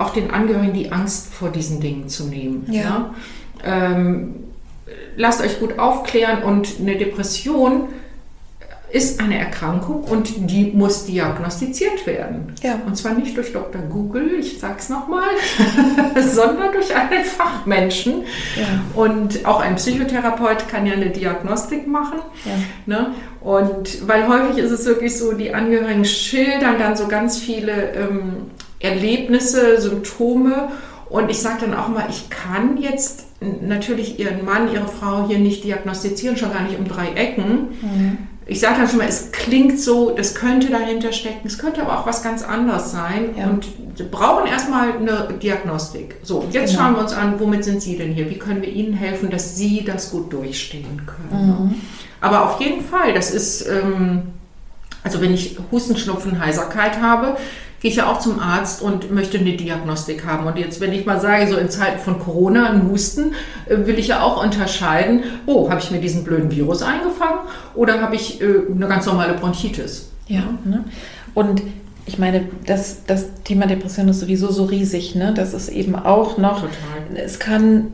auch 0.00 0.10
den 0.10 0.30
Angehörigen 0.30 0.72
die 0.72 0.92
Angst 0.92 1.32
vor 1.32 1.50
diesen 1.50 1.80
Dingen 1.80 2.08
zu 2.08 2.24
nehmen. 2.24 2.66
Ja. 2.70 2.82
ja? 2.82 3.14
Ähm, 3.64 4.34
lasst 5.16 5.42
euch 5.42 5.60
gut 5.60 5.78
aufklären 5.78 6.42
und 6.42 6.80
eine 6.80 6.96
Depression 6.96 7.88
ist 8.92 9.20
eine 9.20 9.38
Erkrankung 9.38 10.02
und 10.02 10.50
die 10.50 10.72
muss 10.74 11.06
diagnostiziert 11.06 12.06
werden. 12.06 12.54
Ja. 12.62 12.80
Und 12.86 12.96
zwar 12.96 13.14
nicht 13.14 13.36
durch 13.36 13.52
Dr. 13.52 13.82
Google, 13.82 14.34
ich 14.40 14.58
sage 14.58 14.76
es 14.78 14.88
nochmal, 14.88 15.28
sondern 16.20 16.72
durch 16.72 16.94
einen 16.94 17.24
Fachmenschen. 17.24 18.24
Ja. 18.56 19.00
Und 19.00 19.46
auch 19.46 19.60
ein 19.60 19.76
Psychotherapeut 19.76 20.68
kann 20.68 20.86
ja 20.86 20.94
eine 20.94 21.10
Diagnostik 21.10 21.86
machen. 21.86 22.18
Ja. 22.44 22.52
Ne? 22.86 23.14
Und 23.40 24.08
weil 24.08 24.26
häufig 24.28 24.58
ist 24.58 24.72
es 24.72 24.84
wirklich 24.86 25.16
so, 25.16 25.32
die 25.32 25.54
Angehörigen 25.54 26.04
schildern 26.04 26.78
dann 26.78 26.96
so 26.96 27.06
ganz 27.06 27.38
viele 27.38 27.92
ähm, 27.92 28.50
Erlebnisse, 28.80 29.80
Symptome. 29.80 30.70
Und 31.08 31.30
ich 31.30 31.38
sage 31.38 31.66
dann 31.66 31.74
auch 31.74 31.88
mal, 31.88 32.06
ich 32.08 32.30
kann 32.30 32.76
jetzt 32.78 33.26
natürlich 33.60 34.18
Ihren 34.18 34.44
Mann, 34.44 34.72
Ihre 34.72 34.86
Frau 34.86 35.26
hier 35.26 35.38
nicht 35.38 35.64
diagnostizieren, 35.64 36.36
schon 36.36 36.52
gar 36.52 36.62
nicht 36.62 36.78
um 36.78 36.86
drei 36.86 37.12
Ecken. 37.12 37.68
Mhm. 37.82 38.18
Ich 38.46 38.58
sage 38.58 38.78
dann 38.78 38.88
schon 38.88 38.98
mal, 38.98 39.08
es 39.08 39.30
klingt 39.30 39.78
so, 39.78 40.10
das 40.10 40.34
könnte 40.34 40.70
dahinter 40.70 41.12
stecken, 41.12 41.46
es 41.46 41.58
könnte 41.58 41.82
aber 41.82 42.00
auch 42.00 42.06
was 42.06 42.22
ganz 42.22 42.42
anderes 42.42 42.90
sein. 42.90 43.30
Ja. 43.36 43.48
Und 43.48 43.66
wir 43.96 44.06
brauchen 44.06 44.48
erstmal 44.48 44.96
eine 44.96 45.34
Diagnostik. 45.40 46.16
So, 46.22 46.46
jetzt 46.50 46.72
genau. 46.72 46.82
schauen 46.82 46.94
wir 46.94 47.00
uns 47.02 47.12
an, 47.12 47.38
womit 47.38 47.64
sind 47.64 47.80
Sie 47.80 47.96
denn 47.96 48.12
hier? 48.12 48.28
Wie 48.28 48.38
können 48.38 48.62
wir 48.62 48.68
Ihnen 48.68 48.92
helfen, 48.92 49.30
dass 49.30 49.56
Sie 49.56 49.84
das 49.84 50.10
gut 50.10 50.32
durchstehen 50.32 51.02
können? 51.06 51.46
Mhm. 51.46 51.74
Aber 52.20 52.50
auf 52.50 52.60
jeden 52.60 52.82
Fall, 52.84 53.14
das 53.14 53.30
ist, 53.30 53.66
ähm, 53.68 54.22
also 55.02 55.20
wenn 55.20 55.32
ich 55.32 55.56
Husten, 55.70 55.96
Schnupfen, 55.96 56.44
Heiserkeit 56.44 57.00
habe, 57.00 57.36
gehe 57.80 57.90
ich 57.90 57.96
ja 57.96 58.10
auch 58.10 58.20
zum 58.20 58.38
Arzt 58.38 58.82
und 58.82 59.10
möchte 59.10 59.38
eine 59.38 59.56
Diagnostik 59.56 60.26
haben. 60.26 60.46
Und 60.46 60.58
jetzt, 60.58 60.80
wenn 60.80 60.92
ich 60.92 61.06
mal 61.06 61.20
sage, 61.20 61.48
so 61.48 61.56
in 61.56 61.70
Zeiten 61.70 61.98
von 61.98 62.18
Corona, 62.18 62.70
ein 62.70 62.88
Husten, 62.88 63.34
äh, 63.66 63.86
will 63.86 63.98
ich 63.98 64.08
ja 64.08 64.22
auch 64.22 64.42
unterscheiden, 64.42 65.24
oh, 65.46 65.70
habe 65.70 65.80
ich 65.80 65.90
mir 65.90 66.00
diesen 66.00 66.22
blöden 66.22 66.50
Virus 66.50 66.82
eingefangen 66.82 67.40
oder 67.74 68.00
habe 68.00 68.14
ich 68.14 68.40
äh, 68.40 68.44
eine 68.70 68.86
ganz 68.86 69.06
normale 69.06 69.34
Bronchitis? 69.34 70.10
Ja, 70.28 70.44
ne? 70.64 70.84
und 71.34 71.62
ich 72.06 72.18
meine, 72.18 72.48
das, 72.66 73.04
das 73.06 73.26
Thema 73.44 73.66
Depression 73.66 74.08
ist 74.08 74.20
sowieso 74.20 74.50
so 74.50 74.64
riesig, 74.64 75.14
ne? 75.14 75.32
Das 75.34 75.54
ist 75.54 75.68
eben 75.68 75.94
auch 75.94 76.38
noch, 76.38 76.60
Total. 76.60 77.24
es 77.24 77.38
kann 77.38 77.88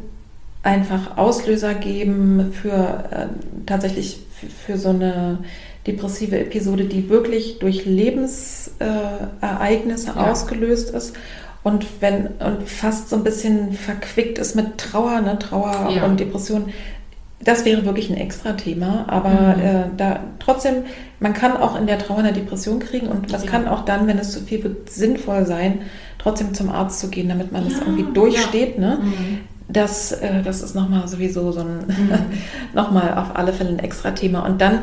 einfach 0.62 1.16
Auslöser 1.16 1.74
geben 1.74 2.52
für 2.52 3.04
äh, 3.10 3.26
tatsächlich 3.66 4.20
für, 4.32 4.46
für 4.46 4.78
so 4.78 4.88
eine 4.90 5.38
depressive 5.86 6.38
Episode, 6.38 6.84
die 6.84 7.08
wirklich 7.08 7.58
durch 7.58 7.84
Lebensereignisse 7.84 10.10
äh, 10.10 10.16
ja. 10.16 10.30
ausgelöst 10.30 10.90
ist 10.90 11.14
und 11.66 11.84
wenn 12.00 12.28
und 12.38 12.68
fast 12.68 13.10
so 13.10 13.16
ein 13.16 13.24
bisschen 13.24 13.72
verquickt 13.72 14.38
ist 14.38 14.54
mit 14.54 14.78
Trauer, 14.78 15.20
ne, 15.20 15.38
Trauer 15.38 15.90
ja. 15.90 16.04
und 16.04 16.20
Depression. 16.20 16.66
Das 17.40 17.64
wäre 17.64 17.84
wirklich 17.84 18.08
ein 18.08 18.16
extra 18.16 18.52
Thema, 18.52 19.04
aber 19.08 19.56
mhm. 19.56 19.62
äh, 19.62 19.84
da 19.96 20.20
trotzdem, 20.38 20.84
man 21.18 21.34
kann 21.34 21.56
auch 21.56 21.78
in 21.78 21.86
der 21.86 21.98
Trauer 21.98 22.18
eine 22.18 22.32
Depression 22.32 22.78
kriegen 22.78 23.08
und 23.08 23.32
das 23.32 23.44
ja. 23.44 23.50
kann 23.50 23.68
auch 23.68 23.84
dann, 23.84 24.06
wenn 24.06 24.18
es 24.18 24.30
zu 24.30 24.40
viel 24.40 24.62
wird, 24.62 24.90
sinnvoll 24.90 25.44
sein, 25.44 25.80
trotzdem 26.18 26.54
zum 26.54 26.70
Arzt 26.70 27.00
zu 27.00 27.08
gehen, 27.08 27.28
damit 27.28 27.50
man 27.50 27.64
das 27.64 27.80
irgendwie 27.80 28.12
durchsteht. 28.12 28.78
Ne? 28.78 29.00
Mhm. 29.02 29.38
Das, 29.68 30.12
äh, 30.12 30.42
das 30.42 30.62
ist 30.62 30.76
nochmal 30.76 31.08
sowieso 31.08 31.50
so 31.50 31.60
ein, 31.60 31.78
mhm. 31.86 32.10
nochmal 32.74 33.18
auf 33.18 33.36
alle 33.36 33.52
Fälle 33.52 33.70
ein 33.70 33.80
extra 33.80 34.12
Thema. 34.12 34.46
Und 34.46 34.60
dann 34.60 34.80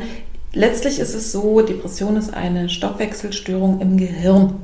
letztlich 0.54 1.00
ist 1.00 1.14
es 1.14 1.32
so, 1.32 1.62
Depression 1.62 2.16
ist 2.16 2.34
eine 2.34 2.70
Stoffwechselstörung 2.70 3.82
im 3.82 3.98
Gehirn. 3.98 4.56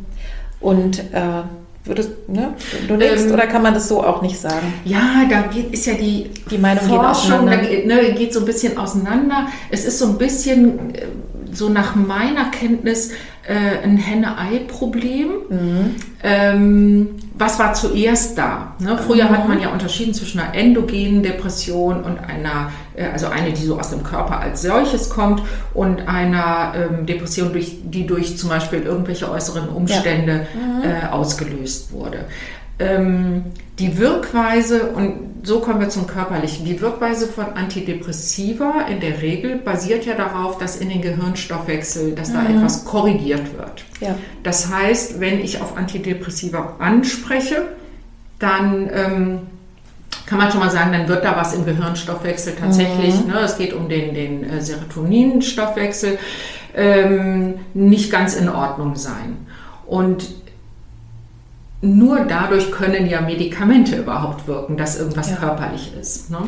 Und 0.60 1.00
äh, 1.14 1.44
würdest, 1.86 2.30
ne, 2.30 2.54
du 2.88 2.98
denkst, 2.98 3.24
ähm, 3.26 3.34
oder 3.34 3.48
kann 3.48 3.64
man 3.64 3.74
das 3.74 3.88
so 3.88 4.04
auch 4.04 4.22
nicht 4.22 4.40
sagen? 4.40 4.74
Ja, 4.86 5.26
da 5.30 5.44
geht, 5.44 5.74
ist 5.74 5.86
ja 5.86 5.94
die, 5.94 6.30
die 6.50 6.58
Meinung 6.58 6.86
Forschung, 6.86 7.48
geht, 7.48 7.58
auseinander. 7.58 7.58
Da, 7.88 7.96
ne, 7.96 8.14
geht 8.14 8.34
so 8.34 8.40
ein 8.40 8.46
bisschen 8.46 8.78
auseinander. 8.78 9.48
Es 9.72 9.86
ist 9.86 10.00
so 10.00 10.08
ein 10.08 10.18
bisschen, 10.18 10.96
äh, 10.96 11.06
so 11.52 11.70
nach 11.70 11.96
meiner 11.96 12.52
Kenntnis, 12.52 13.12
äh, 13.48 13.84
ein 13.84 13.98
Henne-Ei-Problem. 13.98 15.28
Mhm. 15.50 15.96
Ähm, 16.22 17.10
was 17.34 17.58
war 17.58 17.74
zuerst 17.74 18.38
da? 18.38 18.76
Ne? 18.80 18.98
Früher 18.98 19.26
mhm. 19.26 19.30
hat 19.30 19.48
man 19.48 19.62
ja 19.62 19.70
unterschieden 19.70 20.14
zwischen 20.14 20.40
einer 20.40 20.54
endogenen 20.54 21.24
Depression 21.24 22.04
und 22.04 22.20
einer, 22.20 22.72
also 23.06 23.28
eine, 23.28 23.54
die 23.54 23.64
so 23.64 23.80
aus 23.80 23.90
dem 23.90 24.04
Körper 24.04 24.40
als 24.40 24.62
solches 24.62 25.10
kommt, 25.10 25.42
und 25.74 26.08
einer 26.08 26.74
ähm, 26.76 27.06
Depression, 27.06 27.52
durch, 27.54 27.78
die 27.84 28.06
durch 28.06 28.38
zum 28.38 28.50
Beispiel 28.50 28.82
irgendwelche 28.82 29.30
äußeren 29.30 29.70
Umstände 29.70 30.48
ja. 30.54 30.60
mhm. 30.62 30.84
äh, 30.84 31.08
ausgelöst 31.12 31.92
wurde. 31.92 32.26
Ähm, 32.80 33.44
die 33.78 33.98
Wirkweise, 33.98 34.92
und 34.92 35.30
so 35.44 35.60
kommen 35.60 35.80
wir 35.80 35.90
zum 35.90 36.08
Körperlichen, 36.08 36.66
die 36.66 36.82
Wirkweise 36.82 37.28
von 37.28 37.46
Antidepressiva 37.54 38.86
in 38.90 39.00
der 39.00 39.22
Regel 39.22 39.58
basiert 39.58 40.06
ja 40.06 40.16
darauf, 40.16 40.58
dass 40.58 40.78
in 40.78 40.90
den 40.90 41.02
Gehirnstoffwechsel, 41.02 42.16
dass 42.16 42.30
mhm. 42.30 42.34
da 42.34 42.50
etwas 42.50 42.86
korrigiert 42.86 43.58
wird. 43.58 43.84
Ja. 44.02 44.16
Das 44.44 44.74
heißt, 44.74 45.20
wenn 45.20 45.40
ich 45.40 45.62
auf 45.62 45.78
Antidepressiva 45.78 46.76
anspreche, 46.80 47.68
dann 48.40 48.90
ähm, 48.94 49.40
kann 50.26 50.38
man 50.38 50.52
schon 50.52 50.60
mal 50.60 50.70
sagen, 50.70 50.92
dann 50.92 51.08
wird 51.08 51.26
da 51.26 51.36
was 51.36 51.54
im 51.54 51.66
Gehirnstoffwechsel 51.66 52.56
tatsächlich, 52.56 53.16
mhm. 53.26 53.32
ne, 53.32 53.40
es 53.40 53.58
geht 53.58 53.74
um 53.74 53.90
den, 53.90 54.14
den 54.14 54.44
äh, 54.44 54.62
Serotoninstoffwechsel, 54.62 56.20
ähm, 56.76 57.56
nicht 57.74 58.12
ganz 58.12 58.36
in 58.36 58.48
Ordnung 58.48 58.96
sein. 58.96 59.38
Und 59.88 60.30
nur 61.82 62.26
dadurch 62.26 62.72
können 62.72 63.08
ja 63.08 63.22
Medikamente 63.22 63.96
überhaupt 63.96 64.48
wirken, 64.48 64.78
dass 64.78 65.00
irgendwas 65.00 65.32
ja. 65.32 65.38
körperlich 65.38 65.94
ist. 66.00 66.30
Ne? 66.30 66.40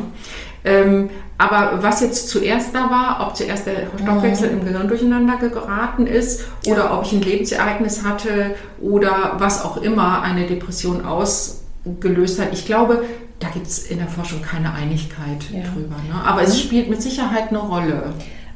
Ähm, 0.64 1.10
aber 1.38 1.82
was 1.82 2.00
jetzt 2.00 2.28
zuerst 2.28 2.74
da 2.74 2.90
war, 2.90 3.26
ob 3.26 3.34
zuerst 3.34 3.66
der 3.66 3.88
Stoffwechsel 4.00 4.50
mhm. 4.50 4.60
im 4.60 4.64
Gehirn 4.66 4.88
durcheinander 4.88 5.36
geraten 5.38 6.06
ist 6.06 6.44
oder 6.66 6.84
ja. 6.84 6.98
ob 6.98 7.04
ich 7.04 7.12
ein 7.12 7.22
Lebensereignis 7.22 8.04
hatte 8.04 8.54
oder 8.80 9.36
was 9.38 9.64
auch 9.64 9.78
immer 9.78 10.22
eine 10.22 10.46
Depression 10.46 11.04
aus 11.04 11.62
gelöst 11.98 12.40
hat. 12.40 12.52
Ich 12.52 12.64
glaube, 12.64 13.02
da 13.42 13.48
gibt 13.48 13.66
es 13.66 13.86
in 13.86 13.98
der 13.98 14.08
Forschung 14.08 14.40
keine 14.40 14.72
Einigkeit 14.72 15.44
ja. 15.52 15.62
drüber. 15.62 15.96
Ne? 16.08 16.14
Aber 16.24 16.42
es 16.42 16.60
spielt 16.60 16.88
mit 16.88 17.02
Sicherheit 17.02 17.48
eine 17.48 17.58
Rolle. 17.58 18.14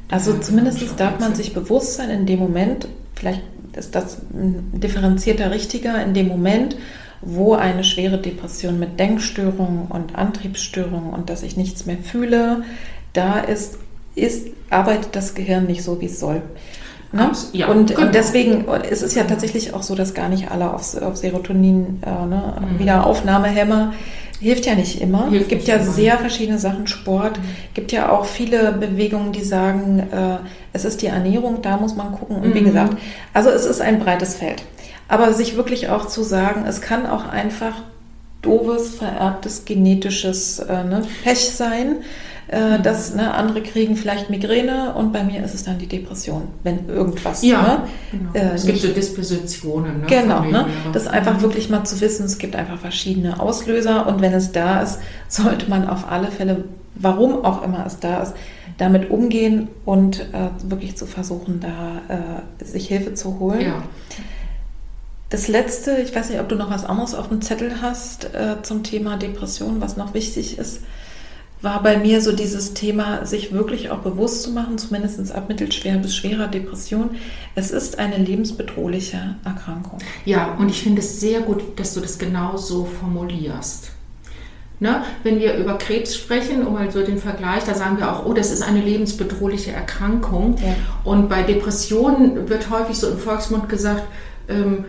Also 0.08 0.38
zumindest 0.38 0.82
darf 0.98 1.18
man 1.18 1.34
sich 1.34 1.52
bewusst 1.52 1.94
sein 1.94 2.10
in 2.10 2.26
dem 2.26 2.38
Moment, 2.38 2.86
vielleicht 3.14 3.42
ist 3.76 3.94
das 3.94 4.18
ein 4.32 4.80
differenzierter 4.80 5.50
richtiger, 5.50 6.02
in 6.02 6.14
dem 6.14 6.28
Moment, 6.28 6.76
wo 7.20 7.54
eine 7.54 7.82
schwere 7.82 8.18
Depression 8.18 8.78
mit 8.78 9.00
Denkstörungen 9.00 9.86
und 9.88 10.14
Antriebsstörungen 10.14 11.10
und 11.12 11.28
dass 11.28 11.42
ich 11.42 11.56
nichts 11.56 11.86
mehr 11.86 11.98
fühle, 11.98 12.62
da 13.12 13.40
ist, 13.40 13.78
ist 14.14 14.48
arbeitet 14.70 15.16
das 15.16 15.34
Gehirn 15.34 15.66
nicht 15.66 15.82
so, 15.82 16.00
wie 16.00 16.06
es 16.06 16.20
soll. 16.20 16.42
Ne? 17.12 17.32
Ja, 17.52 17.68
und, 17.68 17.90
genau. 17.90 18.02
und, 18.02 18.14
deswegen 18.14 18.66
ist 18.90 19.02
es 19.02 19.14
ja 19.14 19.24
tatsächlich 19.24 19.74
auch 19.74 19.82
so, 19.82 19.94
dass 19.94 20.14
gar 20.14 20.28
nicht 20.28 20.50
alle 20.50 20.72
auf, 20.72 21.00
auf 21.00 21.16
Serotonin 21.16 22.02
äh, 22.04 22.26
ne, 22.26 22.54
mhm. 22.60 22.78
wieder 22.78 23.06
Aufnahmehämmer 23.06 23.92
hilft 24.40 24.66
ja 24.66 24.74
nicht 24.74 25.00
immer. 25.00 25.32
Es 25.32 25.48
gibt 25.48 25.64
ja 25.64 25.76
immer. 25.76 25.84
sehr 25.84 26.18
verschiedene 26.18 26.58
Sachen, 26.58 26.86
Sport. 26.86 27.38
Mhm. 27.38 27.42
gibt 27.74 27.92
ja 27.92 28.10
auch 28.10 28.24
viele 28.24 28.72
Bewegungen, 28.72 29.32
die 29.32 29.42
sagen, 29.42 30.00
äh, 30.10 30.38
es 30.72 30.84
ist 30.84 31.02
die 31.02 31.06
Ernährung, 31.06 31.62
da 31.62 31.76
muss 31.76 31.96
man 31.96 32.12
gucken. 32.12 32.36
Und 32.36 32.48
mhm. 32.50 32.54
wie 32.54 32.62
gesagt, 32.62 32.96
also 33.32 33.50
es 33.50 33.64
ist 33.64 33.80
ein 33.80 33.98
breites 33.98 34.34
Feld. 34.34 34.62
Aber 35.08 35.32
sich 35.32 35.56
wirklich 35.56 35.88
auch 35.88 36.06
zu 36.06 36.22
sagen, 36.22 36.64
es 36.66 36.80
kann 36.80 37.06
auch 37.06 37.26
einfach 37.28 37.82
doofes, 38.42 38.96
vererbtes, 38.96 39.64
genetisches 39.64 40.58
äh, 40.58 40.84
ne, 40.84 41.02
Pech 41.24 41.50
sein. 41.50 41.96
Äh, 42.48 42.78
mhm. 42.78 42.82
dass 42.84 43.12
ne, 43.12 43.34
andere 43.34 43.60
kriegen 43.60 43.96
vielleicht 43.96 44.30
Migräne 44.30 44.94
und 44.94 45.12
bei 45.12 45.24
mir 45.24 45.44
ist 45.44 45.52
es 45.52 45.64
dann 45.64 45.78
die 45.78 45.88
Depression, 45.88 46.42
wenn 46.62 46.88
irgendwas. 46.88 47.42
Ja, 47.42 47.60
ne, 47.60 47.88
genau. 48.12 48.32
äh, 48.34 48.54
es 48.54 48.64
gibt 48.64 48.78
so 48.78 48.86
Dispositionen. 48.86 50.02
Ne, 50.02 50.06
genau, 50.06 50.44
ne, 50.44 50.66
das 50.92 51.08
einfach 51.08 51.38
mhm. 51.38 51.42
wirklich 51.42 51.70
mal 51.70 51.82
zu 51.82 52.00
wissen, 52.00 52.24
es 52.24 52.38
gibt 52.38 52.54
einfach 52.54 52.78
verschiedene 52.78 53.40
Auslöser 53.40 54.06
und 54.06 54.20
wenn 54.20 54.32
es 54.32 54.52
da 54.52 54.80
ist, 54.80 55.00
sollte 55.28 55.68
man 55.68 55.88
auf 55.88 56.08
alle 56.08 56.30
Fälle, 56.30 56.62
warum 56.94 57.44
auch 57.44 57.64
immer 57.64 57.84
es 57.84 57.98
da 57.98 58.22
ist, 58.22 58.34
damit 58.78 59.10
umgehen 59.10 59.66
und 59.84 60.20
äh, 60.20 60.70
wirklich 60.70 60.96
zu 60.96 61.06
versuchen, 61.06 61.58
da 61.58 62.14
äh, 62.60 62.64
sich 62.64 62.86
Hilfe 62.86 63.14
zu 63.14 63.40
holen. 63.40 63.62
Ja. 63.62 63.82
Das 65.30 65.48
letzte, 65.48 65.96
ich 65.96 66.14
weiß 66.14 66.30
nicht, 66.30 66.38
ob 66.38 66.48
du 66.48 66.54
noch 66.54 66.70
was 66.70 66.84
anderes 66.84 67.16
auf 67.16 67.26
dem 67.26 67.42
Zettel 67.42 67.82
hast 67.82 68.26
äh, 68.36 68.62
zum 68.62 68.84
Thema 68.84 69.16
Depression, 69.16 69.80
was 69.80 69.96
noch 69.96 70.14
wichtig 70.14 70.58
ist 70.58 70.82
war 71.62 71.82
bei 71.82 71.96
mir 71.96 72.20
so 72.20 72.32
dieses 72.32 72.74
Thema, 72.74 73.24
sich 73.24 73.52
wirklich 73.52 73.90
auch 73.90 73.98
bewusst 73.98 74.42
zu 74.42 74.50
machen, 74.50 74.78
zumindest 74.78 75.32
ab 75.32 75.48
mittelschwer 75.48 75.96
bis 75.96 76.14
schwerer 76.14 76.48
Depression. 76.48 77.10
Es 77.54 77.70
ist 77.70 77.98
eine 77.98 78.18
lebensbedrohliche 78.18 79.36
Erkrankung. 79.44 79.98
Ja, 80.24 80.54
und 80.58 80.68
ich 80.68 80.82
finde 80.82 81.00
es 81.00 81.20
sehr 81.20 81.40
gut, 81.40 81.78
dass 81.78 81.94
du 81.94 82.00
das 82.00 82.18
genau 82.18 82.56
so 82.56 82.84
formulierst. 82.84 83.92
Ne? 84.78 85.02
Wenn 85.22 85.40
wir 85.40 85.54
über 85.54 85.78
Krebs 85.78 86.14
sprechen, 86.14 86.66
um 86.66 86.74
mal 86.74 86.90
so 86.90 87.02
den 87.02 87.16
Vergleich, 87.16 87.64
da 87.64 87.74
sagen 87.74 87.96
wir 87.96 88.12
auch, 88.12 88.26
oh, 88.26 88.34
das 88.34 88.52
ist 88.52 88.62
eine 88.62 88.82
lebensbedrohliche 88.82 89.72
Erkrankung. 89.72 90.56
Ja. 90.58 90.74
Und 91.04 91.30
bei 91.30 91.42
Depressionen 91.42 92.50
wird 92.50 92.68
häufig 92.68 92.98
so 92.98 93.08
im 93.08 93.16
Volksmund 93.16 93.70
gesagt, 93.70 94.02
ähm, 94.48 94.84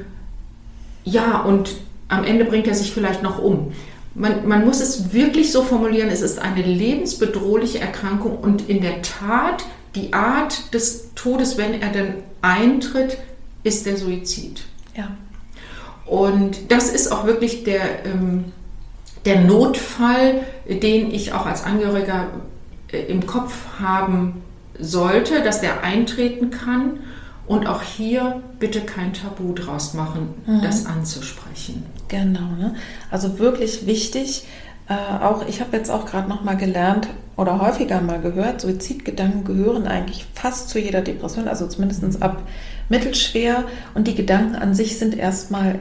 ja, 1.05 1.39
und 1.39 1.77
am 2.09 2.25
Ende 2.25 2.43
bringt 2.43 2.67
er 2.67 2.75
sich 2.75 2.91
vielleicht 2.91 3.23
noch 3.23 3.41
um 3.41 3.71
man, 4.17 4.47
man 4.47 4.65
muss 4.65 4.81
es 4.81 5.13
wirklich 5.13 5.51
so 5.51 5.63
formulieren, 5.63 6.09
es 6.09 6.21
ist 6.21 6.39
eine 6.39 6.63
lebensbedrohliche 6.63 7.79
Erkrankung 7.79 8.37
und 8.37 8.67
in 8.67 8.81
der 8.81 9.01
Tat 9.01 9.63
die 9.95 10.13
Art 10.13 10.73
des 10.73 11.13
Todes, 11.15 11.57
wenn 11.57 11.81
er 11.81 11.91
dann 11.91 12.15
eintritt, 12.41 13.17
ist 13.63 13.85
der 13.85 13.97
Suizid. 13.97 14.61
Ja. 14.95 15.09
Und 16.05 16.71
das 16.71 16.89
ist 16.89 17.11
auch 17.11 17.25
wirklich 17.25 17.63
der, 17.63 18.05
ähm, 18.05 18.45
der 19.25 19.41
Notfall, 19.41 20.45
den 20.67 21.11
ich 21.11 21.33
auch 21.33 21.45
als 21.45 21.63
Angehöriger 21.63 22.27
äh, 22.91 22.99
im 23.03 23.27
Kopf 23.27 23.53
haben 23.79 24.41
sollte, 24.79 25.43
dass 25.43 25.61
der 25.61 25.83
eintreten 25.83 26.49
kann. 26.49 26.99
Und 27.45 27.67
auch 27.67 27.81
hier 27.81 28.41
bitte 28.59 28.81
kein 28.81 29.13
Tabu 29.13 29.53
draus 29.53 29.93
machen, 29.93 30.33
mhm. 30.45 30.61
das 30.61 30.85
anzusprechen. 30.85 31.85
Genau, 32.07 32.55
ne? 32.57 32.75
also 33.11 33.39
wirklich 33.39 33.85
wichtig. 33.85 34.45
Äh, 34.89 35.23
auch 35.23 35.45
ich 35.47 35.59
habe 35.59 35.75
jetzt 35.75 35.89
auch 35.89 36.05
gerade 36.05 36.29
noch 36.29 36.43
mal 36.43 36.55
gelernt 36.55 37.09
oder 37.35 37.59
häufiger 37.59 38.01
mal 38.01 38.19
gehört, 38.19 38.61
Suizidgedanken 38.61 39.43
gehören 39.43 39.85
eigentlich 39.85 40.25
fast 40.33 40.69
zu 40.69 40.79
jeder 40.79 41.01
Depression, 41.01 41.47
also 41.47 41.67
zumindest 41.67 42.21
ab 42.21 42.41
mittelschwer. 42.89 43.65
Und 43.93 44.07
die 44.07 44.15
Gedanken 44.15 44.55
an 44.55 44.73
sich 44.73 44.97
sind 44.97 45.15
erstmal 45.15 45.79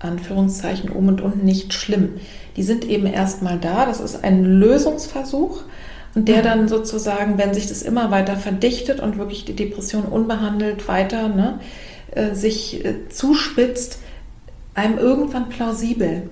Anführungszeichen 0.00 0.90
um 0.90 1.08
und 1.08 1.20
unten 1.20 1.44
nicht 1.44 1.74
schlimm. 1.74 2.14
Die 2.56 2.62
sind 2.62 2.84
eben 2.84 3.06
erstmal 3.06 3.58
da. 3.58 3.86
Das 3.86 4.00
ist 4.00 4.24
ein 4.24 4.44
Lösungsversuch. 4.44 5.62
Und 6.14 6.26
der 6.28 6.38
mhm. 6.38 6.44
dann 6.44 6.68
sozusagen, 6.68 7.38
wenn 7.38 7.54
sich 7.54 7.68
das 7.68 7.82
immer 7.82 8.10
weiter 8.10 8.36
verdichtet 8.36 9.00
und 9.00 9.18
wirklich 9.18 9.44
die 9.44 9.54
Depression 9.54 10.04
unbehandelt 10.04 10.88
weiter 10.88 11.28
ne, 11.28 11.60
äh, 12.12 12.34
sich 12.34 12.84
äh, 12.84 13.08
zuspitzt, 13.10 14.00
einem 14.74 14.98
irgendwann 14.98 15.48
plausibel 15.48 16.30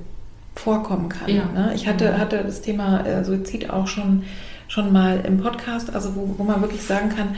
vorkommen 0.55 1.09
kann. 1.09 1.29
Ja. 1.29 1.45
Ne? 1.47 1.73
Ich 1.75 1.87
hatte, 1.87 2.13
mhm. 2.13 2.19
hatte 2.19 2.43
das 2.45 2.61
Thema 2.61 3.07
äh, 3.07 3.25
Suizid 3.25 3.71
auch 3.71 3.87
schon, 3.87 4.25
schon 4.67 4.93
mal 4.93 5.21
im 5.27 5.41
Podcast, 5.41 5.95
also 5.95 6.15
wo, 6.17 6.35
wo 6.37 6.45
man 6.45 6.61
wirklich 6.61 6.83
sagen 6.83 7.11
kann, 7.11 7.37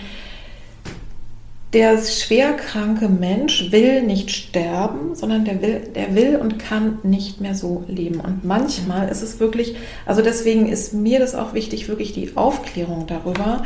der 1.72 1.98
schwerkranke 2.03 3.09
Mensch 3.09 3.70
will 3.70 4.03
nicht 4.03 4.32
sterben, 4.32 5.14
sondern 5.14 5.44
der 5.44 5.62
will, 5.62 5.82
der 5.94 6.16
will 6.16 6.36
und 6.36 6.59
kann 6.59 6.98
nicht 7.05 7.40
mehr 7.40 7.55
so 7.55 7.84
leben. 7.86 8.18
Und 8.18 8.44
manchmal 8.44 9.09
ist 9.09 9.22
es 9.22 9.38
wirklich, 9.38 9.76
also 10.05 10.20
deswegen 10.20 10.66
ist 10.66 10.94
mir 10.94 11.20
das 11.20 11.36
auch 11.36 11.55
wichtig, 11.55 11.86
wirklich 11.88 12.12
die 12.12 12.36
Aufklärung 12.36 13.07
darüber. 13.07 13.62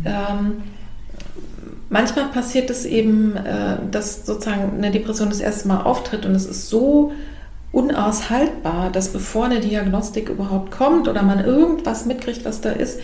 Mhm. 0.00 0.06
Ähm, 0.06 0.52
Manchmal 1.92 2.28
passiert 2.28 2.70
es 2.70 2.86
eben, 2.86 3.36
äh, 3.36 3.76
dass 3.90 4.24
sozusagen 4.24 4.78
eine 4.78 4.90
Depression 4.90 5.28
das 5.28 5.40
erste 5.40 5.68
Mal 5.68 5.82
auftritt 5.82 6.24
und 6.24 6.34
es 6.34 6.46
ist 6.46 6.70
so 6.70 7.12
unaushaltbar, 7.70 8.88
dass 8.90 9.12
bevor 9.12 9.44
eine 9.44 9.60
Diagnostik 9.60 10.30
überhaupt 10.30 10.70
kommt 10.70 11.06
oder 11.06 11.22
man 11.22 11.44
irgendwas 11.44 12.06
mitkriegt, 12.06 12.46
was 12.46 12.62
da 12.62 12.70
ist, 12.70 13.00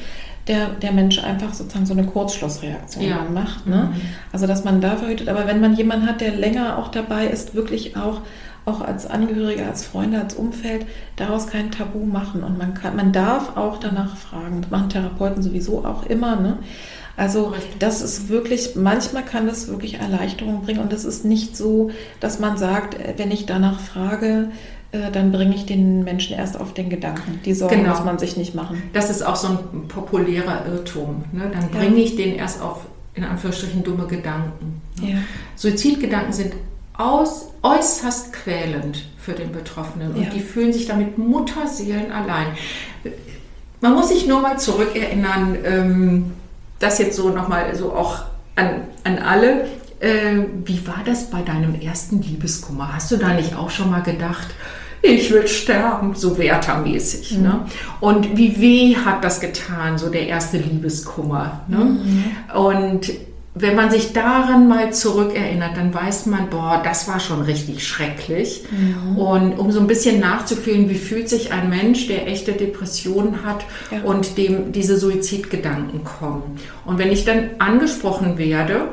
der, 0.46 0.68
der 0.70 0.92
Mensch 0.92 1.22
einfach 1.22 1.52
sozusagen 1.52 1.84
so 1.84 1.92
eine 1.92 2.06
Kurzschlussreaktion 2.06 3.04
ja. 3.04 3.26
macht. 3.30 3.66
Ne? 3.66 3.90
Mhm. 3.92 4.00
Also 4.32 4.46
dass 4.46 4.64
man 4.64 4.80
da 4.80 4.96
verhütet. 4.96 5.28
Aber 5.28 5.46
wenn 5.46 5.60
man 5.60 5.76
jemanden 5.76 6.06
hat, 6.06 6.22
der 6.22 6.32
länger 6.32 6.78
auch 6.78 6.88
dabei 6.88 7.26
ist, 7.26 7.54
wirklich 7.54 7.94
auch 7.94 8.22
auch 8.68 8.82
als 8.82 9.06
Angehörige, 9.06 9.66
als 9.66 9.84
Freunde, 9.86 10.20
als 10.20 10.34
Umfeld 10.34 10.86
daraus 11.16 11.46
kein 11.46 11.70
Tabu 11.70 12.04
machen. 12.04 12.42
Und 12.42 12.58
man 12.58 12.74
kann, 12.74 12.96
man 12.96 13.12
darf 13.12 13.56
auch 13.56 13.78
danach 13.78 14.16
fragen. 14.16 14.60
Das 14.60 14.70
machen 14.70 14.90
Therapeuten 14.90 15.42
sowieso 15.42 15.84
auch 15.84 16.04
immer. 16.04 16.36
Ne? 16.36 16.58
Also 17.18 17.52
das 17.80 18.00
ist 18.00 18.28
wirklich, 18.28 18.76
manchmal 18.76 19.24
kann 19.24 19.48
das 19.48 19.66
wirklich 19.66 19.94
Erleichterung 19.94 20.62
bringen 20.62 20.78
und 20.78 20.92
es 20.92 21.04
ist 21.04 21.24
nicht 21.24 21.56
so, 21.56 21.90
dass 22.20 22.38
man 22.38 22.56
sagt, 22.56 22.94
äh, 22.94 23.14
wenn 23.16 23.32
ich 23.32 23.44
danach 23.44 23.80
frage, 23.80 24.50
äh, 24.92 25.10
dann 25.10 25.32
bringe 25.32 25.52
ich 25.52 25.66
den 25.66 26.04
Menschen 26.04 26.36
erst 26.36 26.58
auf 26.58 26.74
den 26.74 26.88
Gedanken. 26.88 27.40
Die 27.44 27.54
Sorgen 27.54 27.82
genau. 27.82 27.90
muss 27.90 28.04
man 28.04 28.20
sich 28.20 28.36
nicht 28.36 28.54
machen. 28.54 28.84
Das 28.92 29.10
ist 29.10 29.22
auch 29.22 29.34
so 29.34 29.48
ein 29.48 29.88
populärer 29.88 30.64
Irrtum. 30.66 31.24
Ne? 31.32 31.50
Dann 31.52 31.68
bringe 31.70 31.98
ja. 31.98 32.04
ich 32.04 32.14
den 32.14 32.36
erst 32.36 32.62
auf, 32.62 32.86
in 33.14 33.24
Anführungsstrichen, 33.24 33.82
dumme 33.82 34.06
Gedanken. 34.06 34.80
Ne? 35.02 35.10
Ja. 35.10 35.16
Suizidgedanken 35.56 36.32
sind 36.32 36.52
aus, 36.94 37.48
äußerst 37.62 38.32
quälend 38.32 39.04
für 39.18 39.32
den 39.32 39.50
Betroffenen 39.50 40.14
und 40.14 40.22
ja. 40.22 40.30
die 40.30 40.40
fühlen 40.40 40.72
sich 40.72 40.86
damit 40.86 41.18
Mutterseelen 41.18 42.12
allein. 42.12 42.46
Man 43.80 43.94
muss 43.94 44.08
sich 44.08 44.28
nur 44.28 44.40
mal 44.40 44.58
zurückerinnern, 44.58 45.56
ähm, 45.64 46.32
das 46.78 46.98
jetzt 46.98 47.16
so 47.16 47.30
nochmal 47.30 47.74
so 47.74 47.92
auch 47.92 48.24
an, 48.56 48.82
an 49.04 49.18
alle. 49.18 49.68
Äh, 50.00 50.44
wie 50.64 50.86
war 50.86 51.02
das 51.04 51.30
bei 51.30 51.42
deinem 51.42 51.80
ersten 51.80 52.22
Liebeskummer? 52.22 52.94
Hast 52.94 53.10
du 53.10 53.16
da 53.16 53.34
nicht 53.34 53.56
auch 53.56 53.70
schon 53.70 53.90
mal 53.90 54.02
gedacht, 54.02 54.48
ich 55.02 55.30
will 55.30 55.46
sterben, 55.46 56.14
so 56.14 56.38
Werther-mäßig. 56.38 57.38
Mhm. 57.38 57.42
Ne? 57.42 57.60
Und 58.00 58.36
wie 58.36 58.60
weh 58.60 58.96
hat 58.96 59.24
das 59.24 59.40
getan, 59.40 59.98
so 59.98 60.10
der 60.10 60.26
erste 60.26 60.58
Liebeskummer. 60.58 61.60
Ne? 61.68 61.78
Mhm. 61.78 62.24
Und 62.54 63.10
wenn 63.60 63.74
man 63.74 63.90
sich 63.90 64.12
daran 64.12 64.68
mal 64.68 64.92
zurückerinnert, 64.92 65.76
dann 65.76 65.92
weiß 65.92 66.26
man, 66.26 66.50
boah, 66.50 66.80
das 66.84 67.08
war 67.08 67.18
schon 67.20 67.42
richtig 67.42 67.86
schrecklich. 67.86 68.64
Mhm. 68.70 69.18
Und 69.18 69.58
um 69.58 69.72
so 69.72 69.80
ein 69.80 69.86
bisschen 69.86 70.20
nachzufühlen, 70.20 70.88
wie 70.90 70.96
fühlt 70.96 71.28
sich 71.28 71.52
ein 71.52 71.68
Mensch, 71.68 72.06
der 72.06 72.26
echte 72.28 72.52
Depressionen 72.52 73.44
hat 73.44 73.64
ja. 73.90 74.02
und 74.02 74.38
dem 74.38 74.72
diese 74.72 74.96
Suizidgedanken 74.96 76.04
kommen. 76.04 76.58
Und 76.84 76.98
wenn 76.98 77.10
ich 77.10 77.24
dann 77.24 77.50
angesprochen 77.58 78.38
werde, 78.38 78.88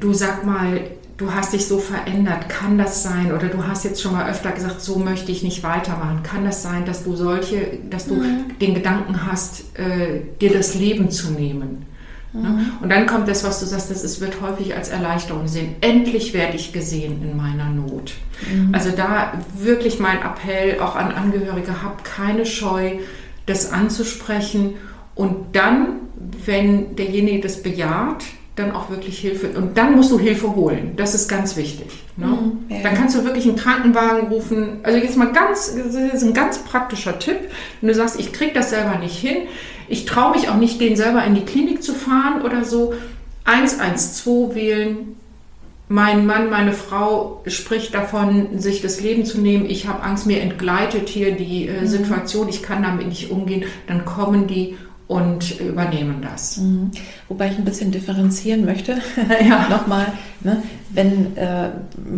du 0.00 0.12
sag 0.12 0.44
mal, 0.44 0.80
du 1.16 1.32
hast 1.32 1.52
dich 1.52 1.66
so 1.66 1.78
verändert, 1.78 2.48
kann 2.48 2.78
das 2.78 3.02
sein? 3.02 3.32
Oder 3.32 3.48
du 3.48 3.66
hast 3.66 3.84
jetzt 3.84 4.02
schon 4.02 4.12
mal 4.12 4.30
öfter 4.30 4.52
gesagt, 4.52 4.80
so 4.80 4.98
möchte 4.98 5.30
ich 5.32 5.42
nicht 5.42 5.62
weitermachen. 5.62 6.22
Kann 6.22 6.44
das 6.44 6.62
sein, 6.62 6.84
dass 6.84 7.04
du 7.04 7.14
solche, 7.14 7.78
dass 7.90 8.06
du 8.06 8.14
mhm. 8.14 8.58
den 8.60 8.74
Gedanken 8.74 9.26
hast, 9.26 9.78
äh, 9.78 10.20
dir 10.40 10.52
das 10.52 10.74
Leben 10.74 11.10
zu 11.10 11.30
nehmen? 11.32 11.86
Mhm. 12.32 12.72
Und 12.80 12.88
dann 12.88 13.06
kommt 13.06 13.28
das, 13.28 13.44
was 13.44 13.60
du 13.60 13.66
sagst, 13.66 13.90
das 13.90 14.02
ist, 14.02 14.20
wird 14.20 14.40
häufig 14.40 14.74
als 14.74 14.88
Erleichterung 14.88 15.42
gesehen. 15.42 15.76
Endlich 15.80 16.32
werde 16.32 16.56
ich 16.56 16.72
gesehen 16.72 17.22
in 17.22 17.36
meiner 17.36 17.68
Not. 17.68 18.14
Mhm. 18.50 18.74
Also 18.74 18.90
da 18.90 19.34
wirklich 19.58 19.98
mein 19.98 20.18
Appell 20.18 20.80
auch 20.80 20.96
an 20.96 21.12
Angehörige, 21.12 21.82
habt 21.82 22.04
keine 22.04 22.46
Scheu, 22.46 22.92
das 23.46 23.72
anzusprechen 23.72 24.74
und 25.14 25.54
dann, 25.54 26.00
wenn 26.46 26.96
derjenige 26.96 27.40
das 27.40 27.62
bejaht, 27.62 28.24
dann 28.56 28.72
auch 28.72 28.90
wirklich 28.90 29.18
Hilfe. 29.18 29.48
Und 29.56 29.78
dann 29.78 29.96
musst 29.96 30.12
du 30.12 30.18
Hilfe 30.18 30.54
holen. 30.54 30.92
Das 30.96 31.14
ist 31.14 31.26
ganz 31.26 31.56
wichtig. 31.56 31.86
Ne? 32.16 32.26
Mhm, 32.26 32.58
ja. 32.68 32.82
Dann 32.82 32.94
kannst 32.94 33.16
du 33.16 33.24
wirklich 33.24 33.46
einen 33.46 33.56
Krankenwagen 33.56 34.28
rufen. 34.28 34.80
Also 34.82 34.98
jetzt 34.98 35.16
mal 35.16 35.32
ganz, 35.32 35.74
das 35.74 35.94
ist 35.94 36.22
ein 36.22 36.34
ganz 36.34 36.58
praktischer 36.58 37.18
Tipp. 37.18 37.38
Wenn 37.80 37.88
du 37.88 37.94
sagst, 37.94 38.20
ich 38.20 38.32
kriege 38.32 38.52
das 38.52 38.70
selber 38.70 38.98
nicht 38.98 39.16
hin, 39.16 39.48
ich 39.92 40.06
traue 40.06 40.32
mich 40.32 40.48
auch 40.48 40.56
nicht, 40.56 40.80
den 40.80 40.96
selber 40.96 41.22
in 41.22 41.34
die 41.34 41.42
Klinik 41.42 41.82
zu 41.82 41.92
fahren 41.92 42.40
oder 42.42 42.64
so, 42.64 42.94
112 43.44 44.54
wählen. 44.54 45.16
Mein 45.88 46.24
Mann, 46.24 46.48
meine 46.48 46.72
Frau 46.72 47.42
spricht 47.46 47.94
davon, 47.94 48.58
sich 48.58 48.80
das 48.80 49.02
Leben 49.02 49.26
zu 49.26 49.38
nehmen. 49.38 49.66
Ich 49.66 49.86
habe 49.86 50.02
Angst, 50.02 50.26
mir 50.26 50.40
entgleitet 50.40 51.10
hier 51.10 51.32
die 51.32 51.68
äh, 51.68 51.82
mhm. 51.82 51.86
Situation, 51.86 52.48
ich 52.48 52.62
kann 52.62 52.82
damit 52.82 53.06
nicht 53.06 53.30
umgehen. 53.30 53.64
Dann 53.86 54.06
kommen 54.06 54.46
die 54.46 54.78
und 55.08 55.60
übernehmen 55.60 56.22
das. 56.22 56.56
Mhm. 56.56 56.92
Wobei 57.28 57.48
ich 57.48 57.58
ein 57.58 57.66
bisschen 57.66 57.90
differenzieren 57.90 58.64
möchte. 58.64 58.92
ja. 59.46 59.68
Nochmal, 59.70 60.06
ne, 60.40 60.62
wenn, 60.88 61.36
äh, 61.36 61.68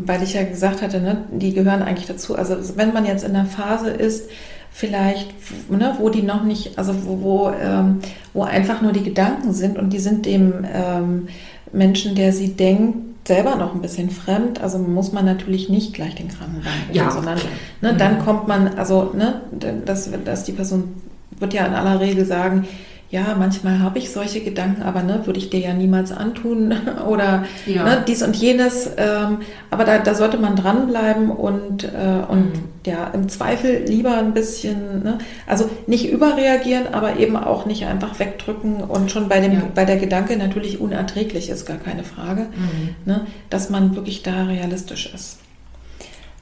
weil 0.06 0.22
ich 0.22 0.34
ja 0.34 0.44
gesagt 0.44 0.80
hatte, 0.80 1.00
ne, 1.00 1.24
die 1.32 1.52
gehören 1.52 1.82
eigentlich 1.82 2.06
dazu. 2.06 2.36
Also 2.36 2.56
wenn 2.76 2.92
man 2.92 3.04
jetzt 3.04 3.24
in 3.24 3.32
der 3.32 3.46
Phase 3.46 3.90
ist, 3.90 4.30
vielleicht, 4.76 5.32
ne, 5.70 5.94
wo 6.00 6.10
die 6.10 6.22
noch 6.22 6.42
nicht, 6.42 6.76
also 6.78 7.06
wo, 7.06 7.22
wo, 7.22 7.50
ähm, 7.50 8.00
wo 8.32 8.42
einfach 8.42 8.82
nur 8.82 8.90
die 8.90 9.04
Gedanken 9.04 9.52
sind 9.52 9.78
und 9.78 9.90
die 9.90 10.00
sind 10.00 10.26
dem 10.26 10.66
ähm, 10.70 11.28
Menschen, 11.72 12.16
der 12.16 12.32
sie 12.32 12.54
denkt, 12.54 13.28
selber 13.28 13.54
noch 13.54 13.72
ein 13.72 13.80
bisschen 13.80 14.10
fremd, 14.10 14.60
also 14.60 14.78
muss 14.78 15.12
man 15.12 15.24
natürlich 15.26 15.68
nicht 15.68 15.94
gleich 15.94 16.16
den 16.16 16.26
Krankenwagen 16.26 16.72
rufen, 16.88 16.94
ja, 16.94 17.10
sondern 17.12 17.38
ne, 17.82 17.94
dann 17.94 18.18
mhm. 18.18 18.24
kommt 18.24 18.48
man, 18.48 18.76
also 18.76 19.12
ne, 19.16 19.42
dass, 19.86 20.10
dass 20.24 20.42
die 20.42 20.52
Person 20.52 21.00
wird 21.38 21.54
ja 21.54 21.66
in 21.66 21.74
aller 21.74 22.00
Regel 22.00 22.24
sagen, 22.26 22.66
ja, 23.14 23.36
manchmal 23.38 23.78
habe 23.78 24.00
ich 24.00 24.10
solche 24.10 24.40
Gedanken, 24.40 24.82
aber 24.82 25.04
ne, 25.04 25.24
würde 25.24 25.38
ich 25.38 25.48
dir 25.48 25.60
ja 25.60 25.72
niemals 25.72 26.10
antun 26.10 26.74
oder 27.08 27.44
ja. 27.64 27.84
ne, 27.84 28.04
dies 28.08 28.24
und 28.24 28.34
jenes. 28.34 28.90
Ähm, 28.96 29.38
aber 29.70 29.84
da, 29.84 29.98
da 30.00 30.16
sollte 30.16 30.36
man 30.36 30.56
dranbleiben 30.56 31.30
und, 31.30 31.84
äh, 31.84 32.24
und 32.28 32.46
mhm. 32.46 32.68
ja, 32.84 33.06
im 33.14 33.28
Zweifel 33.28 33.84
lieber 33.86 34.18
ein 34.18 34.34
bisschen, 34.34 35.04
ne, 35.04 35.18
also 35.46 35.70
nicht 35.86 36.10
überreagieren, 36.10 36.92
aber 36.92 37.20
eben 37.20 37.36
auch 37.36 37.66
nicht 37.66 37.86
einfach 37.86 38.18
wegdrücken 38.18 38.82
und 38.82 39.12
schon 39.12 39.28
bei, 39.28 39.38
dem, 39.38 39.52
ja. 39.52 39.62
bei 39.72 39.84
der 39.84 39.98
Gedanke 39.98 40.36
natürlich 40.36 40.80
unerträglich 40.80 41.50
ist, 41.50 41.66
gar 41.66 41.76
keine 41.76 42.02
Frage, 42.02 42.48
mhm. 42.56 42.96
ne, 43.04 43.28
dass 43.48 43.70
man 43.70 43.94
wirklich 43.94 44.24
da 44.24 44.42
realistisch 44.46 45.14
ist. 45.14 45.38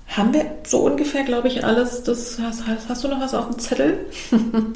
Haben 0.06 0.32
wir 0.32 0.46
so 0.66 0.78
ungefähr, 0.78 1.24
glaube 1.24 1.48
ich, 1.48 1.64
alles. 1.66 2.02
Das 2.02 2.38
hast, 2.42 2.64
hast 2.66 3.04
du 3.04 3.08
noch 3.08 3.20
was 3.20 3.34
auf 3.34 3.50
dem 3.50 3.58
Zettel? 3.58 4.06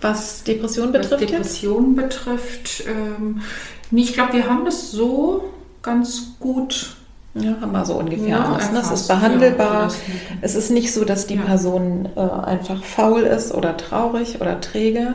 was 0.00 0.44
Depression 0.44 0.92
betrifft? 0.92 1.12
Was 1.12 1.20
Depression 1.20 1.96
jetzt? 1.96 2.02
betrifft, 2.02 2.84
ähm, 2.86 3.42
ich 3.90 4.12
glaube, 4.12 4.34
wir 4.34 4.48
haben 4.48 4.64
das 4.64 4.90
so 4.90 5.44
ganz 5.82 6.34
gut. 6.40 6.96
Ja, 7.34 7.56
haben 7.60 7.72
wir 7.72 7.84
so 7.84 7.94
ungefähr 7.94 8.28
ja, 8.28 8.44
alles. 8.44 8.72
Ne? 8.72 8.80
Es 8.80 8.90
ist 8.90 9.08
behandelbar. 9.08 9.88
Ja, 9.88 9.94
es 10.40 10.54
ist 10.54 10.70
nicht 10.70 10.92
so, 10.92 11.04
dass 11.04 11.26
die 11.26 11.36
ja. 11.36 11.42
Person 11.42 12.08
äh, 12.16 12.20
einfach 12.20 12.82
faul 12.82 13.20
ist 13.22 13.54
oder 13.54 13.76
traurig 13.76 14.40
oder 14.40 14.60
träge, 14.60 15.14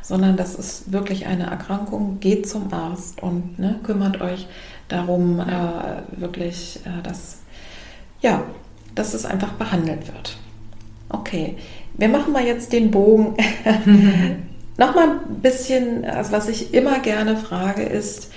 sondern 0.00 0.36
das 0.36 0.54
ist 0.54 0.92
wirklich 0.92 1.26
eine 1.26 1.46
Erkrankung. 1.46 2.20
Geht 2.20 2.48
zum 2.48 2.72
Arzt 2.72 3.22
und 3.22 3.58
ne, 3.58 3.80
kümmert 3.82 4.20
euch 4.20 4.46
darum, 4.88 5.40
äh, 5.40 6.20
wirklich, 6.20 6.80
äh, 6.84 7.02
dass 7.02 7.38
ja, 8.20 8.42
dass 8.94 9.14
es 9.14 9.26
einfach 9.26 9.52
behandelt 9.52 10.06
wird. 10.06 10.36
Okay, 11.08 11.56
wir 11.96 12.08
machen 12.08 12.32
mal 12.32 12.44
jetzt 12.44 12.72
den 12.72 12.90
Bogen. 12.90 13.36
Nochmal 14.76 15.08
ein 15.28 15.40
bisschen, 15.40 16.04
also 16.04 16.32
was 16.32 16.48
ich 16.48 16.74
immer 16.74 16.98
gerne 16.98 17.36
frage, 17.36 17.82
ist, 17.82 18.30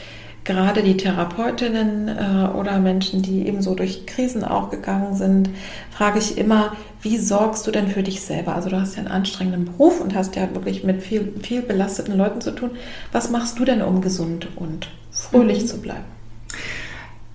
gerade 0.48 0.82
die 0.82 0.98
Therapeutinnen 0.98 2.08
äh, 2.08 2.58
oder 2.58 2.80
Menschen, 2.80 3.22
die 3.22 3.48
eben 3.48 3.62
so 3.62 3.76
durch 3.76 4.06
Krisen 4.06 4.44
auch 4.44 4.70
gegangen 4.70 5.14
sind, 5.16 5.50
frage 5.92 6.20
ich 6.20 6.38
immer, 6.38 6.74
wie 7.02 7.18
sorgst 7.18 7.68
du 7.68 7.72
denn 7.72 7.90
für 7.90 8.02
dich 8.02 8.22
selber? 8.22 8.56
Also 8.56 8.70
du 8.70 8.80
hast 8.80 8.96
ja 8.96 9.00
einen 9.00 9.12
anstrengenden 9.12 9.66
Beruf 9.66 10.00
und 10.00 10.16
hast 10.16 10.36
ja 10.36 10.54
wirklich 10.54 10.84
mit 10.84 11.04
viel, 11.04 11.34
viel 11.44 11.62
belasteten 11.62 12.18
Leuten 12.18 12.42
zu 12.42 12.52
tun. 12.52 12.72
Was 13.12 13.30
machst 13.30 13.60
du 13.60 13.66
denn, 13.66 13.82
um 13.82 14.02
gesund 14.02 14.48
und 14.56 14.90
fröhlich 15.12 15.64
mhm. 15.64 15.68
zu 15.68 15.82
bleiben? 15.82 16.06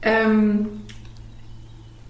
Ähm, 0.00 0.68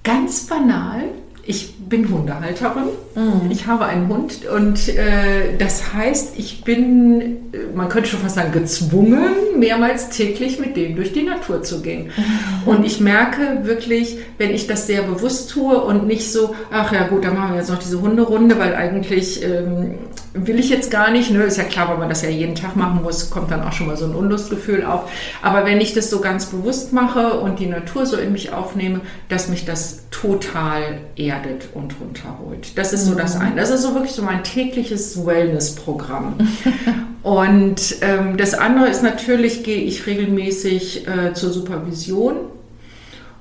ganz 0.04 0.46
banal 0.46 1.02
ich 1.44 1.74
bin 1.88 2.08
Hundehalterin. 2.08 2.84
Mhm. 3.14 3.50
Ich 3.50 3.66
habe 3.66 3.84
einen 3.84 4.08
Hund 4.08 4.46
und 4.46 4.88
äh, 4.88 5.56
das 5.58 5.92
heißt, 5.92 6.38
ich 6.38 6.62
bin, 6.62 7.52
äh, 7.52 7.74
man 7.74 7.88
könnte 7.88 8.08
schon 8.08 8.20
fast 8.20 8.36
sagen, 8.36 8.52
gezwungen, 8.52 9.58
mehrmals 9.58 10.10
täglich 10.10 10.60
mit 10.60 10.76
dem 10.76 10.94
durch 10.94 11.12
die 11.12 11.24
Natur 11.24 11.62
zu 11.62 11.82
gehen. 11.82 12.06
Mhm. 12.16 12.68
Und 12.68 12.86
ich 12.86 13.00
merke 13.00 13.64
wirklich, 13.64 14.18
wenn 14.38 14.50
ich 14.50 14.68
das 14.68 14.86
sehr 14.86 15.02
bewusst 15.02 15.50
tue 15.50 15.82
und 15.82 16.06
nicht 16.06 16.30
so, 16.32 16.54
ach 16.70 16.92
ja 16.92 17.08
gut, 17.08 17.24
dann 17.24 17.34
machen 17.34 17.52
wir 17.52 17.58
jetzt 17.58 17.70
noch 17.70 17.80
diese 17.80 18.00
Hunderunde, 18.00 18.58
weil 18.58 18.74
eigentlich 18.74 19.42
ähm, 19.42 19.94
will 20.34 20.60
ich 20.60 20.70
jetzt 20.70 20.90
gar 20.90 21.10
nicht. 21.10 21.32
Ne? 21.32 21.42
Ist 21.42 21.58
ja 21.58 21.64
klar, 21.64 21.88
weil 21.88 21.98
man 21.98 22.08
das 22.08 22.22
ja 22.22 22.28
jeden 22.28 22.54
Tag 22.54 22.76
machen 22.76 23.02
muss, 23.02 23.30
kommt 23.30 23.50
dann 23.50 23.62
auch 23.62 23.72
schon 23.72 23.88
mal 23.88 23.96
so 23.96 24.04
ein 24.04 24.14
Unlustgefühl 24.14 24.84
auf. 24.84 25.10
Aber 25.42 25.66
wenn 25.66 25.80
ich 25.80 25.92
das 25.92 26.08
so 26.08 26.20
ganz 26.20 26.46
bewusst 26.46 26.92
mache 26.92 27.40
und 27.40 27.58
die 27.58 27.66
Natur 27.66 28.06
so 28.06 28.16
in 28.16 28.30
mich 28.30 28.52
aufnehme, 28.52 29.00
dass 29.28 29.48
mich 29.48 29.64
das 29.64 30.01
total 30.12 31.00
erdet 31.16 31.68
und 31.74 31.96
runterholt. 32.00 32.78
Das 32.78 32.92
ist 32.92 33.06
so 33.06 33.14
das 33.16 33.34
mhm. 33.34 33.42
eine. 33.42 33.56
Das 33.56 33.70
ist 33.70 33.82
so 33.82 33.94
wirklich 33.94 34.12
so 34.12 34.22
mein 34.22 34.44
tägliches 34.44 35.26
Wellness-Programm. 35.26 36.34
und 37.24 37.96
ähm, 38.02 38.36
das 38.36 38.54
andere 38.54 38.88
ist 38.88 39.02
natürlich, 39.02 39.64
gehe 39.64 39.82
ich 39.82 40.06
regelmäßig 40.06 41.08
äh, 41.08 41.34
zur 41.34 41.50
Supervision 41.50 42.36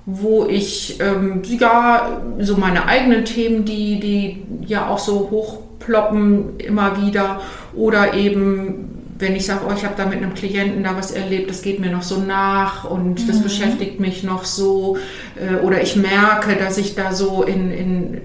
wo 0.07 0.47
ich 0.47 0.99
ähm, 0.99 1.43
ja 1.43 2.21
so 2.39 2.57
meine 2.57 2.87
eigenen 2.87 3.23
Themen, 3.23 3.65
die, 3.65 3.99
die 3.99 4.43
ja 4.65 4.87
auch 4.87 4.97
so 4.97 5.29
hochploppen 5.29 6.59
immer 6.59 7.05
wieder 7.05 7.41
oder 7.75 8.15
eben 8.15 9.00
wenn 9.21 9.35
ich 9.35 9.45
sage, 9.45 9.61
oh, 9.67 9.73
ich 9.75 9.85
habe 9.85 9.95
da 9.95 10.05
mit 10.05 10.17
einem 10.17 10.33
Klienten 10.33 10.83
da 10.83 10.97
was 10.97 11.11
erlebt, 11.11 11.49
das 11.49 11.61
geht 11.61 11.79
mir 11.79 11.91
noch 11.91 12.03
so 12.03 12.19
nach 12.19 12.83
und 12.83 13.21
mhm. 13.21 13.27
das 13.27 13.41
beschäftigt 13.41 13.99
mich 13.99 14.23
noch 14.23 14.45
so 14.45 14.97
äh, 15.35 15.63
oder 15.63 15.81
ich 15.81 15.95
merke, 15.95 16.55
dass 16.55 16.77
ich 16.77 16.95
da 16.95 17.13
so 17.13 17.43
in, 17.43 17.71
in 17.71 18.21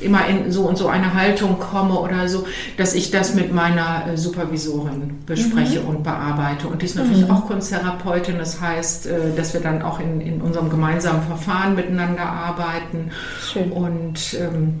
immer 0.00 0.26
in 0.26 0.52
so 0.52 0.62
und 0.62 0.76
so 0.76 0.88
eine 0.88 1.14
Haltung 1.14 1.58
komme 1.58 1.98
oder 1.98 2.28
so, 2.28 2.46
dass 2.76 2.94
ich 2.94 3.10
das 3.10 3.34
mit 3.34 3.52
meiner 3.52 4.06
äh, 4.08 4.16
Supervisorin 4.16 5.18
bespreche 5.26 5.80
mhm. 5.80 5.88
und 5.88 6.02
bearbeite. 6.02 6.68
Und 6.68 6.82
die 6.82 6.86
ist 6.86 6.96
natürlich 6.96 7.24
mhm. 7.24 7.30
auch 7.30 7.46
Kunsttherapeutin, 7.46 8.38
das 8.38 8.60
heißt, 8.60 9.06
äh, 9.06 9.34
dass 9.36 9.54
wir 9.54 9.60
dann 9.60 9.82
auch 9.82 10.00
in, 10.00 10.20
in 10.20 10.40
unserem 10.40 10.70
gemeinsamen 10.70 11.22
Verfahren 11.22 11.74
miteinander 11.74 12.24
arbeiten. 12.24 13.10
Schön. 13.52 13.72
Und 13.72 14.34
ähm, 14.34 14.80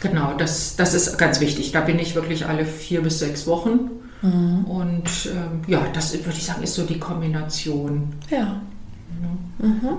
genau, 0.00 0.34
das, 0.36 0.76
das 0.76 0.94
ist 0.94 1.18
ganz 1.18 1.40
wichtig. 1.40 1.72
Da 1.72 1.80
bin 1.80 1.98
ich 1.98 2.14
wirklich 2.14 2.46
alle 2.46 2.64
vier 2.64 3.02
bis 3.02 3.18
sechs 3.18 3.46
Wochen. 3.46 3.90
Mhm. 4.22 4.64
Und 4.64 5.26
ähm, 5.26 5.62
ja, 5.66 5.82
das 5.92 6.12
würde 6.12 6.38
ich 6.38 6.44
sagen, 6.44 6.62
ist 6.62 6.74
so 6.74 6.84
die 6.84 6.98
Kombination. 6.98 8.14
Ja. 8.30 8.60
Mhm. 9.58 9.96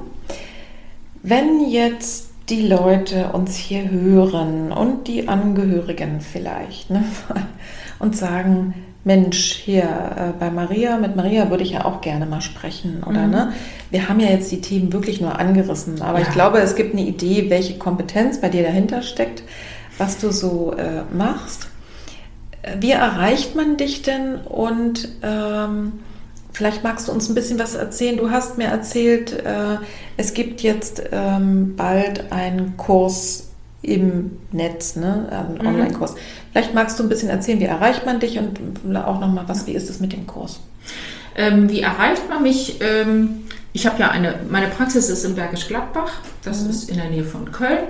Wenn 1.23 1.69
jetzt 1.69 2.29
die 2.49 2.67
Leute 2.67 3.31
uns 3.33 3.55
hier 3.55 3.89
hören 3.89 4.71
und 4.71 5.07
die 5.07 5.27
Angehörigen 5.27 6.21
vielleicht 6.21 6.89
ne? 6.89 7.03
und 7.99 8.15
sagen, 8.15 8.73
Mensch, 9.03 9.53
hier 9.53 9.83
äh, 9.83 10.39
bei 10.39 10.49
Maria, 10.49 10.97
mit 10.97 11.15
Maria 11.15 11.49
würde 11.49 11.63
ich 11.63 11.71
ja 11.71 11.85
auch 11.85 12.01
gerne 12.01 12.25
mal 12.25 12.41
sprechen, 12.41 13.03
oder 13.03 13.25
mhm. 13.25 13.31
ne? 13.31 13.53
Wir 13.91 14.09
haben 14.09 14.19
ja 14.19 14.27
jetzt 14.27 14.51
die 14.51 14.61
Themen 14.61 14.91
wirklich 14.91 15.21
nur 15.21 15.39
angerissen, 15.39 16.01
aber 16.01 16.19
ja. 16.19 16.27
ich 16.27 16.33
glaube, 16.33 16.59
es 16.59 16.75
gibt 16.75 16.93
eine 16.93 17.05
Idee, 17.05 17.49
welche 17.49 17.77
Kompetenz 17.77 18.41
bei 18.41 18.49
dir 18.49 18.63
dahinter 18.63 19.01
steckt, 19.01 19.43
was 19.97 20.17
du 20.19 20.31
so 20.31 20.73
äh, 20.73 21.03
machst. 21.15 21.67
Wie 22.79 22.91
erreicht 22.91 23.55
man 23.55 23.77
dich 23.77 24.01
denn 24.01 24.35
und 24.35 25.07
ähm, 25.21 25.93
Vielleicht 26.51 26.83
magst 26.83 27.07
du 27.07 27.13
uns 27.13 27.29
ein 27.29 27.35
bisschen 27.35 27.57
was 27.57 27.75
erzählen. 27.75 28.17
Du 28.17 28.31
hast 28.31 28.57
mir 28.57 28.67
erzählt, 28.67 29.31
äh, 29.45 29.77
es 30.17 30.33
gibt 30.33 30.61
jetzt 30.61 31.03
ähm, 31.11 31.75
bald 31.77 32.33
einen 32.33 32.75
Kurs 32.75 33.49
im 33.81 34.31
Netz, 34.51 34.95
ne? 34.95 35.29
einen 35.31 35.53
mhm. 35.53 35.67
Online-Kurs. 35.67 36.15
Vielleicht 36.51 36.73
magst 36.73 36.99
du 36.99 37.03
ein 37.03 37.07
bisschen 37.09 37.29
erzählen, 37.29 37.59
wie 37.59 37.65
erreicht 37.65 38.05
man 38.05 38.19
dich 38.19 38.39
und 38.39 38.59
auch 38.95 39.19
nochmal, 39.19 39.45
was, 39.47 39.67
wie 39.67 39.71
ist 39.71 39.89
es 39.89 39.99
mit 39.99 40.11
dem 40.11 40.27
Kurs? 40.27 40.59
Ähm, 41.37 41.69
wie 41.69 41.81
erreicht 41.81 42.27
man 42.29 42.43
mich? 42.43 42.81
Ähm, 42.81 43.45
ich 43.71 43.85
habe 43.85 43.99
ja 43.99 44.09
eine, 44.09 44.35
meine 44.49 44.67
Praxis 44.67 45.09
ist 45.09 45.23
in 45.23 45.35
Bergisch 45.35 45.67
Gladbach, 45.67 46.11
das 46.43 46.63
mhm. 46.63 46.71
ist 46.71 46.89
in 46.89 46.97
der 46.97 47.09
Nähe 47.09 47.23
von 47.23 47.51
Köln. 47.51 47.85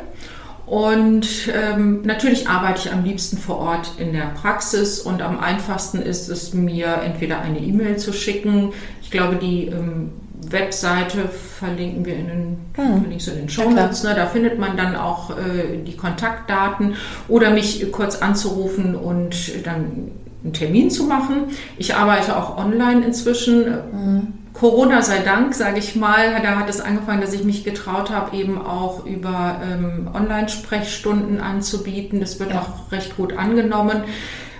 Und 0.70 1.28
ähm, 1.52 2.04
natürlich 2.04 2.48
arbeite 2.48 2.82
ich 2.86 2.94
am 2.94 3.04
liebsten 3.04 3.38
vor 3.38 3.58
Ort 3.58 3.94
in 3.98 4.14
der 4.14 4.28
Praxis 4.40 5.00
und 5.00 5.24
am 5.24 5.40
einfachsten 5.40 6.00
ist 6.00 6.30
es 6.30 6.54
mir 6.54 7.02
entweder 7.04 7.42
eine 7.42 7.60
E-Mail 7.60 7.98
zu 7.98 8.14
schicken. 8.14 8.72
Ich 9.02 9.10
glaube, 9.10 9.38
die 9.38 9.66
ähm, 9.66 10.12
Webseite 10.48 11.28
verlinken 11.28 12.06
wir 12.06 12.16
in 12.16 12.28
den, 12.28 12.58
hm. 12.76 13.06
in 13.12 13.18
den 13.18 13.50
Show 13.50 13.72
Notes. 13.72 14.04
Ne? 14.04 14.14
Da 14.14 14.28
findet 14.28 14.60
man 14.60 14.78
dann 14.78 14.96
auch 14.96 15.32
äh, 15.32 15.84
die 15.86 15.98
Kontaktdaten 15.98 16.94
oder 17.28 17.50
mich 17.50 17.92
kurz 17.92 18.18
anzurufen 18.18 18.96
und 18.96 19.66
dann 19.66 20.12
einen 20.44 20.54
Termin 20.54 20.92
zu 20.92 21.06
machen. 21.06 21.46
Ich 21.78 21.96
arbeite 21.96 22.38
auch 22.38 22.58
online 22.58 23.06
inzwischen. 23.06 23.66
Mhm. 23.92 24.28
Corona 24.54 25.02
sei 25.02 25.20
Dank, 25.20 25.54
sage 25.54 25.80
ich 25.80 25.96
mal, 25.96 26.42
da 26.42 26.58
hat 26.58 26.70
es 26.70 26.82
angefangen, 26.82 27.22
dass 27.22 27.34
ich 27.34 27.44
mich 27.44 27.64
getraut 27.64 28.10
habe, 28.10 28.36
eben 28.36 28.60
auch 28.60 29.06
über 29.06 29.62
ähm, 29.64 30.10
Online-Sprechstunden 30.14 31.40
anzubieten. 31.40 32.20
Das 32.20 32.40
wird 32.40 32.52
ja. 32.52 32.62
auch 32.62 32.92
recht 32.92 33.16
gut 33.16 33.38
angenommen. 33.38 34.04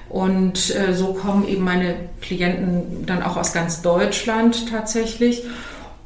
Und 0.10 0.76
äh, 0.76 0.94
so 0.94 1.14
kommen 1.14 1.48
eben 1.48 1.64
meine 1.64 1.96
Klienten 2.22 3.06
dann 3.06 3.22
auch 3.22 3.38
aus 3.38 3.54
ganz 3.54 3.82
Deutschland 3.82 4.70
tatsächlich. 4.70 5.44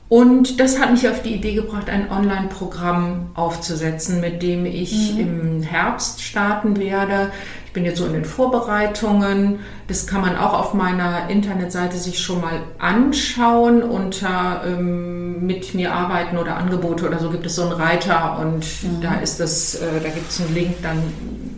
Und 0.09 0.59
das 0.59 0.79
hat 0.79 0.91
mich 0.91 1.07
auf 1.07 1.23
die 1.23 1.33
Idee 1.33 1.55
gebracht, 1.55 1.89
ein 1.89 2.11
Online-Programm 2.11 3.31
aufzusetzen, 3.33 4.21
mit 4.21 4.43
dem 4.43 4.65
ich 4.65 5.13
mhm. 5.13 5.19
im 5.19 5.61
Herbst 5.63 6.21
starten 6.21 6.77
werde. 6.77 7.31
Ich 7.73 7.75
bin 7.75 7.85
jetzt 7.85 7.97
so 7.97 8.05
in 8.05 8.13
den 8.13 8.23
Vorbereitungen. 8.23 9.61
Das 9.87 10.05
kann 10.05 10.21
man 10.21 10.37
auch 10.37 10.53
auf 10.53 10.73
meiner 10.75 11.27
Internetseite 11.31 11.97
sich 11.97 12.19
schon 12.19 12.39
mal 12.39 12.61
anschauen. 12.77 13.81
Unter 13.81 14.61
ähm, 14.63 15.43
mit 15.43 15.73
mir 15.73 15.91
arbeiten 15.91 16.37
oder 16.37 16.57
Angebote 16.57 17.07
oder 17.07 17.17
so 17.17 17.31
gibt 17.31 17.47
es 17.47 17.55
so 17.55 17.63
einen 17.63 17.71
Reiter 17.71 18.37
und 18.39 18.59
mhm. 18.83 19.01
da 19.01 19.15
ist 19.15 19.39
das, 19.39 19.73
äh, 19.73 19.99
da 20.03 20.09
gibt 20.09 20.29
es 20.29 20.39
einen 20.39 20.53
Link 20.53 20.83
dann 20.83 21.01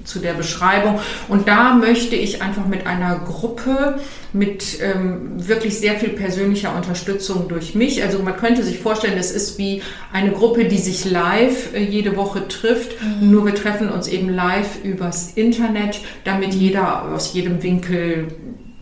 zu 0.05 0.19
der 0.19 0.33
Beschreibung. 0.33 0.99
Und 1.27 1.47
da 1.47 1.73
möchte 1.73 2.15
ich 2.15 2.41
einfach 2.41 2.65
mit 2.67 2.87
einer 2.87 3.19
Gruppe 3.19 3.99
mit 4.33 4.81
ähm, 4.81 5.47
wirklich 5.47 5.79
sehr 5.79 5.95
viel 5.95 6.09
persönlicher 6.09 6.75
Unterstützung 6.75 7.47
durch 7.47 7.73
mich. 7.73 8.03
Also 8.03 8.19
man 8.19 8.37
könnte 8.37 8.63
sich 8.63 8.79
vorstellen, 8.79 9.17
es 9.17 9.31
ist 9.31 9.57
wie 9.57 9.81
eine 10.11 10.31
Gruppe, 10.31 10.65
die 10.65 10.77
sich 10.77 11.05
live 11.05 11.73
äh, 11.73 11.83
jede 11.83 12.15
Woche 12.15 12.47
trifft. 12.47 13.01
Mhm. 13.01 13.31
Nur 13.31 13.45
wir 13.45 13.55
treffen 13.55 13.89
uns 13.89 14.07
eben 14.07 14.29
live 14.29 14.83
übers 14.83 15.31
Internet, 15.33 15.99
damit 16.23 16.53
jeder 16.53 17.13
aus 17.13 17.33
jedem 17.33 17.63
Winkel 17.63 18.27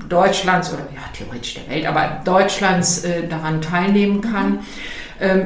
Deutschlands 0.09 0.74
oder 0.74 0.82
ja 0.93 1.01
theoretisch 1.17 1.55
der 1.55 1.74
Welt, 1.74 1.86
aber 1.86 2.21
Deutschlands 2.26 3.03
äh, 3.03 3.28
daran 3.28 3.61
teilnehmen 3.61 4.21
kann. 4.21 4.51
Mhm. 4.51 4.59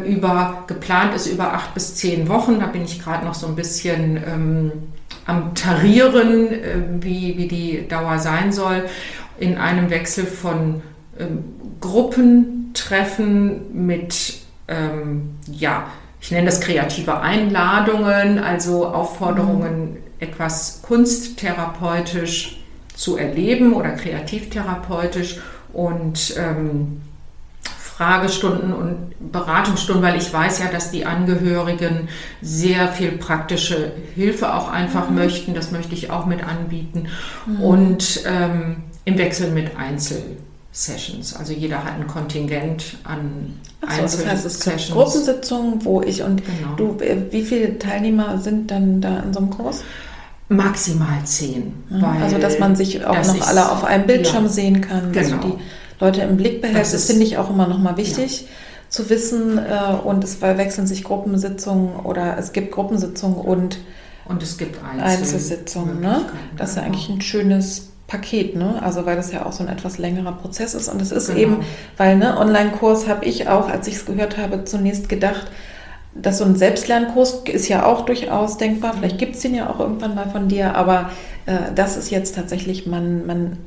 Über 0.05 0.63
geplant 0.65 1.13
ist 1.13 1.28
über 1.28 1.53
acht 1.53 1.75
bis 1.75 1.93
zehn 1.95 2.30
Wochen. 2.30 2.61
Da 2.61 2.65
bin 2.65 2.84
ich 2.84 2.99
gerade 3.03 3.23
noch 3.25 3.36
so 3.36 3.45
ein 3.45 3.55
bisschen 3.55 4.17
ähm, 4.17 4.71
am 5.28 5.53
Tarieren, 5.53 6.51
äh, 6.51 6.82
wie, 7.01 7.38
wie 7.38 7.47
die 7.47 7.88
Dauer 7.88 8.17
sein 8.17 8.51
soll, 8.51 8.86
in 9.38 9.57
einem 9.57 9.91
Wechsel 9.91 10.25
von 10.25 10.82
ähm, 11.19 11.43
Gruppentreffen 11.80 13.86
mit, 13.86 14.39
ähm, 14.67 15.36
ja, 15.51 15.88
ich 16.19 16.32
nenne 16.32 16.47
das 16.47 16.61
kreative 16.61 17.19
Einladungen, 17.19 18.39
also 18.39 18.88
Aufforderungen, 18.88 19.91
mhm. 19.91 19.97
etwas 20.19 20.82
kunsttherapeutisch 20.82 22.63
zu 22.95 23.17
erleben 23.17 23.73
oder 23.73 23.91
kreativtherapeutisch 23.91 25.39
und 25.73 26.36
ähm, 26.38 27.01
Fragestunden 27.97 28.73
und 28.73 29.31
Beratungsstunden, 29.31 30.03
weil 30.03 30.17
ich 30.17 30.31
weiß 30.31 30.59
ja, 30.59 30.67
dass 30.67 30.91
die 30.91 31.07
Angehörigen 31.07 32.09
sehr 32.43 32.89
viel 32.89 33.13
praktische 33.13 33.91
Hilfe 34.13 34.53
auch 34.53 34.69
einfach 34.69 35.09
mhm. 35.09 35.15
möchten. 35.15 35.53
Das 35.55 35.71
möchte 35.71 35.95
ich 35.95 36.11
auch 36.11 36.27
mit 36.27 36.43
anbieten. 36.43 37.07
Mhm. 37.47 37.59
Und 37.59 38.21
ähm, 38.27 38.83
im 39.05 39.17
Wechsel 39.17 39.49
mit 39.49 39.77
Einzelsessions. 39.77 41.35
Also 41.35 41.53
jeder 41.53 41.83
hat 41.83 41.95
ein 41.95 42.05
Kontingent 42.05 42.97
an 43.03 43.55
Ach 43.81 43.95
so, 43.95 44.01
Das 44.01 44.25
heißt, 44.27 44.45
es 44.45 44.59
gibt 44.59 44.91
Gruppensitzungen, 44.91 45.83
wo 45.83 46.01
ich 46.01 46.21
und 46.21 46.43
genau. 46.45 46.75
du, 46.75 47.03
äh, 47.03 47.31
wie 47.31 47.43
viele 47.43 47.79
Teilnehmer 47.79 48.37
sind 48.37 48.69
dann 48.69 49.01
da 49.01 49.19
in 49.19 49.33
so 49.33 49.39
einem 49.39 49.49
Kurs? 49.49 49.83
Maximal 50.49 51.23
zehn. 51.25 51.73
Mhm. 51.89 52.03
also, 52.03 52.37
dass 52.37 52.59
man 52.59 52.75
sich 52.75 53.03
auch 53.05 53.25
noch 53.25 53.47
alle 53.47 53.71
auf 53.71 53.83
einem 53.83 54.05
Bildschirm 54.05 54.43
ja, 54.43 54.49
sehen 54.49 54.81
kann. 54.81 55.11
Genau. 55.11 55.37
die 55.37 55.53
Leute 55.99 56.21
im 56.21 56.37
Blick 56.37 56.61
behält. 56.61 56.79
Das, 56.79 56.91
das 56.91 57.05
finde 57.05 57.23
ich 57.23 57.37
auch 57.37 57.49
immer 57.49 57.67
noch 57.67 57.79
mal 57.79 57.97
wichtig. 57.97 58.41
Ja. 58.41 58.47
zu 58.89 59.09
wissen 59.09 59.57
äh, 59.57 59.93
und 60.03 60.23
es 60.23 60.41
wechseln 60.41 60.87
sich 60.87 61.03
Gruppensitzungen 61.03 61.97
oder 61.97 62.37
es 62.37 62.53
gibt 62.53 62.71
Gruppensitzungen 62.71 63.37
und, 63.37 63.79
und 64.25 64.41
es 64.41 64.57
gibt 64.57 64.77
Einzel 64.83 65.03
Einzelsitzungen. 65.03 65.99
Ne? 65.99 66.25
Das 66.55 66.71
ist 66.71 66.75
ja 66.77 66.83
eigentlich 66.83 67.09
ein 67.09 67.21
schönes 67.21 67.89
Paket, 68.07 68.55
ne? 68.55 68.81
Also 68.81 69.05
weil 69.05 69.17
das 69.17 69.31
ja 69.33 69.45
auch 69.45 69.51
so 69.51 69.63
ein 69.63 69.69
etwas 69.69 69.97
längerer 69.97 70.31
Prozess 70.31 70.73
ist. 70.73 70.87
Und 70.87 71.01
es 71.01 71.11
ist 71.11 71.27
genau. 71.27 71.39
eben, 71.39 71.57
weil 71.97 72.15
ne, 72.15 72.37
Online-Kurs 72.37 73.07
habe 73.07 73.25
ich 73.25 73.49
auch, 73.49 73.67
als 73.69 73.87
ich 73.87 73.95
es 73.95 74.05
gehört 74.05 74.37
habe, 74.37 74.63
zunächst 74.63 75.09
gedacht, 75.09 75.51
dass 76.15 76.39
so 76.39 76.45
ein 76.45 76.55
Selbstlernkurs 76.55 77.43
ist 77.51 77.67
ja 77.67 77.85
auch 77.85 78.05
durchaus 78.05 78.57
denkbar. 78.57 78.93
Vielleicht 78.93 79.17
gibt 79.17 79.35
es 79.35 79.41
den 79.41 79.53
ja 79.53 79.69
auch 79.69 79.79
irgendwann 79.79 80.15
mal 80.15 80.29
von 80.29 80.47
dir, 80.47 80.75
aber 80.75 81.11
äh, 81.45 81.73
das 81.75 81.97
ist 81.97 82.09
jetzt 82.09 82.35
tatsächlich, 82.35 82.87
man, 82.87 83.25
man 83.27 83.57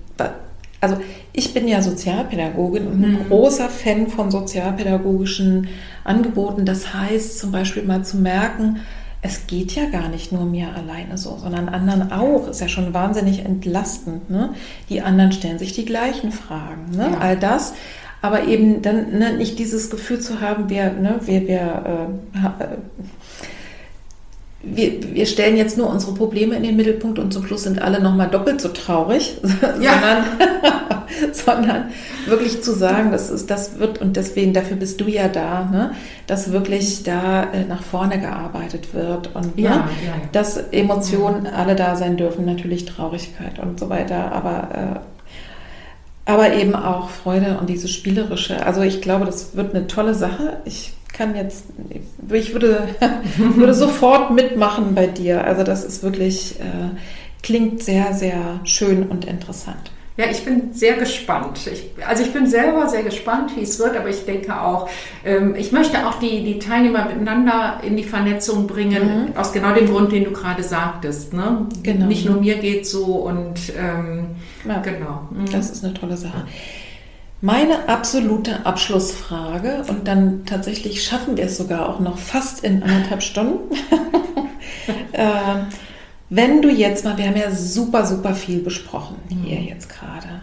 also 0.80 0.96
ich 1.32 1.52
bin 1.52 1.68
ja 1.68 1.82
Sozialpädagogin 1.82 2.86
und 2.86 3.04
ein 3.04 3.12
mhm. 3.12 3.28
großer 3.28 3.68
Fan 3.68 4.08
von 4.08 4.30
sozialpädagogischen 4.30 5.68
Angeboten. 6.04 6.64
Das 6.64 6.94
heißt 6.94 7.38
zum 7.38 7.52
Beispiel 7.52 7.82
mal 7.82 8.04
zu 8.04 8.16
merken, 8.16 8.80
es 9.22 9.46
geht 9.46 9.72
ja 9.72 9.86
gar 9.90 10.08
nicht 10.08 10.32
nur 10.32 10.46
mir 10.46 10.74
alleine 10.74 11.18
so, 11.18 11.36
sondern 11.36 11.68
anderen 11.68 12.10
auch. 12.10 12.48
Ist 12.48 12.62
ja 12.62 12.68
schon 12.68 12.94
wahnsinnig 12.94 13.44
entlastend. 13.44 14.30
Ne? 14.30 14.54
Die 14.88 15.02
anderen 15.02 15.32
stellen 15.32 15.58
sich 15.58 15.74
die 15.74 15.84
gleichen 15.84 16.32
Fragen. 16.32 16.90
Ne? 16.96 17.10
Ja. 17.12 17.18
All 17.18 17.36
das. 17.36 17.74
Aber 18.22 18.44
eben 18.44 18.82
dann 18.82 19.18
ne, 19.18 19.34
nicht 19.34 19.58
dieses 19.58 19.90
Gefühl 19.90 20.20
zu 20.20 20.40
haben, 20.40 20.68
wir, 20.68 20.92
ne, 20.92 21.20
wir, 21.24 21.48
wir 21.48 22.08
äh, 22.58 22.64
wir, 24.62 25.14
wir 25.14 25.26
stellen 25.26 25.56
jetzt 25.56 25.78
nur 25.78 25.88
unsere 25.88 26.12
Probleme 26.12 26.54
in 26.54 26.62
den 26.62 26.76
Mittelpunkt 26.76 27.18
und 27.18 27.32
zum 27.32 27.46
Schluss 27.46 27.62
sind 27.62 27.80
alle 27.80 28.02
nochmal 28.02 28.28
doppelt 28.28 28.60
so 28.60 28.68
traurig, 28.68 29.38
ja. 29.80 29.92
sondern, 29.92 31.32
sondern 31.32 31.84
wirklich 32.26 32.62
zu 32.62 32.74
sagen, 32.74 33.10
das, 33.10 33.30
ist, 33.30 33.50
das 33.50 33.78
wird, 33.78 34.02
und 34.02 34.16
deswegen, 34.16 34.52
dafür 34.52 34.76
bist 34.76 35.00
du 35.00 35.08
ja 35.08 35.28
da, 35.28 35.64
ne, 35.64 35.92
dass 36.26 36.52
wirklich 36.52 37.02
da 37.04 37.44
äh, 37.52 37.64
nach 37.64 37.82
vorne 37.82 38.20
gearbeitet 38.20 38.92
wird 38.92 39.34
und 39.34 39.58
ja, 39.58 39.70
ne, 39.70 39.84
ja, 40.06 40.12
dass 40.32 40.58
Emotionen 40.58 41.46
alle 41.46 41.74
da 41.74 41.96
sein 41.96 42.18
dürfen, 42.18 42.44
natürlich 42.44 42.84
Traurigkeit 42.84 43.58
und 43.58 43.80
so 43.80 43.88
weiter, 43.88 44.30
aber 44.32 44.68
äh, 44.74 45.00
aber 46.26 46.52
eben 46.52 46.76
auch 46.76 47.08
Freude 47.08 47.58
und 47.58 47.68
diese 47.68 47.88
spielerische. 47.88 48.64
Also 48.64 48.82
ich 48.82 49.00
glaube, 49.00 49.24
das 49.24 49.56
wird 49.56 49.74
eine 49.74 49.88
tolle 49.88 50.14
Sache. 50.14 50.58
Ich 50.64 50.92
kann 51.20 51.36
jetzt, 51.36 51.64
ich 52.32 52.54
würde, 52.54 52.88
würde 53.36 53.74
sofort 53.74 54.30
mitmachen 54.30 54.94
bei 54.94 55.06
dir. 55.06 55.44
Also 55.44 55.64
das 55.64 55.84
ist 55.84 56.02
wirklich, 56.02 56.58
äh, 56.60 56.96
klingt 57.42 57.82
sehr, 57.82 58.14
sehr 58.14 58.60
schön 58.64 59.06
und 59.06 59.26
interessant. 59.26 59.90
Ja, 60.16 60.26
ich 60.30 60.42
bin 60.44 60.72
sehr 60.72 60.96
gespannt. 60.96 61.60
Ich, 61.70 61.90
also 62.06 62.22
ich 62.22 62.32
bin 62.32 62.46
selber 62.46 62.88
sehr 62.88 63.02
gespannt, 63.02 63.52
wie 63.54 63.62
es 63.62 63.78
wird, 63.78 63.96
aber 63.98 64.08
ich 64.08 64.24
denke 64.24 64.58
auch, 64.60 64.88
ähm, 65.24 65.54
ich 65.56 65.72
möchte 65.72 66.06
auch 66.06 66.18
die, 66.18 66.42
die 66.42 66.58
Teilnehmer 66.58 67.04
miteinander 67.04 67.80
in 67.86 67.98
die 67.98 68.04
Vernetzung 68.04 68.66
bringen, 68.66 69.28
mhm. 69.28 69.36
aus 69.36 69.52
genau 69.52 69.74
dem 69.74 69.88
Grund, 69.90 70.12
den 70.12 70.24
du 70.24 70.30
gerade 70.30 70.62
sagtest. 70.62 71.34
Ne? 71.34 71.66
Genau. 71.82 72.06
Nicht 72.06 72.26
nur 72.26 72.40
mir 72.40 72.56
geht 72.56 72.86
so 72.86 73.04
und 73.04 73.60
ähm, 73.78 74.26
ja, 74.66 74.80
genau. 74.80 75.28
Mhm. 75.30 75.52
Das 75.52 75.70
ist 75.70 75.84
eine 75.84 75.92
tolle 75.92 76.16
Sache. 76.16 76.46
Meine 77.42 77.88
absolute 77.88 78.66
Abschlussfrage, 78.66 79.84
und 79.88 80.06
dann 80.06 80.44
tatsächlich 80.44 81.02
schaffen 81.02 81.38
wir 81.38 81.44
es 81.44 81.56
sogar 81.56 81.88
auch 81.88 81.98
noch 81.98 82.18
fast 82.18 82.62
in 82.64 82.82
anderthalb 82.82 83.22
Stunden. 83.22 83.74
äh, 85.12 85.24
wenn 86.28 86.60
du 86.60 86.68
jetzt 86.68 87.04
mal, 87.04 87.16
wir 87.16 87.26
haben 87.26 87.36
ja 87.36 87.50
super, 87.50 88.04
super 88.04 88.34
viel 88.34 88.60
besprochen 88.60 89.16
hier 89.28 89.58
mhm. 89.58 89.66
jetzt 89.66 89.88
gerade. 89.88 90.42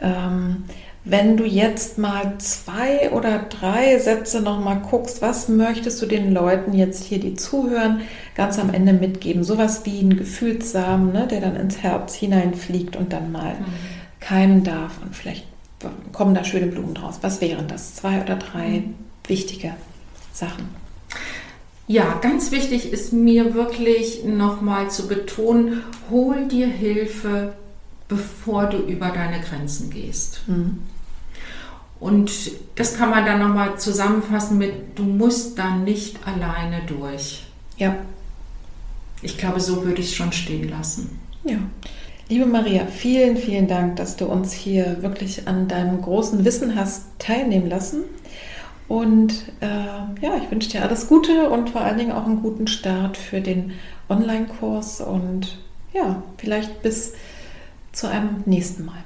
Ähm, 0.00 0.64
wenn 1.04 1.36
du 1.36 1.44
jetzt 1.44 1.98
mal 1.98 2.34
zwei 2.38 3.10
oder 3.10 3.40
drei 3.40 3.98
Sätze 3.98 4.40
noch 4.40 4.60
mal 4.60 4.76
guckst, 4.76 5.22
was 5.22 5.48
möchtest 5.48 6.00
du 6.00 6.06
den 6.06 6.32
Leuten 6.32 6.74
jetzt 6.74 7.04
hier, 7.04 7.20
die 7.20 7.34
zuhören, 7.34 8.02
ganz 8.34 8.58
am 8.58 8.72
Ende 8.72 8.92
mitgeben? 8.92 9.44
Sowas 9.44 9.82
wie 9.84 10.00
ein 10.00 10.16
Gefühlssamen, 10.16 11.12
ne, 11.12 11.26
der 11.26 11.40
dann 11.40 11.56
ins 11.56 11.82
Herz 11.82 12.14
hineinfliegt 12.14 12.96
und 12.96 13.12
dann 13.12 13.30
mal 13.30 13.54
mhm. 13.54 13.64
keimen 14.20 14.64
darf 14.64 15.00
und 15.02 15.14
vielleicht 15.14 15.49
kommen 16.12 16.34
da 16.34 16.44
schöne 16.44 16.66
Blumen 16.66 16.94
draus. 16.94 17.18
Was 17.22 17.40
wären 17.40 17.68
das? 17.68 17.94
Zwei 17.94 18.22
oder 18.22 18.36
drei 18.36 18.80
mhm. 18.80 18.94
wichtige 19.26 19.74
Sachen? 20.32 20.68
Ja, 21.86 22.18
ganz 22.22 22.52
wichtig 22.52 22.92
ist 22.92 23.12
mir 23.12 23.54
wirklich 23.54 24.24
nochmal 24.24 24.90
zu 24.90 25.08
betonen, 25.08 25.82
hol 26.08 26.46
dir 26.46 26.68
Hilfe, 26.68 27.54
bevor 28.06 28.66
du 28.66 28.78
über 28.78 29.08
deine 29.08 29.40
Grenzen 29.40 29.90
gehst. 29.90 30.42
Mhm. 30.46 30.82
Und 31.98 32.30
das 32.76 32.96
kann 32.96 33.10
man 33.10 33.26
dann 33.26 33.40
nochmal 33.40 33.78
zusammenfassen 33.78 34.56
mit, 34.56 34.98
du 34.98 35.02
musst 35.02 35.58
da 35.58 35.76
nicht 35.76 36.26
alleine 36.26 36.82
durch. 36.86 37.44
Ja. 37.76 37.96
Ich 39.20 39.36
glaube, 39.36 39.60
so 39.60 39.84
würde 39.84 40.00
ich 40.00 40.08
es 40.08 40.14
schon 40.14 40.32
stehen 40.32 40.70
lassen. 40.70 41.18
Ja. 41.44 41.58
Liebe 42.30 42.46
Maria, 42.46 42.86
vielen, 42.86 43.36
vielen 43.36 43.66
Dank, 43.66 43.96
dass 43.96 44.14
du 44.14 44.26
uns 44.26 44.52
hier 44.52 45.02
wirklich 45.02 45.48
an 45.48 45.66
deinem 45.66 46.00
großen 46.00 46.44
Wissen 46.44 46.76
hast 46.76 47.06
teilnehmen 47.18 47.68
lassen. 47.68 48.04
Und 48.86 49.50
äh, 49.58 49.66
ja, 49.66 50.36
ich 50.40 50.48
wünsche 50.48 50.70
dir 50.70 50.82
alles 50.82 51.08
Gute 51.08 51.50
und 51.50 51.70
vor 51.70 51.80
allen 51.80 51.98
Dingen 51.98 52.12
auch 52.12 52.26
einen 52.26 52.40
guten 52.40 52.68
Start 52.68 53.16
für 53.16 53.40
den 53.40 53.72
Online-Kurs 54.08 55.00
und 55.00 55.58
ja, 55.92 56.22
vielleicht 56.38 56.82
bis 56.82 57.14
zu 57.90 58.06
einem 58.06 58.44
nächsten 58.46 58.84
Mal. 58.84 59.02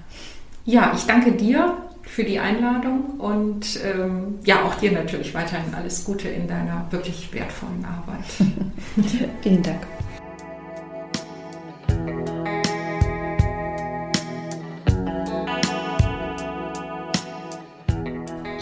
Ja, 0.67 0.93
ich 0.95 1.05
danke 1.07 1.33
dir 1.33 1.79
für 2.03 2.25
die 2.25 2.41
Einladung 2.41 3.19
und 3.21 3.81
ähm, 3.83 4.39
ja, 4.45 4.67
auch 4.67 4.75
dir 4.75 4.93
natürlich 4.93 5.33
weiterhin 5.33 5.73
alles 5.75 6.05
Gute 6.05 6.29
in 6.29 6.47
deiner 6.47 6.89
wirklich 6.91 7.33
wertvollen 7.33 7.87
Arbeit. 7.87 8.25
Vielen 9.41 9.63
Dank. 9.63 9.81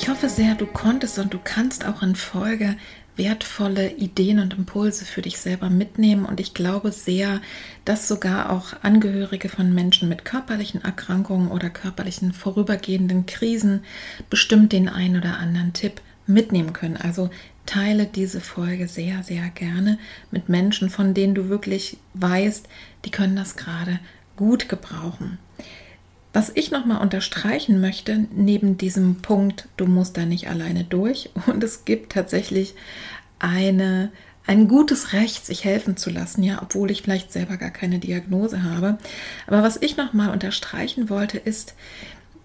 Ich 0.02 0.08
hoffe 0.08 0.28
sehr, 0.28 0.56
du 0.56 0.66
konntest 0.66 1.20
und 1.20 1.32
du 1.32 1.38
kannst 1.38 1.86
auch 1.86 2.02
in 2.02 2.16
Folge 2.16 2.74
wertvolle 3.14 3.92
Ideen 3.92 4.40
und 4.40 4.52
Impulse 4.52 5.04
für 5.04 5.22
dich 5.22 5.38
selber 5.38 5.70
mitnehmen. 5.70 6.24
Und 6.24 6.40
ich 6.40 6.54
glaube 6.54 6.90
sehr, 6.90 7.40
dass 7.84 8.08
sogar 8.08 8.50
auch 8.50 8.72
Angehörige 8.82 9.48
von 9.48 9.72
Menschen 9.72 10.08
mit 10.08 10.24
körperlichen 10.24 10.82
Erkrankungen 10.82 11.52
oder 11.52 11.70
körperlichen 11.70 12.32
vorübergehenden 12.32 13.26
Krisen 13.26 13.84
bestimmt 14.28 14.72
den 14.72 14.88
einen 14.88 15.18
oder 15.18 15.38
anderen 15.38 15.72
Tipp 15.72 16.00
mitnehmen 16.26 16.72
können. 16.72 16.96
Also 16.96 17.30
teile 17.64 18.06
diese 18.06 18.40
Folge 18.40 18.88
sehr, 18.88 19.22
sehr 19.22 19.50
gerne 19.50 20.00
mit 20.32 20.48
Menschen, 20.48 20.90
von 20.90 21.14
denen 21.14 21.36
du 21.36 21.48
wirklich 21.48 21.96
weißt, 22.14 22.66
die 23.04 23.12
können 23.12 23.36
das 23.36 23.54
gerade 23.54 24.00
gut 24.34 24.68
gebrauchen. 24.68 25.38
Was 26.32 26.50
ich 26.54 26.70
nochmal 26.70 27.02
unterstreichen 27.02 27.80
möchte, 27.80 28.26
neben 28.34 28.78
diesem 28.78 29.16
Punkt, 29.16 29.68
du 29.76 29.86
musst 29.86 30.16
da 30.16 30.24
nicht 30.24 30.48
alleine 30.48 30.84
durch 30.84 31.30
und 31.46 31.62
es 31.62 31.84
gibt 31.84 32.12
tatsächlich 32.12 32.74
eine, 33.38 34.10
ein 34.46 34.68
gutes 34.68 35.12
Recht, 35.12 35.44
sich 35.44 35.64
helfen 35.64 35.96
zu 35.96 36.10
lassen, 36.10 36.42
ja, 36.42 36.60
obwohl 36.62 36.90
ich 36.90 37.02
vielleicht 37.02 37.32
selber 37.32 37.56
gar 37.56 37.70
keine 37.70 37.98
Diagnose 37.98 38.62
habe. 38.62 38.98
Aber 39.46 39.62
was 39.62 39.76
ich 39.76 39.96
nochmal 39.96 40.30
unterstreichen 40.30 41.10
wollte, 41.10 41.38
ist, 41.38 41.74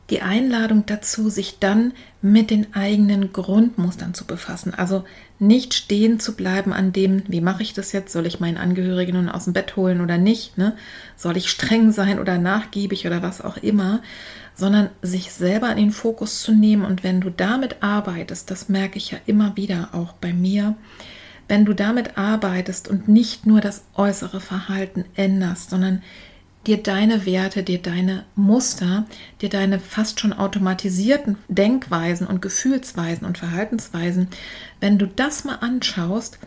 die 0.09 0.21
Einladung 0.21 0.85
dazu, 0.85 1.29
sich 1.29 1.59
dann 1.59 1.93
mit 2.21 2.49
den 2.49 2.73
eigenen 2.73 3.33
Grundmustern 3.33 4.13
zu 4.13 4.25
befassen. 4.25 4.73
Also 4.73 5.03
nicht 5.39 5.73
stehen 5.73 6.19
zu 6.19 6.35
bleiben 6.35 6.73
an 6.73 6.91
dem, 6.91 7.23
wie 7.27 7.41
mache 7.41 7.61
ich 7.63 7.73
das 7.73 7.91
jetzt? 7.91 8.11
Soll 8.11 8.25
ich 8.25 8.39
meinen 8.39 8.57
Angehörigen 8.57 9.15
nun 9.15 9.29
aus 9.29 9.43
dem 9.43 9.53
Bett 9.53 9.75
holen 9.75 10.01
oder 10.01 10.17
nicht? 10.17 10.57
Ne? 10.57 10.75
Soll 11.15 11.37
ich 11.37 11.49
streng 11.49 11.91
sein 11.91 12.19
oder 12.19 12.37
nachgiebig 12.37 13.05
oder 13.05 13.21
was 13.21 13.41
auch 13.41 13.57
immer? 13.57 14.01
Sondern 14.55 14.89
sich 15.01 15.31
selber 15.31 15.69
in 15.71 15.77
den 15.77 15.91
Fokus 15.91 16.41
zu 16.41 16.53
nehmen. 16.53 16.85
Und 16.85 17.03
wenn 17.03 17.21
du 17.21 17.29
damit 17.29 17.83
arbeitest, 17.83 18.49
das 18.49 18.69
merke 18.69 18.97
ich 18.97 19.11
ja 19.11 19.19
immer 19.27 19.55
wieder 19.55 19.89
auch 19.93 20.13
bei 20.13 20.33
mir, 20.33 20.75
wenn 21.47 21.65
du 21.65 21.73
damit 21.73 22.17
arbeitest 22.17 22.87
und 22.87 23.07
nicht 23.07 23.45
nur 23.45 23.61
das 23.61 23.85
äußere 23.95 24.41
Verhalten 24.41 25.05
änderst, 25.15 25.69
sondern 25.69 26.01
dir 26.67 26.83
deine 26.83 27.25
Werte, 27.25 27.63
dir 27.63 27.81
deine 27.81 28.25
Muster, 28.35 29.05
dir 29.41 29.49
deine 29.49 29.79
fast 29.79 30.19
schon 30.19 30.33
automatisierten 30.33 31.37
Denkweisen 31.47 32.27
und 32.27 32.41
Gefühlsweisen 32.41 33.25
und 33.25 33.37
Verhaltensweisen, 33.37 34.27
wenn 34.81 34.97
du 34.97 35.07
das 35.07 35.45
mal 35.45 35.55
anschaust, 35.55 36.39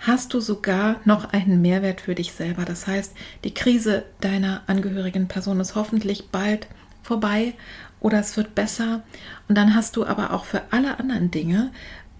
hast 0.00 0.34
du 0.34 0.40
sogar 0.40 0.96
noch 1.04 1.32
einen 1.32 1.62
Mehrwert 1.62 2.00
für 2.00 2.14
dich 2.14 2.32
selber. 2.32 2.64
Das 2.64 2.86
heißt, 2.86 3.14
die 3.44 3.54
Krise 3.54 4.04
deiner 4.20 4.62
angehörigen 4.66 5.28
Person 5.28 5.60
ist 5.60 5.74
hoffentlich 5.74 6.28
bald 6.30 6.66
vorbei 7.02 7.54
oder 8.00 8.20
es 8.20 8.36
wird 8.36 8.54
besser. 8.54 9.02
Und 9.48 9.56
dann 9.56 9.74
hast 9.74 9.96
du 9.96 10.04
aber 10.04 10.32
auch 10.32 10.44
für 10.44 10.62
alle 10.70 10.98
anderen 10.98 11.30
Dinge 11.30 11.72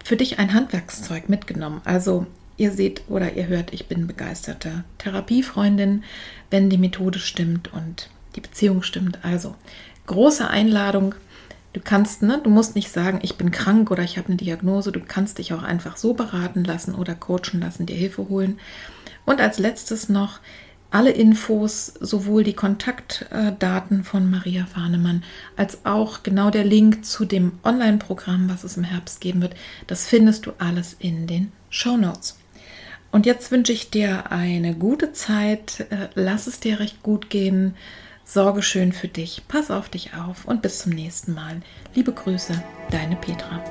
für 0.04 0.16
dich 0.16 0.38
ein 0.38 0.54
Handwerkszeug 0.54 1.28
mitgenommen. 1.28 1.80
Also 1.84 2.26
ihr 2.56 2.72
seht 2.72 3.02
oder 3.08 3.34
ihr 3.34 3.46
hört, 3.46 3.72
ich 3.72 3.86
bin 3.86 4.06
begeisterte 4.06 4.84
Therapiefreundin, 4.98 6.02
wenn 6.50 6.70
die 6.70 6.78
Methode 6.78 7.18
stimmt 7.18 7.72
und 7.72 8.10
die 8.36 8.40
Beziehung 8.40 8.82
stimmt. 8.82 9.24
Also 9.24 9.54
große 10.06 10.48
Einladung. 10.48 11.14
Du 11.72 11.80
kannst, 11.80 12.22
ne, 12.22 12.40
du 12.42 12.50
musst 12.50 12.74
nicht 12.74 12.90
sagen, 12.90 13.20
ich 13.22 13.36
bin 13.36 13.50
krank 13.50 13.90
oder 13.90 14.02
ich 14.02 14.16
habe 14.16 14.28
eine 14.28 14.36
Diagnose. 14.36 14.90
Du 14.90 15.00
kannst 15.00 15.38
dich 15.38 15.52
auch 15.52 15.62
einfach 15.62 15.96
so 15.96 16.14
beraten 16.14 16.64
lassen 16.64 16.94
oder 16.94 17.14
coachen 17.14 17.60
lassen, 17.60 17.86
dir 17.86 17.96
Hilfe 17.96 18.28
holen. 18.28 18.58
Und 19.26 19.40
als 19.40 19.58
letztes 19.58 20.08
noch 20.08 20.40
alle 20.90 21.10
Infos, 21.10 21.92
sowohl 22.00 22.44
die 22.44 22.54
Kontaktdaten 22.54 24.04
von 24.04 24.30
Maria 24.30 24.64
Fahnemann 24.64 25.22
als 25.56 25.84
auch 25.84 26.22
genau 26.22 26.50
der 26.50 26.64
Link 26.64 27.04
zu 27.04 27.26
dem 27.26 27.58
Online-Programm, 27.62 28.48
was 28.48 28.64
es 28.64 28.78
im 28.78 28.84
Herbst 28.84 29.20
geben 29.20 29.42
wird, 29.42 29.54
das 29.86 30.06
findest 30.06 30.46
du 30.46 30.52
alles 30.58 30.96
in 30.98 31.26
den 31.26 31.52
Show 31.68 31.98
Notes. 31.98 32.37
Und 33.10 33.26
jetzt 33.26 33.50
wünsche 33.50 33.72
ich 33.72 33.90
dir 33.90 34.30
eine 34.30 34.74
gute 34.74 35.12
Zeit. 35.12 35.86
Äh, 35.90 36.08
lass 36.14 36.46
es 36.46 36.60
dir 36.60 36.80
recht 36.80 37.02
gut 37.02 37.30
gehen. 37.30 37.74
Sorge 38.24 38.62
schön 38.62 38.92
für 38.92 39.08
dich. 39.08 39.42
Pass 39.48 39.70
auf 39.70 39.88
dich 39.88 40.14
auf 40.14 40.44
und 40.44 40.60
bis 40.60 40.80
zum 40.80 40.92
nächsten 40.92 41.32
Mal. 41.32 41.62
Liebe 41.94 42.12
Grüße, 42.12 42.62
deine 42.90 43.16
Petra. 43.16 43.64